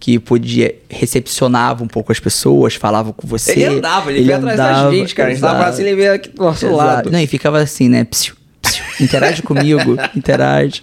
que 0.00 0.18
podia 0.18 0.74
recepcionava 0.88 1.82
um 1.82 1.88
pouco 1.88 2.12
as 2.12 2.20
pessoas, 2.20 2.74
falava 2.74 3.12
com 3.12 3.26
você. 3.26 3.52
Ele 3.52 3.64
andava, 3.64 4.12
ele, 4.12 4.24
veio 4.24 4.36
atrás 4.36 4.56
da 4.56 4.70
andava, 4.70 4.94
gente, 4.94 5.14
cara. 5.14 5.28
A 5.28 5.32
gente 5.32 5.40
tava 5.40 5.54
exato. 5.54 5.70
assim, 5.70 5.82
ele 5.82 5.96
veio 5.96 6.14
aqui 6.14 6.28
do 6.30 6.42
nosso 6.42 6.66
Exato. 6.66 6.76
lado. 6.76 7.10
Não, 7.10 7.20
e 7.20 7.26
ficava 7.26 7.58
assim, 7.58 7.88
né? 7.88 8.04
Psiu, 8.04 8.34
psiu, 8.62 8.84
interage 9.00 9.42
comigo, 9.42 9.96
interage. 10.14 10.82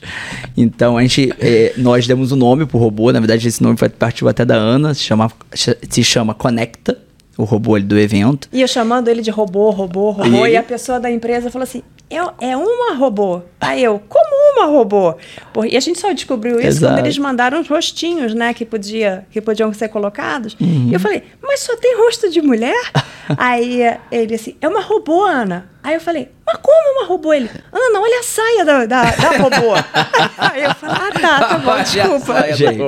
Então 0.56 0.98
a 0.98 1.02
gente, 1.02 1.34
eh, 1.40 1.74
nós 1.78 2.06
demos 2.06 2.32
o 2.32 2.36
nome 2.36 2.66
pro 2.66 2.78
robô. 2.78 3.12
Na 3.12 3.20
verdade, 3.20 3.48
esse 3.48 3.64
nome 3.64 3.78
partiu 3.98 4.28
até 4.28 4.44
da 4.44 4.56
Ana. 4.56 4.94
Se 4.94 5.04
chama, 5.04 5.32
se 5.54 6.04
chama 6.04 6.34
Conecta, 6.34 6.98
o 7.38 7.44
robô 7.44 7.76
ali 7.76 7.84
do 7.86 7.98
evento. 7.98 8.48
E 8.52 8.62
eu 8.62 8.68
chamando 8.68 9.08
ele 9.08 9.22
de 9.22 9.30
robô, 9.32 9.70
robô, 9.70 10.12
robô, 10.12 10.46
E 10.48 10.52
e, 10.52 10.58
a 10.58 10.64
pessoa 10.64 11.00
da 11.00 11.12
empresa 11.12 11.50
falou 11.52 11.64
assim: 11.64 11.82
é, 12.10 12.50
é 12.52 12.56
uma 12.58 12.94
robô. 12.96 13.42
Aí 13.60 13.84
eu, 13.84 14.00
como 14.08 14.30
uma 14.60 14.66
robô? 14.68 15.16
Por- 15.52 15.66
e 15.66 15.76
a 15.76 15.80
gente 15.80 16.00
só 16.00 16.12
descobriu 16.14 16.60
isso 16.60 16.68
Exato. 16.68 16.94
quando 16.94 17.06
eles 17.06 17.18
mandaram 17.18 17.60
os 17.60 17.68
rostinhos, 17.68 18.34
né, 18.34 18.54
que, 18.54 18.64
podia, 18.64 19.26
que 19.32 19.42
podiam 19.42 19.74
ser 19.74 19.90
colocados. 19.90 20.56
Uhum. 20.60 20.90
E 20.90 20.94
eu 20.94 21.00
falei, 21.00 21.24
mas 21.42 21.62
só 21.62 21.76
tem 21.78 21.98
rosto 21.98 22.30
de 22.30 22.42
mulher? 22.42 22.92
Aí 23.38 23.82
ele 24.12 24.36
assim, 24.36 24.56
é 24.62 24.68
uma 24.68 24.82
robô, 24.82 25.24
Ana. 25.24 25.70
Aí 25.86 25.94
eu 25.94 26.02
falei, 26.02 26.30
mas 26.44 26.58
como 26.64 26.98
uma 26.98 27.08
robô? 27.08 27.32
Ele, 27.32 27.48
Ana, 27.72 28.00
olha 28.00 28.20
a 28.20 28.24
saia 28.24 28.66
da, 28.66 28.86
da, 28.88 29.04
da 29.04 29.38
robô. 29.38 29.76
Aí 30.36 30.64
eu 30.64 30.74
falei, 30.74 30.96
ah, 30.96 31.20
tá, 31.22 31.46
tá 31.46 31.58
bom, 31.60 31.84
desculpa. 31.84 32.54
Gente, 32.54 32.80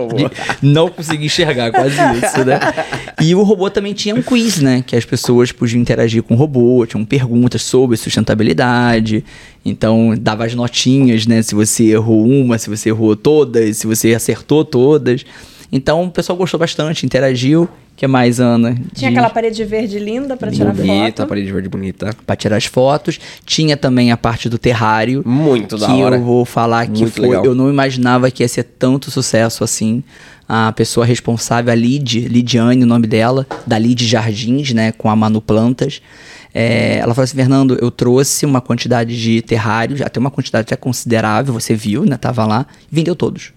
não 0.64 0.90
consegui 0.90 1.28
enxergar 1.28 1.70
quase 1.70 1.94
isso, 2.18 2.44
né? 2.44 2.60
E 3.22 3.36
o 3.36 3.44
robô 3.44 3.70
também 3.70 3.94
tinha 3.94 4.16
um 4.16 4.24
quiz, 4.24 4.60
né? 4.60 4.84
Que 4.84 4.96
as 4.96 5.06
pessoas 5.06 5.52
podiam 5.52 5.80
interagir 5.80 6.24
com 6.24 6.34
o 6.34 6.38
robô, 6.38 6.88
tinham 6.88 7.06
perguntas 7.06 7.62
sobre 7.62 7.96
sustentabilidade. 7.98 9.24
Então, 9.64 10.16
dava 10.20 10.46
as 10.46 10.56
notinhas, 10.56 11.28
né? 11.28 11.44
Se 11.44 11.54
você 11.54 11.92
errou 11.92 12.28
uma, 12.28 12.58
se 12.58 12.68
você 12.68 12.90
errou 12.90 13.16
todas, 13.16 13.78
se 13.78 13.86
você 13.86 14.16
acertou 14.16 14.66
todas. 14.66 15.24
Então, 15.72 16.04
o 16.06 16.12
pessoal 16.12 16.38
gostou 16.38 16.60
bastante, 16.60 17.06
interagiu. 17.06 17.64
O 17.64 17.98
que 17.98 18.06
mais, 18.08 18.40
Ana? 18.40 18.76
Tinha 18.94 19.10
De- 19.12 19.18
aquela 19.18 19.30
parede 19.30 19.64
verde 19.66 19.98
linda 20.00 20.38
para 20.38 20.52
tirar 20.52 20.72
Bonita, 20.72 21.24
a 21.24 21.26
foto. 21.26 21.28
parede 21.30 21.52
verde 21.52 21.68
bonita. 21.68 22.16
Pra 22.26 22.36
tirar 22.36 22.56
as 22.58 22.66
fotos. 22.66 23.20
Tinha 23.46 23.76
também 23.76 24.12
a 24.12 24.18
parte 24.18 24.48
do 24.50 24.58
terrário. 24.58 25.24
Muito 25.26 25.78
da 25.78 25.88
que 25.88 25.94
hora. 26.04 26.16
eu 26.16 26.24
vou 26.24 26.46
falar 26.46 26.86
que 26.86 27.02
Muito 27.02 27.12
foi. 27.16 27.28
legal. 27.28 27.44
Eu 27.44 27.56
não 27.56 27.70
imaginava 27.70 28.30
que 28.30 28.44
ia 28.44 28.48
ser 28.48 28.64
tanto 28.64 29.10
sucesso 29.10 29.64
assim. 29.64 30.04
A 30.48 30.72
pessoa 30.72 31.06
responsável, 31.06 31.72
a 31.74 31.76
Lid, 31.76 32.20
Lidiane, 32.30 32.84
o 32.84 32.88
nome 32.88 33.08
dela, 33.08 33.46
da 33.66 33.78
Lid 33.78 34.06
Jardins, 34.08 34.72
né, 34.74 34.92
com 34.94 35.10
a 35.10 35.16
Manu 35.16 35.42
Plantas. 35.42 36.02
é, 36.54 36.98
ela 37.00 37.14
falou 37.14 37.26
assim, 37.26 37.36
Fernando, 37.36 37.78
eu 37.82 37.92
trouxe 37.92 38.46
uma 38.46 38.62
quantidade 38.62 39.20
de 39.22 39.42
terrários, 39.42 40.02
até 40.02 40.20
uma 40.20 40.32
quantidade 40.32 40.64
até 40.64 40.76
considerável, 40.78 41.54
você 41.54 41.76
viu, 41.76 42.04
né, 42.06 42.16
tava 42.18 42.46
lá, 42.46 42.66
e 42.92 42.96
vendeu 42.96 43.16
todos. 43.16 43.52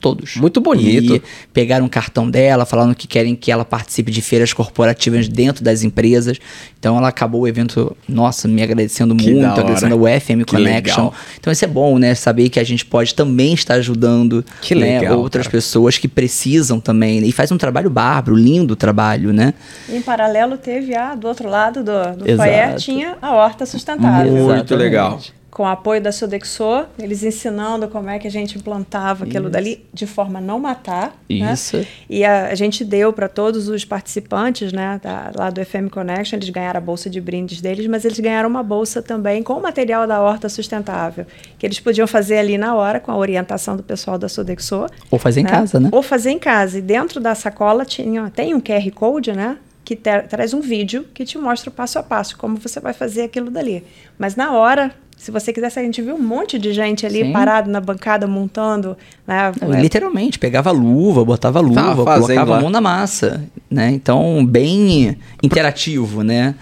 Todos. 0.00 0.36
Muito 0.36 0.60
bonito. 0.60 1.16
E 1.16 1.22
pegaram 1.52 1.84
o 1.84 1.88
cartão 1.88 2.30
dela, 2.30 2.64
falando 2.64 2.94
que 2.94 3.08
querem 3.08 3.34
que 3.34 3.50
ela 3.50 3.64
participe 3.64 4.12
de 4.12 4.22
feiras 4.22 4.52
corporativas 4.52 5.28
dentro 5.28 5.64
das 5.64 5.82
empresas. 5.82 6.38
Então 6.78 6.96
ela 6.96 7.08
acabou 7.08 7.42
o 7.42 7.48
evento, 7.48 7.96
nossa, 8.08 8.46
me 8.46 8.62
agradecendo 8.62 9.16
Que 9.16 9.32
muito, 9.32 9.46
agradecendo 9.46 9.94
ao 9.94 10.20
FM 10.20 10.44
Que 10.44 10.56
Connection. 10.56 11.06
legal. 11.06 11.14
Então 11.40 11.52
isso 11.52 11.64
é 11.64 11.68
bom, 11.68 11.98
né? 11.98 12.14
Saber 12.14 12.48
que 12.48 12.60
a 12.60 12.64
gente 12.64 12.84
pode 12.84 13.14
também 13.14 13.54
estar 13.54 13.74
ajudando 13.74 14.44
Que 14.62 14.74
né, 14.74 15.00
legal, 15.00 15.18
outras 15.18 15.46
cara. 15.46 15.56
pessoas 15.56 15.98
que 15.98 16.06
precisam 16.06 16.78
também. 16.78 17.26
E 17.26 17.32
faz 17.32 17.50
um 17.50 17.58
trabalho 17.58 17.90
bárbaro, 17.90 18.36
lindo 18.36 18.76
trabalho, 18.76 19.32
né? 19.32 19.52
Em 19.88 20.00
paralelo, 20.00 20.56
teve 20.56 20.94
a, 20.94 21.16
do 21.16 21.26
outro 21.26 21.48
lado 21.48 21.82
do, 21.82 22.16
do 22.18 22.36
foyer, 22.36 22.76
tinha 22.76 23.16
a 23.20 23.32
horta 23.34 23.66
sustentável. 23.66 24.30
Muito 24.32 24.44
Exatamente. 24.44 24.74
legal. 24.74 25.20
Com 25.50 25.62
o 25.62 25.66
apoio 25.66 26.00
da 26.00 26.12
Sodexo, 26.12 26.84
eles 26.98 27.22
ensinando 27.24 27.88
como 27.88 28.10
é 28.10 28.18
que 28.18 28.28
a 28.28 28.30
gente 28.30 28.58
implantava 28.58 29.24
aquilo 29.24 29.48
dali 29.48 29.86
de 29.94 30.06
forma 30.06 30.38
a 30.38 30.42
não 30.42 30.60
matar. 30.60 31.16
né? 31.28 31.52
Isso. 31.54 31.84
E 32.08 32.22
a, 32.22 32.48
a 32.48 32.54
gente 32.54 32.84
deu 32.84 33.12
para 33.14 33.28
todos 33.28 33.66
os 33.68 33.82
participantes 33.84 34.72
né, 34.74 35.00
da- 35.02 35.32
lá 35.34 35.50
do 35.50 35.64
FM 35.64 35.88
Connection, 35.90 36.36
eles 36.38 36.50
ganharam 36.50 36.78
a 36.78 36.80
bolsa 36.82 37.08
de 37.08 37.18
brindes 37.20 37.60
deles, 37.62 37.86
mas 37.86 38.04
eles 38.04 38.20
ganharam 38.20 38.48
uma 38.48 38.62
bolsa 38.62 39.00
também 39.00 39.42
com 39.42 39.54
o 39.54 39.62
material 39.62 40.06
da 40.06 40.20
horta 40.20 40.48
sustentável, 40.50 41.26
que 41.58 41.66
eles 41.66 41.80
podiam 41.80 42.06
fazer 42.06 42.38
ali 42.38 42.58
na 42.58 42.74
hora, 42.74 43.00
com 43.00 43.10
a 43.10 43.16
orientação 43.16 43.74
do 43.76 43.82
pessoal 43.82 44.18
da 44.18 44.28
Sodexo. 44.28 44.86
Ou 45.10 45.18
fazer 45.18 45.40
em 45.40 45.44
casa, 45.44 45.80
né? 45.80 45.88
Ou 45.92 46.02
fazer 46.02 46.30
em 46.30 46.38
casa. 46.38 46.78
E 46.78 46.82
dentro 46.82 47.20
da 47.20 47.34
sacola 47.34 47.84
tinha, 47.86 48.30
tem 48.30 48.54
um 48.54 48.60
QR 48.60 48.90
Code, 48.94 49.32
né? 49.32 49.56
Que 49.84 49.96
tra- 49.96 50.22
traz 50.22 50.52
um 50.52 50.60
vídeo 50.60 51.06
que 51.14 51.24
te 51.24 51.38
mostra 51.38 51.70
o 51.70 51.72
passo 51.72 51.98
a 51.98 52.02
passo, 52.02 52.36
como 52.36 52.56
você 52.58 52.78
vai 52.80 52.92
fazer 52.92 53.22
aquilo 53.22 53.50
dali. 53.50 53.82
Mas 54.18 54.36
na 54.36 54.52
hora, 54.52 54.94
se 55.18 55.32
você 55.32 55.52
quisesse, 55.52 55.78
a 55.80 55.82
gente 55.82 56.00
viu 56.00 56.14
um 56.14 56.22
monte 56.22 56.58
de 56.58 56.72
gente 56.72 57.04
ali 57.04 57.24
Sim. 57.24 57.32
parado 57.32 57.68
na 57.68 57.80
bancada 57.80 58.26
montando. 58.28 58.96
Né? 59.26 59.52
Não, 59.60 59.80
literalmente, 59.80 60.38
pegava 60.38 60.70
a 60.70 60.72
luva, 60.72 61.24
botava 61.24 61.58
a 61.58 61.62
luva, 61.62 62.04
colocava 62.04 62.56
a 62.56 62.60
mão 62.60 62.70
na 62.70 62.80
massa, 62.80 63.44
né? 63.68 63.90
Então, 63.90 64.46
bem 64.46 65.18
interativo, 65.42 66.22
né? 66.22 66.54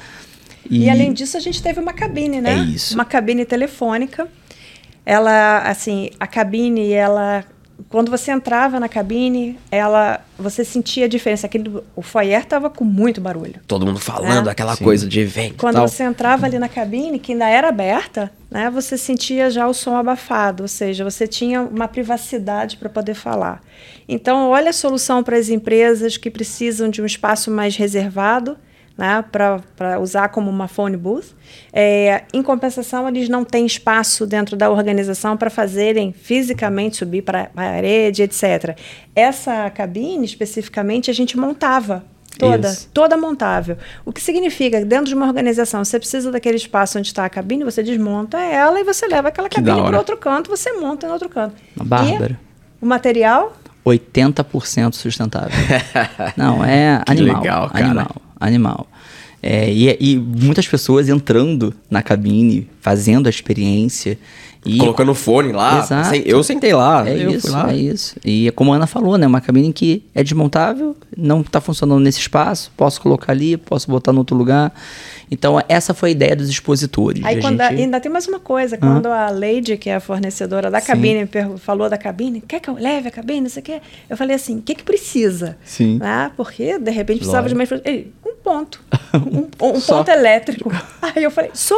E, 0.68 0.88
além 0.90 1.12
disso, 1.12 1.36
a 1.36 1.40
gente 1.40 1.62
teve 1.62 1.78
uma 1.78 1.92
cabine, 1.92 2.40
né? 2.40 2.54
É 2.54 2.62
isso. 2.62 2.94
Uma 2.94 3.04
cabine 3.04 3.44
telefônica. 3.44 4.26
Ela, 5.04 5.58
assim, 5.58 6.10
a 6.18 6.26
cabine, 6.26 6.92
ela. 6.92 7.44
Quando 7.88 8.10
você 8.10 8.32
entrava 8.32 8.80
na 8.80 8.88
cabine, 8.88 9.58
ela, 9.70 10.20
você 10.38 10.64
sentia 10.64 11.04
a 11.04 11.08
diferença. 11.08 11.46
Aquele, 11.46 11.70
o 11.94 12.02
foyer 12.02 12.40
estava 12.40 12.68
com 12.70 12.84
muito 12.84 13.20
barulho. 13.20 13.54
Todo 13.66 13.86
mundo 13.86 13.98
falando 14.00 14.48
É. 14.48 14.52
aquela 14.52 14.74
Sim. 14.74 14.84
coisa 14.84 15.06
de 15.08 15.20
evento 15.20 15.56
Quando 15.56 15.74
tal. 15.76 15.86
você 15.88 16.02
entrava 16.02 16.46
ali 16.46 16.58
na 16.58 16.68
cabine, 16.68 17.18
que 17.18 17.32
ainda 17.32 17.48
era 17.48 17.68
aberta, 17.68 18.30
né, 18.50 18.70
você 18.70 18.96
sentia 18.98 19.50
já 19.50 19.66
o 19.68 19.74
som 19.74 19.94
abafado, 19.96 20.64
ou 20.64 20.68
seja, 20.68 21.04
você 21.04 21.26
tinha 21.26 21.62
uma 21.62 21.86
privacidade 21.86 22.76
para 22.76 22.88
poder 22.88 23.14
falar. 23.14 23.60
Então, 24.08 24.50
olha 24.50 24.70
a 24.70 24.72
solução 24.72 25.22
para 25.22 25.36
as 25.36 25.48
empresas 25.48 26.16
que 26.16 26.30
precisam 26.30 26.88
de 26.88 27.02
um 27.02 27.06
espaço 27.06 27.50
mais 27.50 27.76
reservado, 27.76 28.56
né, 28.96 29.24
para 29.30 30.00
usar 30.00 30.28
como 30.28 30.50
uma 30.50 30.68
phone 30.68 30.96
booth. 30.96 31.34
É, 31.72 32.24
em 32.32 32.42
compensação, 32.42 33.08
eles 33.08 33.28
não 33.28 33.44
têm 33.44 33.66
espaço 33.66 34.26
dentro 34.26 34.56
da 34.56 34.70
organização 34.70 35.36
para 35.36 35.50
fazerem 35.50 36.12
fisicamente 36.12 36.96
subir 36.96 37.22
para 37.22 37.42
a 37.42 37.46
parede, 37.46 38.22
etc. 38.22 38.76
Essa 39.14 39.68
cabine, 39.70 40.24
especificamente, 40.24 41.10
a 41.10 41.14
gente 41.14 41.36
montava 41.36 42.04
toda, 42.38 42.68
Isso. 42.68 42.88
toda 42.92 43.16
montável. 43.16 43.76
O 44.04 44.12
que 44.12 44.20
significa 44.20 44.78
que 44.78 44.84
dentro 44.84 45.06
de 45.06 45.14
uma 45.14 45.26
organização, 45.26 45.84
você 45.84 45.98
precisa 45.98 46.30
daquele 46.30 46.56
espaço 46.56 46.98
onde 46.98 47.08
está 47.08 47.24
a 47.24 47.28
cabine, 47.28 47.64
você 47.64 47.82
desmonta 47.82 48.38
ela 48.38 48.80
e 48.80 48.84
você 48.84 49.06
leva 49.06 49.28
aquela 49.28 49.48
Que 49.48 49.56
cabine 49.56 49.86
para 49.86 49.98
outro 49.98 50.16
canto, 50.16 50.48
você 50.48 50.72
monta 50.72 51.06
em 51.06 51.10
outro 51.10 51.28
canto. 51.28 51.54
Bárbaro. 51.76 52.36
E 52.80 52.84
o 52.84 52.86
material 52.86 53.52
80% 53.86 54.94
sustentável. 54.94 55.50
Não, 56.36 56.64
é 56.64 57.02
Que 57.04 57.12
animal. 57.12 57.42
legal, 57.42 57.70
cara. 57.70 57.84
Animal, 57.84 58.16
animal. 58.38 58.86
É, 59.42 59.70
e, 59.70 59.96
e 60.00 60.16
muitas 60.16 60.66
pessoas 60.66 61.08
entrando 61.08 61.72
na 61.90 62.02
cabine, 62.02 62.68
fazendo 62.80 63.26
a 63.26 63.30
experiência. 63.30 64.18
E 64.64 64.78
Colocando 64.78 65.14
fone 65.14 65.52
lá. 65.52 65.78
Exato. 65.78 66.16
Eu 66.16 66.42
sentei 66.42 66.72
lá. 66.72 67.08
é 67.08 67.16
eu 67.24 67.30
isso, 67.30 67.42
fui 67.42 67.50
lá. 67.52 67.72
é 67.72 67.76
isso. 67.76 68.16
E 68.24 68.48
é 68.48 68.50
como 68.50 68.72
a 68.72 68.76
Ana 68.76 68.86
falou, 68.88 69.16
né? 69.16 69.24
Uma 69.24 69.40
cabine 69.40 69.72
que 69.72 70.02
é 70.12 70.24
desmontável, 70.24 70.96
não 71.16 71.42
está 71.42 71.60
funcionando 71.60 72.00
nesse 72.02 72.18
espaço, 72.18 72.72
posso 72.76 73.00
colocar 73.00 73.30
ali, 73.30 73.56
posso 73.56 73.88
botar 73.88 74.12
no 74.12 74.18
outro 74.18 74.36
lugar. 74.36 74.72
Então, 75.30 75.62
essa 75.68 75.94
foi 75.94 76.08
a 76.08 76.12
ideia 76.12 76.34
dos 76.34 76.48
expositores. 76.48 77.24
Aí 77.24 77.38
A 77.38 77.40
quando 77.40 77.60
gente- 77.62 77.74
a- 77.80 77.80
ainda 77.80 78.00
tem 78.00 78.10
mais 78.10 78.26
uma 78.26 78.40
coisa, 78.40 78.76
quando 78.76 79.06
a 79.06 79.30
Lady, 79.30 79.76
que 79.76 79.88
é 79.88 79.94
a 79.96 80.00
fornecedora 80.00 80.68
da 80.68 80.80
Sim. 80.80 80.86
cabine, 80.88 81.28
falou 81.58 81.88
da 81.88 81.96
cabine, 81.98 82.40
quer 82.40 82.58
que 82.58 82.68
eu 82.68 82.74
leve 82.74 83.06
a 83.06 83.10
cabine, 83.12 83.42
não 83.42 83.48
sei 83.50 83.60
o 83.60 83.64
quê? 83.64 83.80
Eu 84.10 84.16
falei 84.16 84.34
assim, 84.34 84.58
o 84.58 84.62
que 84.62 84.74
que 84.74 84.82
precisa? 84.82 85.56
Sim. 85.64 86.00
Ah, 86.02 86.32
porque 86.36 86.76
de 86.78 86.90
repente 86.90 87.18
precisava 87.18 87.46
de 87.48 87.54
uma 87.54 87.62
infra- 87.62 87.80
Ele, 87.84 88.12
um 88.24 88.35
ponto. 88.46 88.80
Um, 89.12 89.48
um 89.74 89.80
ponto 89.80 90.08
elétrico. 90.08 90.70
Aí 91.02 91.24
eu 91.24 91.30
falei, 91.32 91.50
só? 91.52 91.76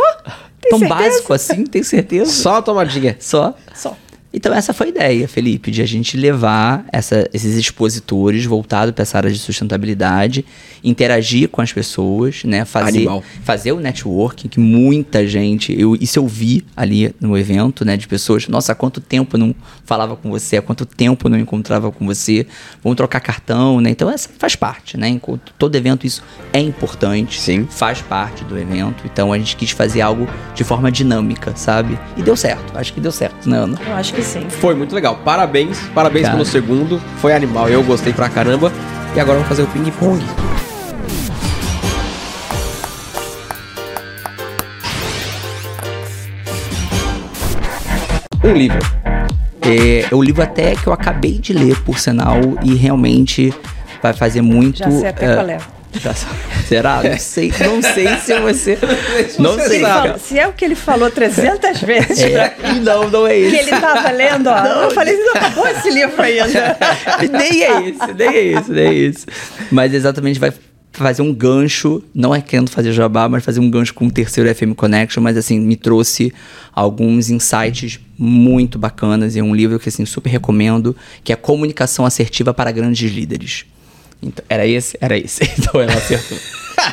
Tem 0.61 0.71
Tão 0.71 0.79
certeza? 0.81 1.01
básico 1.01 1.33
assim, 1.33 1.65
tem 1.65 1.83
certeza? 1.83 2.31
Só 2.31 2.57
a 2.57 2.63
tomadinha. 2.63 3.17
Só? 3.19 3.55
Só. 3.75 3.97
Então 4.33 4.53
essa 4.55 4.75
foi 4.75 4.89
a 4.89 4.91
ideia, 4.91 5.27
Felipe, 5.27 5.71
de 5.71 5.81
a 5.81 5.87
gente 5.87 6.15
levar 6.17 6.85
essa- 6.93 7.27
esses 7.33 7.57
expositores 7.57 8.45
voltados 8.45 8.93
para 8.95 9.03
essa 9.03 9.17
área 9.17 9.31
de 9.31 9.39
sustentabilidade, 9.39 10.45
interagir 10.85 11.49
com 11.49 11.63
as 11.63 11.73
pessoas, 11.73 12.45
né, 12.45 12.65
fazer, 12.67 12.99
Animal. 12.99 13.23
fazer 13.43 13.73
o 13.73 13.81
networking 13.81 14.47
que 14.49 14.61
muita 14.61 15.27
gente, 15.27 15.75
eu, 15.79 15.97
isso 15.97 16.19
eu 16.19 16.27
vi 16.27 16.65
ali 16.77 17.15
no 17.21 17.37
evento, 17.39 17.85
né, 17.87 17.97
de 17.97 18.07
pessoas, 18.07 18.47
nossa, 18.49 18.73
há 18.73 18.75
quanto 18.75 19.01
tempo 19.01 19.37
eu 19.37 19.41
não 19.41 19.55
falava 19.87 20.15
com 20.15 20.29
você, 20.31 20.59
há 20.59 20.63
quanto 20.63 20.85
tempo 20.85 21.27
eu 21.27 21.31
não 21.31 21.39
encontrava 21.39 21.91
com 21.91 22.05
você, 22.05 22.47
vamos 22.85 22.97
trocar 22.97 23.21
cartão, 23.21 23.81
né? 23.81 23.89
Então 23.91 24.11
essa 24.11 24.29
faz 24.39 24.55
parte, 24.55 24.99
né? 24.99 25.09
Enquanto 25.09 25.53
todo 25.59 25.75
evento 25.75 26.07
isso 26.07 26.23
é 26.53 26.61
importante, 26.61 27.41
Sim. 27.41 27.67
faz 27.71 28.03
parte 28.03 28.45
do 28.45 28.59
evento. 28.59 29.05
Então 29.07 29.33
a 29.33 29.39
gente 29.39 29.57
quis 29.57 29.71
fazer 29.71 30.03
algo 30.03 30.29
de 30.55 30.63
forma 30.65 30.93
dinâmica, 30.93 31.55
sabe? 31.57 31.99
E 32.17 32.23
deu 32.23 32.37
certo. 32.37 32.77
Acho 32.77 32.93
que 32.93 33.01
deu 33.01 33.11
certo, 33.11 33.49
né, 33.49 33.57
Ana? 33.59 33.79
Eu 33.87 33.95
acho 33.95 34.13
que 34.13 34.18
sim. 34.23 34.49
Foi 34.49 34.75
muito 34.75 34.95
legal. 34.95 35.17
Parabéns. 35.25 35.79
Parabéns 35.95 36.25
Cara. 36.25 36.37
pelo 36.37 36.47
segundo. 36.47 37.01
Foi 37.19 37.33
animal. 37.33 37.69
Eu 37.69 37.83
gostei 37.83 38.13
pra 38.13 38.29
caramba. 38.29 38.73
E 39.15 39.21
agora 39.21 39.39
vamos 39.39 39.49
fazer 39.49 39.63
o 39.63 39.67
ping-pong. 39.69 40.23
Um 48.45 48.53
livro. 48.53 48.79
É, 49.61 50.07
é 50.11 50.15
o 50.15 50.23
livro 50.23 50.43
até 50.43 50.75
que 50.75 50.87
eu 50.87 50.93
acabei 50.93 51.39
de 51.39 51.53
ler, 51.53 51.79
por 51.83 51.99
sinal, 51.99 52.37
e 52.63 52.75
realmente 52.75 53.53
vai 54.03 54.13
fazer 54.13 54.41
muito. 54.41 54.79
Já 54.79 54.91
sei 54.91 55.09
até 55.09 55.27
é, 55.27 55.35
qual 55.35 55.49
é. 55.49 55.59
Já- 55.95 56.15
será? 56.67 57.03
Não 57.03 57.19
sei, 57.19 57.53
não 57.61 57.83
sei 57.83 58.09
se 58.19 58.41
você. 58.41 58.79
Não 59.39 59.59
sei. 59.59 59.81
Falou- 59.81 60.19
se 60.19 60.39
é 60.39 60.47
o 60.47 60.53
que 60.53 60.65
ele 60.65 60.75
falou 60.75 61.11
300 61.11 61.81
vezes, 61.81 62.21
É, 62.21 62.55
e 62.75 62.81
não, 62.81 63.09
não 63.11 63.27
é 63.27 63.35
que 63.35 63.41
esse. 63.47 63.57
ele 63.57 63.81
tava 63.81 64.11
lendo, 64.11 64.49
ó. 64.49 64.59
eu 64.83 64.91
falei, 64.91 65.17
não 65.17 65.33
acabou 65.35 65.67
esse 65.69 65.91
livro 65.91 66.21
ainda. 66.23 66.77
nem 67.31 67.63
é 67.65 67.89
esse, 67.89 68.15
nem 68.17 68.29
é 68.29 68.45
esse, 68.45 68.71
nem 68.71 68.85
é 68.87 68.95
esse. 68.95 69.27
Mas 69.71 69.95
exatamente 69.95 70.39
vai 70.39 70.53
fazer 70.93 71.23
um 71.23 71.33
gancho, 71.33 72.03
não 72.15 72.35
é 72.35 72.41
querendo 72.41 72.71
fazer 72.71 72.93
jabá, 72.93 73.29
mas 73.29 73.45
fazer 73.45 73.61
um 73.61 73.71
gancho 73.71 73.95
com 73.95 74.07
o 74.07 74.11
terceiro 74.11 74.53
FM 74.53 74.75
Connection, 74.75 75.23
mas 75.23 75.37
assim, 75.37 75.61
me 75.61 75.77
trouxe 75.77 76.33
alguns 76.75 77.31
insights 77.31 78.01
muito 78.19 78.79
bacanas 78.79 79.37
e 79.37 79.39
é 79.39 79.43
um 79.43 79.55
livro 79.55 79.79
que 79.79 79.89
assim 79.89 80.05
super 80.05 80.29
recomendo, 80.31 80.97
que 81.23 81.33
é 81.33 81.37
Comunicação 81.37 82.05
Assertiva 82.05 82.53
para 82.53 82.73
Grandes 82.73 83.11
Líderes. 83.13 83.65
Então, 84.23 84.45
era 84.49 84.67
esse? 84.67 84.97
Era 85.01 85.17
esse. 85.17 85.43
Então 85.59 85.81
ela 85.81 85.93
acertou. 85.95 86.39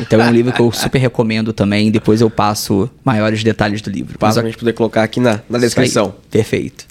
Então 0.02 0.20
é 0.22 0.26
um 0.28 0.32
livro 0.32 0.52
que 0.52 0.60
eu 0.60 0.72
super 0.72 0.98
recomendo 1.00 1.54
também, 1.54 1.92
depois 1.92 2.20
eu 2.20 2.30
passo 2.30 2.90
maiores 3.04 3.44
detalhes 3.44 3.82
do 3.82 3.90
livro. 3.90 4.18
Para 4.18 4.30
a 4.30 4.44
gente 4.44 4.58
poder 4.58 4.74
colocar 4.74 5.04
aqui 5.04 5.20
na, 5.20 5.42
na 5.50 5.58
descrição. 5.60 6.16
Perfeito. 6.30 6.86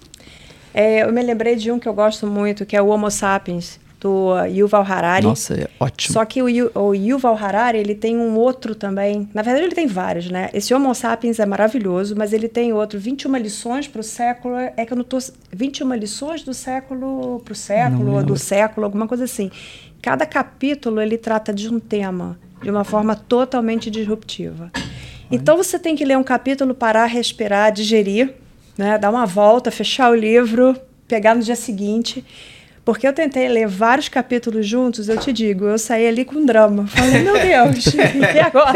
É, 0.72 1.02
eu 1.02 1.12
me 1.12 1.22
lembrei 1.22 1.56
de 1.56 1.70
um 1.70 1.78
que 1.78 1.88
eu 1.88 1.94
gosto 1.94 2.26
muito, 2.26 2.64
que 2.64 2.76
é 2.76 2.82
o 2.82 2.86
Homo 2.88 3.10
Sapiens, 3.10 3.78
do 4.00 4.32
Yuval 4.46 4.82
Harari. 4.82 5.24
Nossa, 5.24 5.54
é 5.54 5.68
ótimo. 5.80 6.12
Só 6.12 6.24
que 6.24 6.42
o, 6.42 6.48
Yu- 6.48 6.70
o 6.74 6.94
Yuval 6.94 7.36
Harari, 7.36 7.78
ele 7.78 7.94
tem 7.94 8.16
um 8.16 8.36
outro 8.36 8.74
também. 8.74 9.28
Na 9.32 9.42
verdade, 9.42 9.66
ele 9.66 9.74
tem 9.74 9.86
vários, 9.86 10.28
né? 10.30 10.50
Esse 10.52 10.74
Homo 10.74 10.94
Sapiens 10.94 11.38
é 11.38 11.46
maravilhoso, 11.46 12.14
mas 12.16 12.32
ele 12.32 12.48
tem 12.48 12.72
outro, 12.72 12.98
21 12.98 13.36
lições 13.36 13.88
para 13.88 14.00
o 14.00 14.04
século. 14.04 14.54
É 14.76 14.84
que 14.84 14.92
eu 14.92 14.96
não 14.96 15.04
tô. 15.04 15.18
21 15.52 15.94
lições 15.94 16.42
do 16.42 16.52
século 16.54 17.40
para 17.44 17.52
o 17.52 17.56
século, 17.56 18.12
ou 18.16 18.22
do 18.22 18.36
século, 18.36 18.84
alguma 18.84 19.06
coisa 19.08 19.24
assim. 19.24 19.50
Cada 20.04 20.26
capítulo 20.26 21.00
ele 21.00 21.16
trata 21.16 21.50
de 21.50 21.66
um 21.66 21.80
tema 21.80 22.38
de 22.60 22.70
uma 22.70 22.84
forma 22.84 23.16
totalmente 23.16 23.90
disruptiva. 23.90 24.70
Então 25.30 25.56
você 25.56 25.78
tem 25.78 25.96
que 25.96 26.04
ler 26.04 26.18
um 26.18 26.22
capítulo, 26.22 26.74
parar, 26.74 27.06
respirar, 27.06 27.72
digerir, 27.72 28.34
né? 28.76 28.98
dar 28.98 29.08
uma 29.08 29.24
volta, 29.24 29.70
fechar 29.70 30.10
o 30.10 30.14
livro, 30.14 30.76
pegar 31.08 31.34
no 31.34 31.40
dia 31.40 31.56
seguinte. 31.56 32.22
Porque 32.84 33.08
eu 33.08 33.14
tentei 33.14 33.48
ler 33.48 33.66
vários 33.66 34.10
capítulos 34.10 34.66
juntos, 34.66 35.08
eu 35.08 35.16
te 35.16 35.32
digo, 35.32 35.64
eu 35.64 35.78
saí 35.78 36.06
ali 36.06 36.22
com 36.22 36.44
drama. 36.44 36.86
Falei, 36.86 37.22
meu 37.22 37.40
Deus, 37.40 37.86
e 37.96 38.40
agora? 38.40 38.74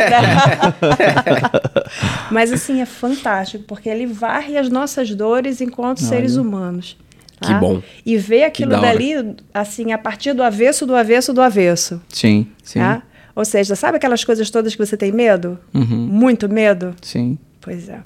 Mas 2.33 2.51
assim, 2.51 2.81
é 2.81 2.87
fantástico, 2.87 3.65
porque 3.65 3.87
ele 3.87 4.07
varre 4.07 4.57
as 4.57 4.71
nossas 4.71 5.15
dores 5.15 5.61
enquanto 5.61 6.01
seres 6.01 6.37
humanos. 6.37 6.97
Que 7.41 7.55
bom. 7.55 7.83
E 8.05 8.17
ver 8.17 8.45
aquilo 8.45 8.73
dali, 8.81 9.37
assim, 9.55 9.93
a 9.93 9.99
partir 9.99 10.33
do 10.33 10.43
avesso, 10.43 10.85
do 10.85 10.95
avesso, 10.95 11.33
do 11.33 11.41
avesso. 11.41 12.01
Sim, 12.09 12.49
sim. 12.63 12.81
tá? 12.81 13.03
Ou 13.35 13.45
seja, 13.45 13.77
sabe 13.77 13.97
aquelas 13.99 14.25
coisas 14.25 14.51
todas 14.51 14.75
que 14.75 14.85
você 14.85 14.97
tem 14.97 15.13
medo? 15.13 15.59
Uhum. 15.73 15.85
Muito 16.11 16.49
medo? 16.49 16.95
Sim. 17.01 17.39
Pois 17.61 17.89
é. 17.89 18.01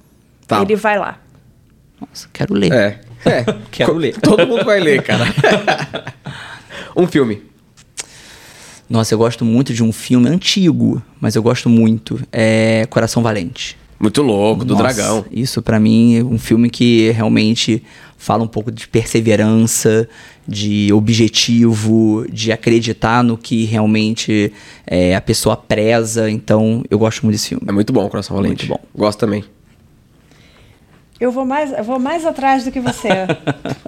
Tá. 0.46 0.60
Ele 0.60 0.76
vai 0.76 0.98
lá. 0.98 1.18
Nossa, 1.98 2.28
quero 2.32 2.52
ler. 2.52 2.72
É. 2.72 3.00
É. 3.24 3.44
Quero 3.70 3.94
ler. 3.94 4.14
Todo 4.20 4.46
mundo 4.46 4.64
vai 4.64 4.80
ler, 4.80 5.02
cara. 5.02 5.24
um 6.96 7.06
filme. 7.06 7.42
Nossa, 8.90 9.14
eu 9.14 9.18
gosto 9.18 9.44
muito 9.44 9.72
de 9.72 9.82
um 9.82 9.92
filme 9.92 10.28
antigo, 10.28 11.02
mas 11.20 11.34
eu 11.34 11.42
gosto 11.42 11.68
muito. 11.68 12.20
É 12.30 12.86
Coração 12.90 13.22
Valente. 13.22 13.78
Muito 13.98 14.20
louco, 14.20 14.64
do 14.64 14.74
Nossa, 14.74 14.82
dragão. 14.82 15.24
Isso 15.30 15.62
pra 15.62 15.78
mim 15.78 16.18
é 16.18 16.24
um 16.24 16.38
filme 16.38 16.68
que 16.68 17.10
realmente 17.12 17.82
fala 18.22 18.44
um 18.44 18.46
pouco 18.46 18.70
de 18.70 18.86
perseverança, 18.86 20.08
de 20.46 20.92
objetivo, 20.92 22.24
de 22.30 22.52
acreditar 22.52 23.24
no 23.24 23.36
que 23.36 23.64
realmente 23.64 24.52
é, 24.86 25.16
a 25.16 25.20
pessoa 25.20 25.56
preza. 25.56 26.30
Então, 26.30 26.84
eu 26.88 27.00
gosto 27.00 27.24
muito 27.24 27.34
desse 27.34 27.48
filme. 27.48 27.64
É 27.66 27.72
muito 27.72 27.92
bom, 27.92 28.08
Coração 28.08 28.36
Valente. 28.36 28.68
Muito 28.68 28.80
bom. 28.80 28.88
Gosto 28.96 29.18
também. 29.18 29.44
Eu 31.18 31.32
vou 31.32 31.44
mais, 31.44 31.72
eu 31.72 31.82
vou 31.82 31.98
mais 31.98 32.24
atrás 32.24 32.64
do 32.64 32.70
que 32.70 32.78
você. 32.78 33.08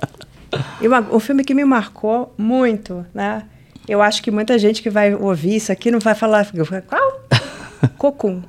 e 0.83 0.89
uma, 0.89 1.01
um 1.13 1.21
filme 1.21 1.45
que 1.45 1.55
me 1.55 1.65
marcou 1.65 2.35
muito, 2.37 3.07
né? 3.15 3.45
Eu 3.87 4.03
acho 4.03 4.21
que 4.21 4.33
muita 4.33 4.59
gente 4.59 4.83
que 4.83 4.91
vai 4.91 5.15
ouvir 5.15 5.55
isso 5.57 5.71
aqui 5.71 5.93
não 5.93 6.01
vai 6.01 6.17
falar. 6.17 6.45
Qual? 6.89 7.21
Cocum. 7.97 8.43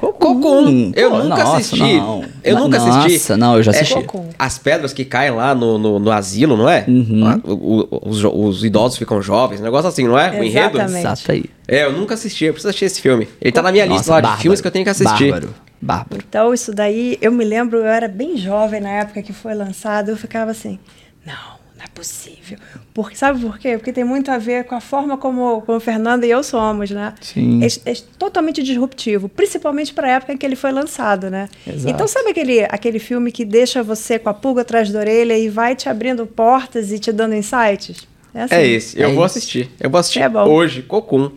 Cocum. 0.00 0.92
Eu 0.96 1.10
Pô, 1.10 1.18
nunca 1.18 1.36
nossa, 1.44 1.56
assisti. 1.58 1.78
não. 1.98 2.24
Eu 2.42 2.58
nunca 2.58 2.76
assisti. 2.78 3.12
Nossa, 3.12 3.36
não, 3.36 3.56
eu 3.56 3.62
já 3.62 3.72
É, 3.72 3.74
assisti. 3.76 3.94
Cocum. 4.04 4.28
As 4.38 4.58
pedras 4.58 4.92
que 4.92 5.04
caem 5.04 5.30
lá 5.32 5.54
no, 5.54 5.78
no, 5.78 5.98
no 5.98 6.10
asilo, 6.10 6.56
não 6.56 6.68
é? 6.68 6.84
Uhum. 6.88 7.24
Lá, 7.24 7.38
o- 7.44 7.86
o- 7.94 8.08
os, 8.08 8.24
os 8.24 8.64
idosos 8.64 8.96
ficam 8.98 9.20
jovens, 9.20 9.60
um 9.60 9.64
negócio 9.64 9.88
assim, 9.88 10.06
não 10.06 10.18
é? 10.18 10.30
O 10.30 10.42
enredo? 10.44 10.78
Exatamente. 10.78 11.06
Exato 11.06 11.32
aí. 11.32 11.44
É, 11.68 11.84
eu 11.84 11.92
nunca 11.92 12.14
assisti, 12.14 12.44
eu 12.46 12.52
preciso 12.52 12.68
assistir 12.70 12.84
esse 12.86 13.00
filme. 13.00 13.28
Ele 13.40 13.52
tá 13.52 13.62
na 13.62 13.70
minha 13.70 13.84
lista 13.84 13.98
Nossa, 13.98 14.10
lá 14.12 14.16
de 14.18 14.22
bárbaro. 14.22 14.42
filmes 14.42 14.60
que 14.60 14.66
eu 14.66 14.70
tenho 14.72 14.84
que 14.84 14.90
assistir. 14.90 15.30
Bárbaro. 15.30 15.54
Bárbaro. 15.82 16.22
Então, 16.28 16.52
isso 16.54 16.74
daí, 16.74 17.16
eu 17.22 17.30
me 17.32 17.44
lembro, 17.44 17.78
eu 17.78 17.86
era 17.86 18.08
bem 18.08 18.36
jovem 18.36 18.80
na 18.80 18.90
época 18.90 19.22
que 19.22 19.32
foi 19.32 19.54
lançado, 19.54 20.10
eu 20.10 20.16
ficava 20.16 20.50
assim, 20.50 20.78
não, 21.24 21.59
não 21.80 21.86
é 21.86 21.88
possível. 21.94 22.58
Porque, 22.92 23.16
sabe 23.16 23.40
por 23.40 23.58
quê? 23.58 23.78
Porque 23.78 23.90
tem 23.92 24.04
muito 24.04 24.30
a 24.30 24.36
ver 24.36 24.64
com 24.64 24.74
a 24.74 24.80
forma 24.82 25.16
como, 25.16 25.62
como 25.62 25.78
o 25.78 25.80
Fernando 25.80 26.24
e 26.24 26.30
eu 26.30 26.42
somos, 26.42 26.90
né? 26.90 27.14
Sim. 27.22 27.60
É, 27.64 27.90
é 27.90 27.94
totalmente 28.18 28.62
disruptivo, 28.62 29.30
principalmente 29.30 29.94
para 29.94 30.06
a 30.08 30.10
época 30.12 30.32
em 30.34 30.36
que 30.36 30.44
ele 30.44 30.56
foi 30.56 30.72
lançado, 30.72 31.30
né? 31.30 31.48
Exato. 31.66 31.88
Então, 31.94 32.06
sabe 32.06 32.30
aquele, 32.30 32.60
aquele 32.64 32.98
filme 32.98 33.32
que 33.32 33.46
deixa 33.46 33.82
você 33.82 34.18
com 34.18 34.28
a 34.28 34.34
pulga 34.34 34.60
atrás 34.60 34.90
da 34.92 34.98
orelha 35.00 35.38
e 35.38 35.48
vai 35.48 35.74
te 35.74 35.88
abrindo 35.88 36.26
portas 36.26 36.92
e 36.92 36.98
te 36.98 37.10
dando 37.12 37.34
insights? 37.34 38.06
É, 38.34 38.42
assim. 38.42 38.54
É 38.54 38.66
esse, 38.66 39.00
eu 39.00 39.08
É 39.08 39.12
vou 39.14 39.24
isso. 39.24 39.38
assistir. 39.38 39.70
Eu 39.80 39.88
vou 39.88 39.98
assistir 39.98 40.20
É 40.20 40.28
bom. 40.28 40.46
hoje, 40.46 40.82
Cocum. 40.82 41.32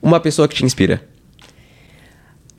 Uma 0.00 0.20
pessoa 0.20 0.46
que 0.46 0.54
te 0.54 0.64
inspira. 0.64 1.02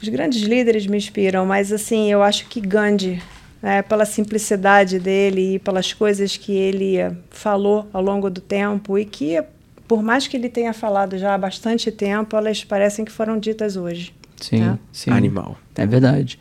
Os 0.01 0.09
grandes 0.09 0.41
líderes 0.41 0.85
me 0.85 0.97
inspiram, 0.97 1.45
mas 1.45 1.71
assim, 1.71 2.11
eu 2.11 2.21
acho 2.21 2.45
que 2.47 2.59
Gandhi, 2.59 3.21
né, 3.61 3.81
pela 3.81 4.05
simplicidade 4.05 4.99
dele 4.99 5.55
e 5.55 5.59
pelas 5.59 5.93
coisas 5.93 6.37
que 6.37 6.53
ele 6.53 6.97
falou 7.29 7.87
ao 7.91 8.01
longo 8.01 8.29
do 8.29 8.41
tempo 8.41 8.97
e 8.97 9.05
que, 9.05 9.43
por 9.87 10.01
mais 10.01 10.27
que 10.27 10.37
ele 10.37 10.49
tenha 10.49 10.73
falado 10.73 11.17
já 11.17 11.33
há 11.33 11.37
bastante 11.37 11.91
tempo, 11.91 12.35
elas 12.35 12.63
parecem 12.63 13.03
que 13.03 13.11
foram 13.11 13.37
ditas 13.37 13.75
hoje. 13.75 14.13
Sim, 14.39 14.59
né? 14.61 14.79
sim. 14.91 15.11
Animal. 15.11 15.57
É 15.75 15.85
verdade. 15.85 16.39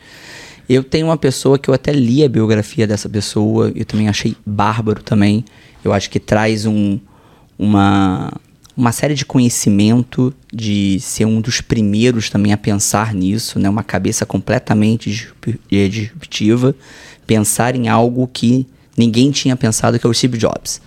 Eu 0.69 0.85
tenho 0.85 1.07
uma 1.07 1.17
pessoa 1.17 1.59
que 1.59 1.71
eu 1.71 1.75
até 1.75 1.93
li 1.93 2.23
a 2.23 2.29
biografia 2.29 2.87
dessa 2.87 3.09
pessoa, 3.09 3.73
eu 3.75 3.85
também 3.85 4.09
achei 4.09 4.37
bárbaro 4.45 5.03
também. 5.03 5.45
Eu 5.83 5.93
acho 5.93 6.11
que 6.11 6.21
traz 6.21 6.67
um, 6.67 6.99
uma, 7.59 8.31
uma 8.79 8.93
série 8.93 9.15
de 9.15 9.25
conhecimento, 9.25 10.33
de 10.55 11.01
ser 11.01 11.25
um 11.25 11.41
dos 11.41 11.61
primeiros 11.61 12.31
também 12.31 12.53
a 12.53 12.57
pensar 12.57 13.13
nisso, 13.13 13.59
né? 13.59 13.69
Uma 13.69 13.83
cabeça 13.83 14.25
completamente 14.25 15.29
eh, 15.73 15.89
disruptiva, 15.89 16.73
pensar 17.27 17.75
em 17.75 17.89
algo 17.89 18.31
que 18.33 18.65
ninguém 18.97 19.33
tinha 19.33 19.57
pensado, 19.57 19.99
que 19.99 20.07
é 20.07 20.09
o 20.09 20.15
Steve 20.15 20.39
Jobs. 20.39 20.81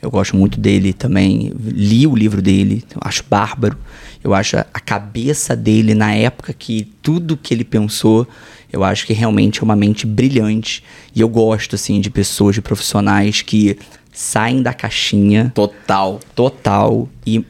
Eu 0.00 0.10
gosto 0.10 0.34
muito 0.34 0.58
dele 0.58 0.94
também, 0.94 1.52
li 1.58 2.06
o 2.06 2.16
livro 2.16 2.40
dele, 2.40 2.82
acho 3.02 3.22
bárbaro. 3.28 3.76
Eu 4.24 4.32
acho 4.32 4.56
a 4.56 4.80
cabeça 4.80 5.54
dele 5.54 5.94
na 5.94 6.14
época 6.14 6.54
que 6.54 6.88
tudo 7.02 7.36
que 7.36 7.52
ele 7.52 7.64
pensou, 7.64 8.26
eu 8.72 8.82
acho 8.82 9.06
que 9.06 9.12
realmente 9.12 9.60
é 9.60 9.62
uma 9.62 9.76
mente 9.76 10.06
brilhante. 10.06 10.82
E 11.14 11.20
eu 11.20 11.28
gosto, 11.28 11.74
assim, 11.74 12.00
de 12.00 12.08
pessoas, 12.08 12.54
de 12.54 12.62
profissionais 12.62 13.42
que 13.42 13.76
saem 14.18 14.62
da 14.62 14.72
caixinha 14.72 15.52
Total. 15.54 16.18
total 16.34 17.06
e 17.26 17.44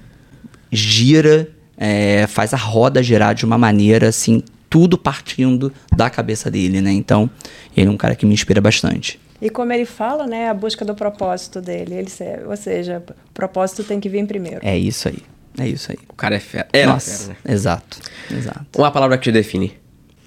gira, 0.73 1.49
é, 1.77 2.27
faz 2.27 2.53
a 2.53 2.57
roda 2.57 3.03
girar 3.03 3.35
de 3.35 3.45
uma 3.45 3.57
maneira 3.57 4.09
assim, 4.09 4.43
tudo 4.69 4.99
partindo 4.99 5.73
da 5.95 6.11
cabeça 6.11 6.51
dele, 6.51 6.81
né? 6.81 6.91
Então, 6.91 7.31
ele 7.77 7.87
é 7.87 7.91
um 7.91 7.97
cara 7.97 8.17
que 8.17 8.27
me 8.27 8.35
inspira 8.35 8.61
bastante. 8.61 9.21
E 9.41 9.49
como 9.51 9.73
ele 9.73 9.85
fala, 9.85 10.27
né, 10.27 10.49
a 10.49 10.55
busca 10.55 10.85
do 10.85 10.95
propósito 10.95 11.61
dele. 11.61 11.95
Ele, 11.95 12.11
se- 12.11 12.41
ou 12.47 12.57
seja, 12.57 13.03
o 13.09 13.33
propósito 13.33 13.85
tem 13.85 14.01
que 14.01 14.09
vir 14.09 14.27
primeiro. 14.27 14.59
É 14.63 14.77
isso 14.77 15.09
aí. 15.09 15.19
É 15.59 15.69
isso 15.69 15.93
aí. 15.93 15.99
O 16.09 16.15
cara 16.15 16.35
é 16.37 16.41
fera. 16.41 16.67
Era 16.73 16.93
Nossa, 16.93 17.27
fera, 17.29 17.39
né? 17.45 17.55
exato. 17.55 17.99
Exato. 18.31 18.67
Uma 18.79 18.91
palavra 18.91 19.17
que 19.19 19.25
te 19.25 19.33
define. 19.33 19.73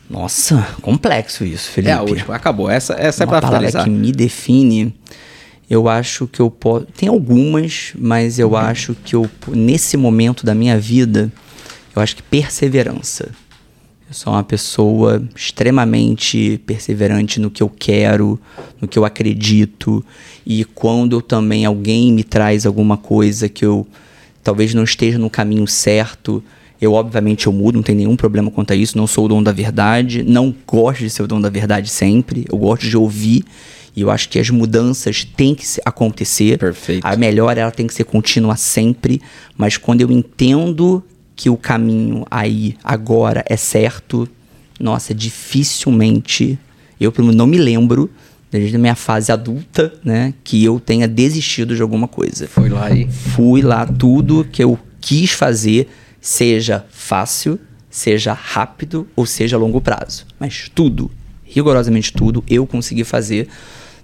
Nossa, 0.09 0.67
complexo 0.81 1.43
isso, 1.43 1.69
Felipe. 1.69 1.91
É 1.91 1.95
a 1.95 2.01
última. 2.01 2.35
Acabou. 2.35 2.69
Essa, 2.69 2.93
essa 2.93 3.23
é 3.23 3.25
uma 3.25 3.33
pra 3.33 3.41
palavra 3.41 3.67
finalizar. 3.69 3.83
que 3.83 3.89
me 3.89 4.11
define, 4.11 4.95
eu 5.69 5.87
acho 5.87 6.27
que 6.27 6.39
eu 6.39 6.49
posso. 6.49 6.87
Tem 6.97 7.07
algumas, 7.07 7.93
mas 7.97 8.39
eu 8.39 8.55
acho 8.55 8.95
que 8.95 9.15
eu, 9.15 9.29
nesse 9.49 9.95
momento 9.95 10.45
da 10.45 10.55
minha 10.55 10.79
vida, 10.79 11.31
eu 11.95 12.01
acho 12.01 12.15
que 12.15 12.23
perseverança. 12.23 13.29
Eu 14.07 14.13
sou 14.15 14.33
uma 14.33 14.43
pessoa 14.43 15.23
extremamente 15.35 16.59
perseverante 16.65 17.39
no 17.39 17.51
que 17.51 17.61
eu 17.61 17.69
quero, 17.69 18.39
no 18.81 18.87
que 18.87 18.97
eu 18.97 19.05
acredito. 19.05 20.03
E 20.43 20.65
quando 20.65 21.21
também 21.21 21.63
alguém 21.63 22.11
me 22.11 22.23
traz 22.23 22.65
alguma 22.65 22.97
coisa 22.97 23.47
que 23.47 23.63
eu 23.63 23.85
talvez 24.43 24.73
não 24.73 24.83
esteja 24.83 25.19
no 25.19 25.29
caminho 25.29 25.67
certo, 25.67 26.43
eu 26.81 26.93
obviamente 26.93 27.45
eu 27.45 27.53
mudo, 27.53 27.75
não 27.75 27.83
tem 27.83 27.93
nenhum 27.93 28.15
problema 28.15 28.49
quanto 28.49 28.73
a 28.73 28.75
isso, 28.75 28.97
não 28.97 29.05
sou 29.05 29.25
o 29.25 29.27
dono 29.27 29.43
da 29.43 29.51
verdade, 29.51 30.23
não 30.23 30.55
gosto 30.65 31.01
de 31.01 31.09
ser 31.11 31.21
o 31.21 31.27
dono 31.27 31.41
da 31.43 31.49
verdade 31.49 31.89
sempre, 31.89 32.45
eu 32.49 32.57
gosto 32.57 32.87
de 32.87 32.97
ouvir 32.97 33.45
e 33.95 34.01
eu 34.01 34.11
acho 34.11 34.29
que 34.29 34.39
as 34.39 34.49
mudanças 34.49 35.23
têm 35.23 35.55
que 35.55 35.65
acontecer. 35.85 36.57
Perfeito. 36.57 37.05
A 37.05 37.15
melhora 37.15 37.61
ela 37.61 37.71
tem 37.71 37.87
que 37.87 37.93
ser 37.93 38.03
contínua 38.03 38.55
sempre, 38.55 39.21
mas 39.57 39.77
quando 39.77 40.01
eu 40.01 40.11
entendo 40.11 41.03
que 41.35 41.49
o 41.49 41.57
caminho 41.57 42.25
aí 42.29 42.75
agora 42.83 43.43
é 43.47 43.55
certo, 43.55 44.27
nossa, 44.79 45.13
dificilmente 45.13 46.57
eu 46.99 47.11
pelo 47.11 47.27
menos 47.27 47.37
não 47.37 47.47
me 47.47 47.57
lembro 47.57 48.09
desde 48.51 48.75
a 48.75 48.79
minha 48.79 48.95
fase 48.95 49.31
adulta, 49.31 49.93
né, 50.03 50.33
que 50.43 50.63
eu 50.63 50.79
tenha 50.79 51.07
desistido 51.07 51.75
de 51.75 51.81
alguma 51.81 52.07
coisa 52.07 52.47
Foi 52.47 52.67
lá 52.67 52.89
e. 52.91 53.07
fui 53.09 53.61
lá 53.61 53.85
tudo 53.85 54.45
que 54.51 54.63
eu 54.63 54.77
quis 54.99 55.31
fazer, 55.31 55.87
seja 56.19 56.85
fácil, 56.89 57.59
seja 57.89 58.33
rápido 58.33 59.07
ou 59.15 59.25
seja 59.25 59.55
a 59.55 59.59
longo 59.59 59.79
prazo. 59.79 60.25
Mas 60.39 60.69
tudo, 60.73 61.09
rigorosamente 61.43 62.11
tudo, 62.11 62.43
eu 62.47 62.65
consegui 62.67 63.03
fazer 63.03 63.47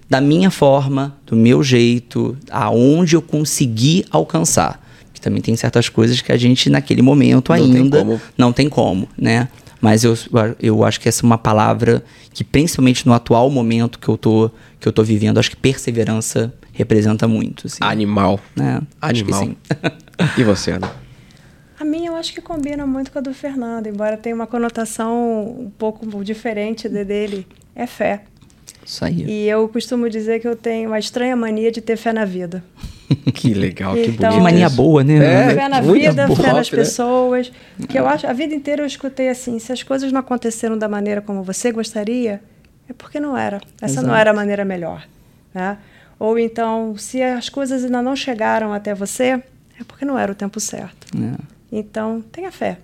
da 0.08 0.20
minha 0.20 0.50
forma, 0.50 1.16
do 1.26 1.34
meu 1.36 1.62
jeito, 1.62 2.36
aonde 2.50 3.16
eu 3.16 3.22
consegui 3.22 4.04
alcançar. 4.10 4.84
Que 5.12 5.20
também 5.20 5.40
tem 5.42 5.56
certas 5.56 5.88
coisas 5.88 6.20
que 6.20 6.30
a 6.30 6.36
gente 6.36 6.68
naquele 6.70 7.02
momento 7.02 7.50
Não 7.52 7.58
tem 7.58 7.76
ainda 7.76 7.98
como. 7.98 8.20
não 8.36 8.52
tem 8.52 8.68
como, 8.68 9.08
né? 9.18 9.48
Mas 9.80 10.04
eu, 10.04 10.16
eu 10.60 10.84
acho 10.84 10.98
que 11.00 11.08
essa 11.08 11.22
é 11.22 11.26
uma 11.26 11.36
palavra 11.38 12.02
que, 12.32 12.42
principalmente 12.42 13.06
no 13.06 13.12
atual 13.12 13.50
momento 13.50 13.98
que 13.98 14.08
eu 14.08 14.16
tô, 14.16 14.50
que 14.80 14.88
eu 14.88 14.92
tô 14.92 15.02
vivendo, 15.02 15.38
acho 15.38 15.50
que 15.50 15.56
perseverança 15.56 16.52
representa 16.72 17.28
muito. 17.28 17.66
Assim. 17.66 17.78
Animal. 17.82 18.40
É, 18.58 18.80
acho 19.00 19.24
que 19.24 19.32
Animal. 19.32 19.40
sim. 19.44 19.56
E 20.38 20.44
você, 20.44 20.72
Ana? 20.72 20.90
A 21.78 21.84
minha 21.84 22.08
eu 22.10 22.16
acho 22.16 22.32
que 22.32 22.40
combina 22.40 22.86
muito 22.86 23.12
com 23.12 23.18
a 23.18 23.20
do 23.20 23.34
Fernando, 23.34 23.86
embora 23.86 24.16
tenha 24.16 24.34
uma 24.34 24.46
conotação 24.46 25.44
um 25.60 25.70
pouco 25.76 26.24
diferente 26.24 26.88
de- 26.88 27.04
dele. 27.04 27.46
É 27.74 27.86
fé. 27.86 28.22
Isso 28.86 29.04
aí. 29.04 29.24
E 29.26 29.48
eu 29.48 29.68
costumo 29.68 30.08
dizer 30.08 30.38
que 30.40 30.46
eu 30.48 30.54
tenho 30.56 30.88
uma 30.90 30.98
estranha 30.98 31.34
mania 31.36 31.70
de 31.72 31.80
ter 31.80 31.96
fé 31.96 32.12
na 32.12 32.24
vida. 32.24 32.62
Que 33.34 33.54
legal, 33.54 33.94
que 33.94 34.00
Então- 34.00 34.30
bonito. 34.30 34.34
Que 34.34 34.40
mania 34.40 34.66
isso. 34.66 34.74
boa, 34.76 35.04
né? 35.04 35.14
É, 35.52 35.54
fé 35.54 35.68
na 35.68 35.80
vida, 35.80 36.26
boa, 36.26 36.36
fé 36.40 36.52
nas 36.52 36.68
né? 36.70 36.76
pessoas. 36.78 37.52
Que 37.88 37.98
eu 37.98 38.06
acho, 38.08 38.26
a 38.26 38.32
vida 38.32 38.52
inteira 38.54 38.82
eu 38.82 38.86
escutei 38.86 39.28
assim, 39.28 39.58
se 39.60 39.70
as 39.72 39.82
coisas 39.84 40.10
não 40.10 40.18
aconteceram 40.20 40.76
da 40.76 40.88
maneira 40.88 41.20
como 41.20 41.42
você 41.44 41.70
gostaria, 41.70 42.40
é 42.88 42.92
porque 42.92 43.20
não 43.20 43.36
era. 43.36 43.60
Essa 43.80 43.96
não 44.02 44.08
Exato. 44.08 44.20
era 44.20 44.30
a 44.32 44.34
maneira 44.34 44.64
melhor, 44.64 45.06
né? 45.54 45.78
Ou 46.18 46.36
então, 46.36 46.96
se 46.96 47.22
as 47.22 47.48
coisas 47.48 47.84
ainda 47.84 48.02
não 48.02 48.16
chegaram 48.16 48.72
até 48.72 48.92
você, 48.92 49.40
é 49.78 49.84
porque 49.86 50.04
não 50.04 50.18
era 50.18 50.32
o 50.32 50.34
tempo 50.34 50.58
certo. 50.58 51.06
É, 51.16 51.36
Então, 51.70 52.20
tenha 52.32 52.50
fé. 52.50 52.78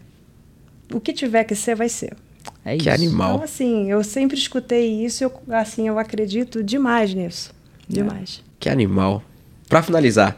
O 0.93 1.01
que 1.01 1.13
tiver 1.13 1.43
que 1.45 1.55
ser, 1.57 1.75
vai 1.75 1.89
ser. 1.89 2.13
É 2.65 2.77
Que 2.77 2.83
isso. 2.83 2.91
animal. 2.91 3.35
Então, 3.35 3.45
assim, 3.45 3.91
eu 3.91 4.03
sempre 4.05 4.37
escutei 4.37 5.05
isso, 5.05 5.25
eu, 5.25 5.33
assim, 5.51 5.89
eu 5.89 5.99
acredito 5.99 6.63
demais 6.63 7.13
nisso. 7.15 7.53
Demais. 7.89 8.43
Que 8.59 8.69
animal. 8.69 9.23
Pra 9.69 9.83
finalizar, 9.83 10.37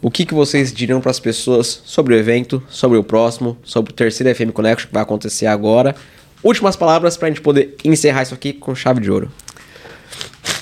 o 0.00 0.10
que, 0.10 0.24
que 0.24 0.34
vocês 0.34 0.72
diriam 0.72 1.00
para 1.00 1.10
as 1.10 1.18
pessoas 1.18 1.82
sobre 1.84 2.14
o 2.14 2.18
evento, 2.18 2.62
sobre 2.68 2.96
o 2.98 3.02
próximo, 3.02 3.56
sobre 3.64 3.92
o 3.92 3.94
terceiro 3.94 4.34
FM 4.34 4.52
Connection 4.52 4.86
que 4.88 4.94
vai 4.94 5.02
acontecer 5.02 5.46
agora? 5.46 5.94
Últimas 6.42 6.76
palavras 6.76 7.16
pra 7.16 7.28
gente 7.28 7.40
poder 7.40 7.76
encerrar 7.84 8.22
isso 8.22 8.34
aqui 8.34 8.52
com 8.52 8.74
chave 8.74 9.00
de 9.00 9.10
ouro. 9.10 9.30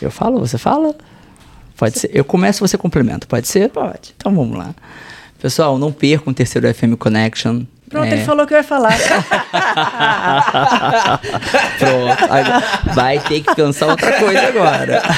Eu 0.00 0.10
falo, 0.10 0.38
você 0.40 0.56
fala? 0.56 0.94
Pode 1.76 1.98
ser. 1.98 2.10
Eu 2.14 2.24
começo, 2.24 2.66
você 2.66 2.78
complementa, 2.78 3.26
pode 3.26 3.46
ser? 3.46 3.68
Pode. 3.70 4.14
Então 4.16 4.34
vamos 4.34 4.56
lá. 4.56 4.74
Pessoal, 5.38 5.78
não 5.78 5.92
percam 5.92 6.32
o 6.32 6.34
terceiro 6.34 6.72
FM 6.72 6.94
Connection. 6.98 7.64
Pronto, 7.88 8.06
É, 8.06 8.12
ele 8.12 8.24
falou 8.24 8.46
que 8.46 8.54
eu 8.54 8.58
ia 8.58 8.64
falar. 8.64 8.96
Pronto. 11.78 12.24
Agora 12.24 12.62
Vai 12.94 13.18
ter 13.20 13.42
que 13.42 13.54
pensar 13.54 13.86
outra 13.86 14.12
coisa 14.18 14.48
agora. 14.48 15.02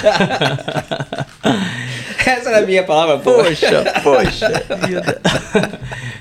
Essa 2.28 2.50
era 2.50 2.58
a 2.58 2.66
minha 2.66 2.84
palavra, 2.84 3.18
Poxa, 3.18 3.84
poxa 4.02 4.50
vida. 4.86 5.18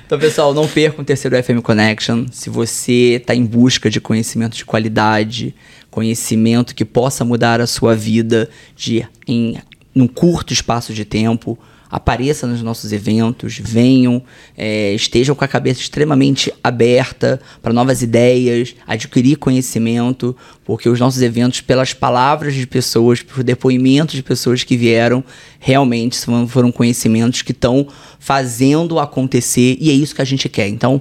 Então, 0.06 0.18
pessoal, 0.18 0.54
não 0.54 0.66
percam 0.66 1.02
o 1.02 1.04
terceiro 1.04 1.36
FM 1.42 1.60
Connection. 1.62 2.24
Se 2.32 2.48
você 2.48 3.16
está 3.16 3.34
em 3.34 3.44
busca 3.44 3.90
de 3.90 4.00
conhecimento 4.00 4.56
de 4.56 4.64
qualidade, 4.64 5.54
conhecimento 5.90 6.74
que 6.74 6.86
possa 6.86 7.26
mudar 7.26 7.60
a 7.60 7.66
sua 7.66 7.94
vida 7.94 8.48
de, 8.74 9.06
em 9.26 9.58
num 9.94 10.08
curto 10.08 10.50
espaço 10.52 10.94
de 10.94 11.04
tempo, 11.04 11.58
apareça 11.90 12.46
nos 12.46 12.62
nossos 12.62 12.92
eventos, 12.92 13.58
venham, 13.58 14.22
é, 14.56 14.92
estejam 14.94 15.34
com 15.34 15.44
a 15.44 15.48
cabeça 15.48 15.80
extremamente 15.80 16.52
aberta 16.62 17.40
para 17.62 17.72
novas 17.72 18.02
ideias, 18.02 18.74
adquirir 18.86 19.36
conhecimento, 19.36 20.36
porque 20.64 20.88
os 20.88 21.00
nossos 21.00 21.22
eventos, 21.22 21.60
pelas 21.60 21.92
palavras 21.92 22.54
de 22.54 22.66
pessoas, 22.66 23.22
por 23.22 23.42
depoimentos 23.42 24.14
de 24.14 24.22
pessoas 24.22 24.64
que 24.64 24.76
vieram, 24.76 25.24
realmente 25.58 26.18
foram 26.48 26.70
conhecimentos 26.70 27.42
que 27.42 27.52
estão 27.52 27.86
fazendo 28.18 28.98
acontecer 28.98 29.76
e 29.80 29.90
é 29.90 29.94
isso 29.94 30.14
que 30.14 30.22
a 30.22 30.26
gente 30.26 30.48
quer. 30.48 30.68
Então, 30.68 31.00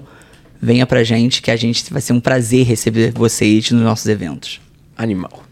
venha 0.62 0.86
pra 0.86 1.04
gente 1.04 1.42
que 1.42 1.52
a 1.52 1.56
gente 1.56 1.92
vai 1.92 2.02
ser 2.02 2.14
um 2.14 2.20
prazer 2.20 2.66
receber 2.66 3.12
vocês 3.12 3.70
nos 3.72 3.82
nossos 3.82 4.08
eventos. 4.08 4.60
Animal. 4.98 5.47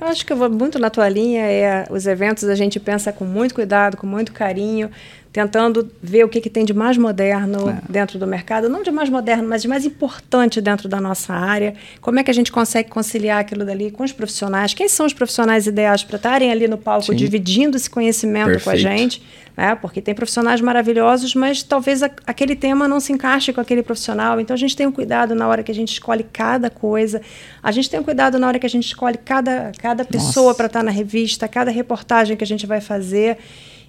Eu 0.00 0.06
acho 0.06 0.24
que 0.24 0.32
eu 0.32 0.36
vou 0.36 0.48
muito 0.48 0.78
na 0.78 0.90
tua 0.90 1.08
linha. 1.08 1.42
É, 1.42 1.86
os 1.90 2.06
eventos 2.06 2.44
a 2.44 2.54
gente 2.54 2.78
pensa 2.78 3.12
com 3.12 3.24
muito 3.24 3.54
cuidado, 3.54 3.96
com 3.96 4.06
muito 4.06 4.32
carinho, 4.32 4.90
tentando 5.32 5.90
ver 6.02 6.24
o 6.24 6.28
que, 6.28 6.40
que 6.40 6.48
tem 6.50 6.64
de 6.64 6.72
mais 6.72 6.96
moderno 6.96 7.78
dentro 7.88 8.18
do 8.18 8.26
mercado. 8.26 8.68
Não 8.68 8.82
de 8.82 8.90
mais 8.90 9.08
moderno, 9.10 9.46
mas 9.48 9.62
de 9.62 9.68
mais 9.68 9.84
importante 9.84 10.60
dentro 10.60 10.88
da 10.88 11.00
nossa 11.00 11.32
área. 11.34 11.74
Como 12.00 12.18
é 12.18 12.24
que 12.24 12.30
a 12.30 12.34
gente 12.34 12.50
consegue 12.50 12.88
conciliar 12.88 13.40
aquilo 13.40 13.64
dali 13.64 13.90
com 13.90 14.02
os 14.04 14.12
profissionais? 14.12 14.72
Quem 14.74 14.88
são 14.88 15.06
os 15.06 15.12
profissionais 15.12 15.66
ideais 15.66 16.02
para 16.02 16.16
estarem 16.16 16.50
ali 16.50 16.66
no 16.66 16.78
palco 16.78 17.06
Sim. 17.06 17.14
dividindo 17.16 17.76
esse 17.76 17.88
conhecimento 17.90 18.46
com 18.46 18.70
a 18.70 18.72
Perfeito. 18.72 18.78
gente? 18.78 19.22
Né? 19.56 19.74
Porque 19.74 20.00
tem 20.00 20.14
profissionais 20.14 20.60
maravilhosos, 20.60 21.34
mas 21.34 21.62
talvez 21.64 22.02
a- 22.02 22.10
aquele 22.26 22.54
tema 22.54 22.86
não 22.88 23.00
se 23.00 23.12
encaixe 23.12 23.52
com 23.52 23.60
aquele 23.60 23.82
profissional. 23.82 24.40
Então 24.40 24.54
a 24.54 24.58
gente 24.58 24.76
tem 24.76 24.86
um 24.86 24.92
cuidado 24.92 25.34
na 25.34 25.46
hora 25.48 25.62
que 25.64 25.70
a 25.72 25.74
gente 25.74 25.92
escolhe 25.92 26.24
cada 26.32 26.70
coisa. 26.70 27.20
A 27.62 27.70
gente 27.72 27.90
tem 27.90 27.98
um 27.98 28.04
cuidado 28.04 28.38
na 28.38 28.46
hora 28.46 28.58
que 28.58 28.66
a 28.66 28.70
gente 28.70 28.86
escolhe 28.86 29.18
cada, 29.18 29.72
cada 29.78 30.04
pessoa 30.04 30.54
para 30.54 30.66
estar 30.66 30.82
na 30.84 30.92
revista, 30.92 31.46
cada 31.48 31.70
reportagem 31.72 32.36
que 32.36 32.44
a 32.44 32.46
gente 32.46 32.66
vai 32.66 32.80
fazer. 32.80 33.36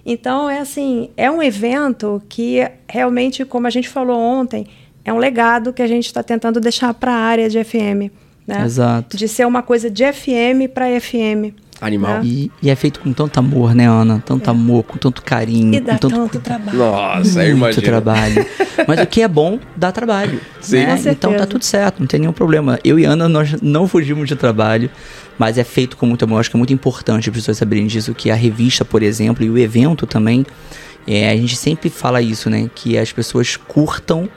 Então 0.04 0.48
é 0.48 0.58
assim, 0.58 1.10
é 1.16 1.30
um 1.30 1.42
evento 1.42 2.22
que 2.28 2.66
realmente, 2.88 3.44
como 3.44 3.66
a 3.66 3.70
gente 3.70 3.88
falou 3.88 4.18
ontem, 4.18 4.66
é 5.04 5.12
um 5.12 5.18
legado 5.18 5.72
que 5.72 5.82
a 5.82 5.86
gente 5.86 6.06
está 6.06 6.22
tentando 6.22 6.60
deixar 6.60 6.92
para 6.94 7.12
a 7.12 7.18
área 7.18 7.48
de 7.48 7.62
FM. 7.62 8.10
Né? 8.46 8.64
Exato. 8.64 9.16
De 9.16 9.28
ser 9.28 9.46
uma 9.46 9.62
coisa 9.62 9.90
de 9.90 10.04
FM 10.12 10.72
para 10.72 10.86
FM. 11.00 11.54
Animal. 11.80 12.22
E, 12.22 12.50
e 12.62 12.68
é 12.68 12.76
feito 12.76 13.00
com 13.00 13.12
tanto 13.12 13.38
amor, 13.38 13.74
né, 13.74 13.88
Ana? 13.88 14.22
Tanto 14.24 14.50
amor, 14.50 14.84
com 14.84 14.98
tanto 14.98 15.22
carinho, 15.22 15.74
E 15.74 15.80
dá 15.80 15.92
com 15.94 15.98
tanto, 15.98 16.14
tanto 16.16 16.40
trabalho. 16.40 16.78
Nossa, 16.78 17.38
muito 17.40 17.56
imagino. 17.56 17.82
trabalho. 17.82 18.46
Mas 18.86 19.00
o 19.00 19.06
que 19.06 19.22
é 19.22 19.28
bom, 19.28 19.58
dá 19.74 19.90
trabalho. 19.90 20.40
Sim. 20.60 20.84
né? 20.84 21.02
Com 21.02 21.08
Então 21.08 21.34
tá 21.34 21.46
tudo 21.46 21.64
certo, 21.64 22.00
não 22.00 22.06
tem 22.06 22.20
nenhum 22.20 22.32
problema. 22.32 22.78
Eu 22.84 22.98
e 22.98 23.04
Ana, 23.04 23.28
nós 23.28 23.60
não 23.62 23.88
fugimos 23.88 24.28
de 24.28 24.36
trabalho, 24.36 24.90
mas 25.38 25.56
é 25.56 25.64
feito 25.64 25.96
com 25.96 26.06
muito 26.06 26.24
amor. 26.24 26.36
Eu 26.36 26.40
Acho 26.40 26.50
que 26.50 26.56
é 26.56 26.58
muito 26.58 26.72
importante 26.72 27.30
as 27.30 27.34
pessoas 27.34 27.56
saberem 27.56 27.86
disso, 27.86 28.14
que 28.14 28.30
a 28.30 28.34
revista, 28.34 28.84
por 28.84 29.02
exemplo, 29.02 29.44
e 29.44 29.48
o 29.48 29.56
evento 29.56 30.06
também, 30.06 30.44
é, 31.06 31.30
a 31.30 31.36
gente 31.36 31.56
sempre 31.56 31.88
fala 31.88 32.20
isso, 32.20 32.50
né? 32.50 32.68
Que 32.74 32.98
as 32.98 33.10
pessoas 33.10 33.56
curtam 33.56 34.28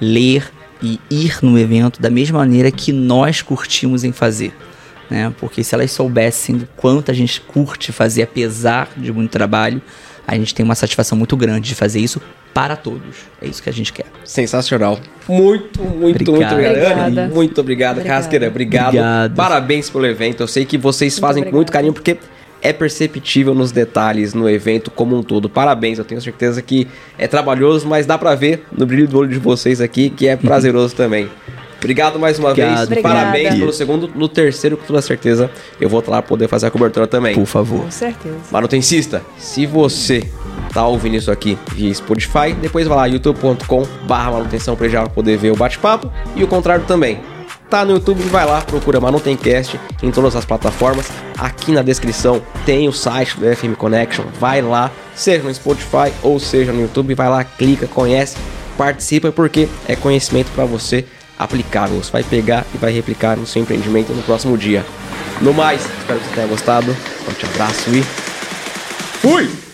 ler 0.00 0.50
e 0.82 1.00
ir 1.10 1.38
no 1.42 1.58
evento 1.58 2.00
da 2.00 2.10
mesma 2.10 2.38
maneira 2.38 2.70
que 2.70 2.92
nós 2.92 3.42
curtimos 3.42 4.04
em 4.04 4.12
fazer. 4.12 4.54
Né? 5.10 5.32
Porque 5.38 5.62
se 5.62 5.74
elas 5.74 5.90
soubessem 5.92 6.58
do 6.58 6.68
quanto 6.76 7.10
a 7.10 7.14
gente 7.14 7.40
curte 7.40 7.92
fazer, 7.92 8.22
apesar 8.22 8.88
de 8.96 9.12
muito 9.12 9.30
trabalho, 9.30 9.80
a 10.26 10.34
gente 10.34 10.54
tem 10.54 10.64
uma 10.64 10.74
satisfação 10.74 11.16
muito 11.16 11.36
grande 11.36 11.68
de 11.68 11.74
fazer 11.74 12.00
isso 12.00 12.20
para 12.52 12.74
todos. 12.74 13.16
É 13.40 13.46
isso 13.46 13.62
que 13.62 13.68
a 13.68 13.72
gente 13.72 13.92
quer. 13.92 14.06
Sensacional. 14.24 14.98
Muito, 15.28 15.82
muito, 15.82 16.32
Obrigado. 16.32 16.34
muito 16.34 16.52
obrigado. 16.52 17.00
Obrigada. 17.00 17.34
Muito 17.34 17.60
obrigado, 17.60 17.96
Obrigada. 17.98 18.20
Casqueira. 18.20 18.48
Obrigado. 18.48 18.86
Obrigado. 18.88 19.36
Parabéns 19.36 19.90
pelo 19.90 20.06
evento. 20.06 20.42
Eu 20.42 20.48
sei 20.48 20.64
que 20.64 20.78
vocês 20.78 21.18
fazem 21.18 21.44
com 21.44 21.54
muito 21.54 21.70
carinho, 21.70 21.92
porque 21.92 22.16
é 22.62 22.72
perceptível 22.72 23.54
nos 23.54 23.70
detalhes, 23.72 24.34
no 24.34 24.48
evento 24.48 24.90
como 24.90 25.16
um 25.16 25.22
todo. 25.22 25.48
Parabéns, 25.48 25.98
eu 25.98 26.04
tenho 26.04 26.20
certeza 26.20 26.62
que 26.62 26.88
é 27.18 27.28
trabalhoso, 27.28 27.86
mas 27.86 28.06
dá 28.06 28.16
pra 28.16 28.34
ver 28.34 28.64
no 28.72 28.86
brilho 28.86 29.06
do 29.06 29.18
olho 29.18 29.30
de 29.30 29.38
vocês 29.38 29.80
aqui 29.80 30.10
que 30.10 30.26
é 30.26 30.34
prazeroso 30.36 30.96
também. 30.96 31.28
Obrigado 31.78 32.18
mais 32.18 32.38
uma 32.38 32.50
Obrigado. 32.50 32.76
vez. 32.76 32.86
Obrigada. 32.86 33.14
Parabéns 33.14 33.54
pelo 33.54 33.72
segundo. 33.72 34.10
No 34.14 34.28
terceiro, 34.28 34.76
com 34.76 34.84
toda 34.86 35.02
certeza, 35.02 35.50
eu 35.80 35.88
vou 35.88 36.00
estar 36.00 36.12
lá 36.12 36.22
pra 36.22 36.28
poder 36.28 36.48
fazer 36.48 36.66
a 36.66 36.70
cobertura 36.70 37.06
também. 37.06 37.34
Por 37.34 37.46
favor. 37.46 37.80
Com 37.82 37.90
certeza. 37.90 38.36
Manutencista, 38.50 39.22
se 39.38 39.66
você 39.66 40.28
tá 40.72 40.86
ouvindo 40.86 41.16
isso 41.16 41.30
aqui 41.30 41.56
via 41.74 41.92
Spotify, 41.94 42.52
depois 42.60 42.86
vai 42.86 42.96
lá 42.96 43.06
youtube.com 43.06 43.86
barra 44.06 44.32
manutenção 44.32 44.76
pra 44.76 44.88
já 44.88 45.06
poder 45.06 45.36
ver 45.36 45.52
o 45.52 45.56
bate-papo 45.56 46.10
e 46.34 46.42
o 46.42 46.46
contrário 46.46 46.84
também. 46.86 47.20
Tá 47.68 47.84
no 47.84 47.94
YouTube, 47.94 48.22
vai 48.24 48.46
lá, 48.46 48.60
procura 48.60 49.00
Manutencast 49.00 49.78
em 50.00 50.12
todas 50.12 50.36
as 50.36 50.44
plataformas. 50.44 51.08
Aqui 51.36 51.72
na 51.72 51.82
descrição 51.82 52.40
tem 52.64 52.88
o 52.88 52.92
site 52.92 53.36
do 53.40 53.56
FM 53.56 53.76
Connection. 53.76 54.24
Vai 54.38 54.62
lá, 54.62 54.88
seja 55.16 55.42
no 55.42 55.52
Spotify 55.52 56.12
ou 56.22 56.38
seja 56.38 56.72
no 56.72 56.82
YouTube, 56.82 57.12
vai 57.14 57.28
lá, 57.28 57.42
clica, 57.42 57.88
conhece, 57.88 58.36
participa 58.78 59.32
porque 59.32 59.68
é 59.88 59.96
conhecimento 59.96 60.48
para 60.54 60.64
você 60.64 61.04
aplicável. 61.38 62.02
Você 62.02 62.10
vai 62.10 62.22
pegar 62.22 62.64
e 62.74 62.78
vai 62.78 62.92
replicar 62.92 63.36
no 63.36 63.46
seu 63.46 63.62
empreendimento 63.62 64.12
no 64.12 64.22
próximo 64.22 64.56
dia. 64.56 64.84
No 65.40 65.52
mais, 65.52 65.84
espero 65.98 66.18
que 66.20 66.26
você 66.26 66.34
tenha 66.34 66.46
gostado. 66.46 66.94
Forte 67.24 67.46
abraço 67.46 67.90
e 67.90 68.02
fui! 69.20 69.65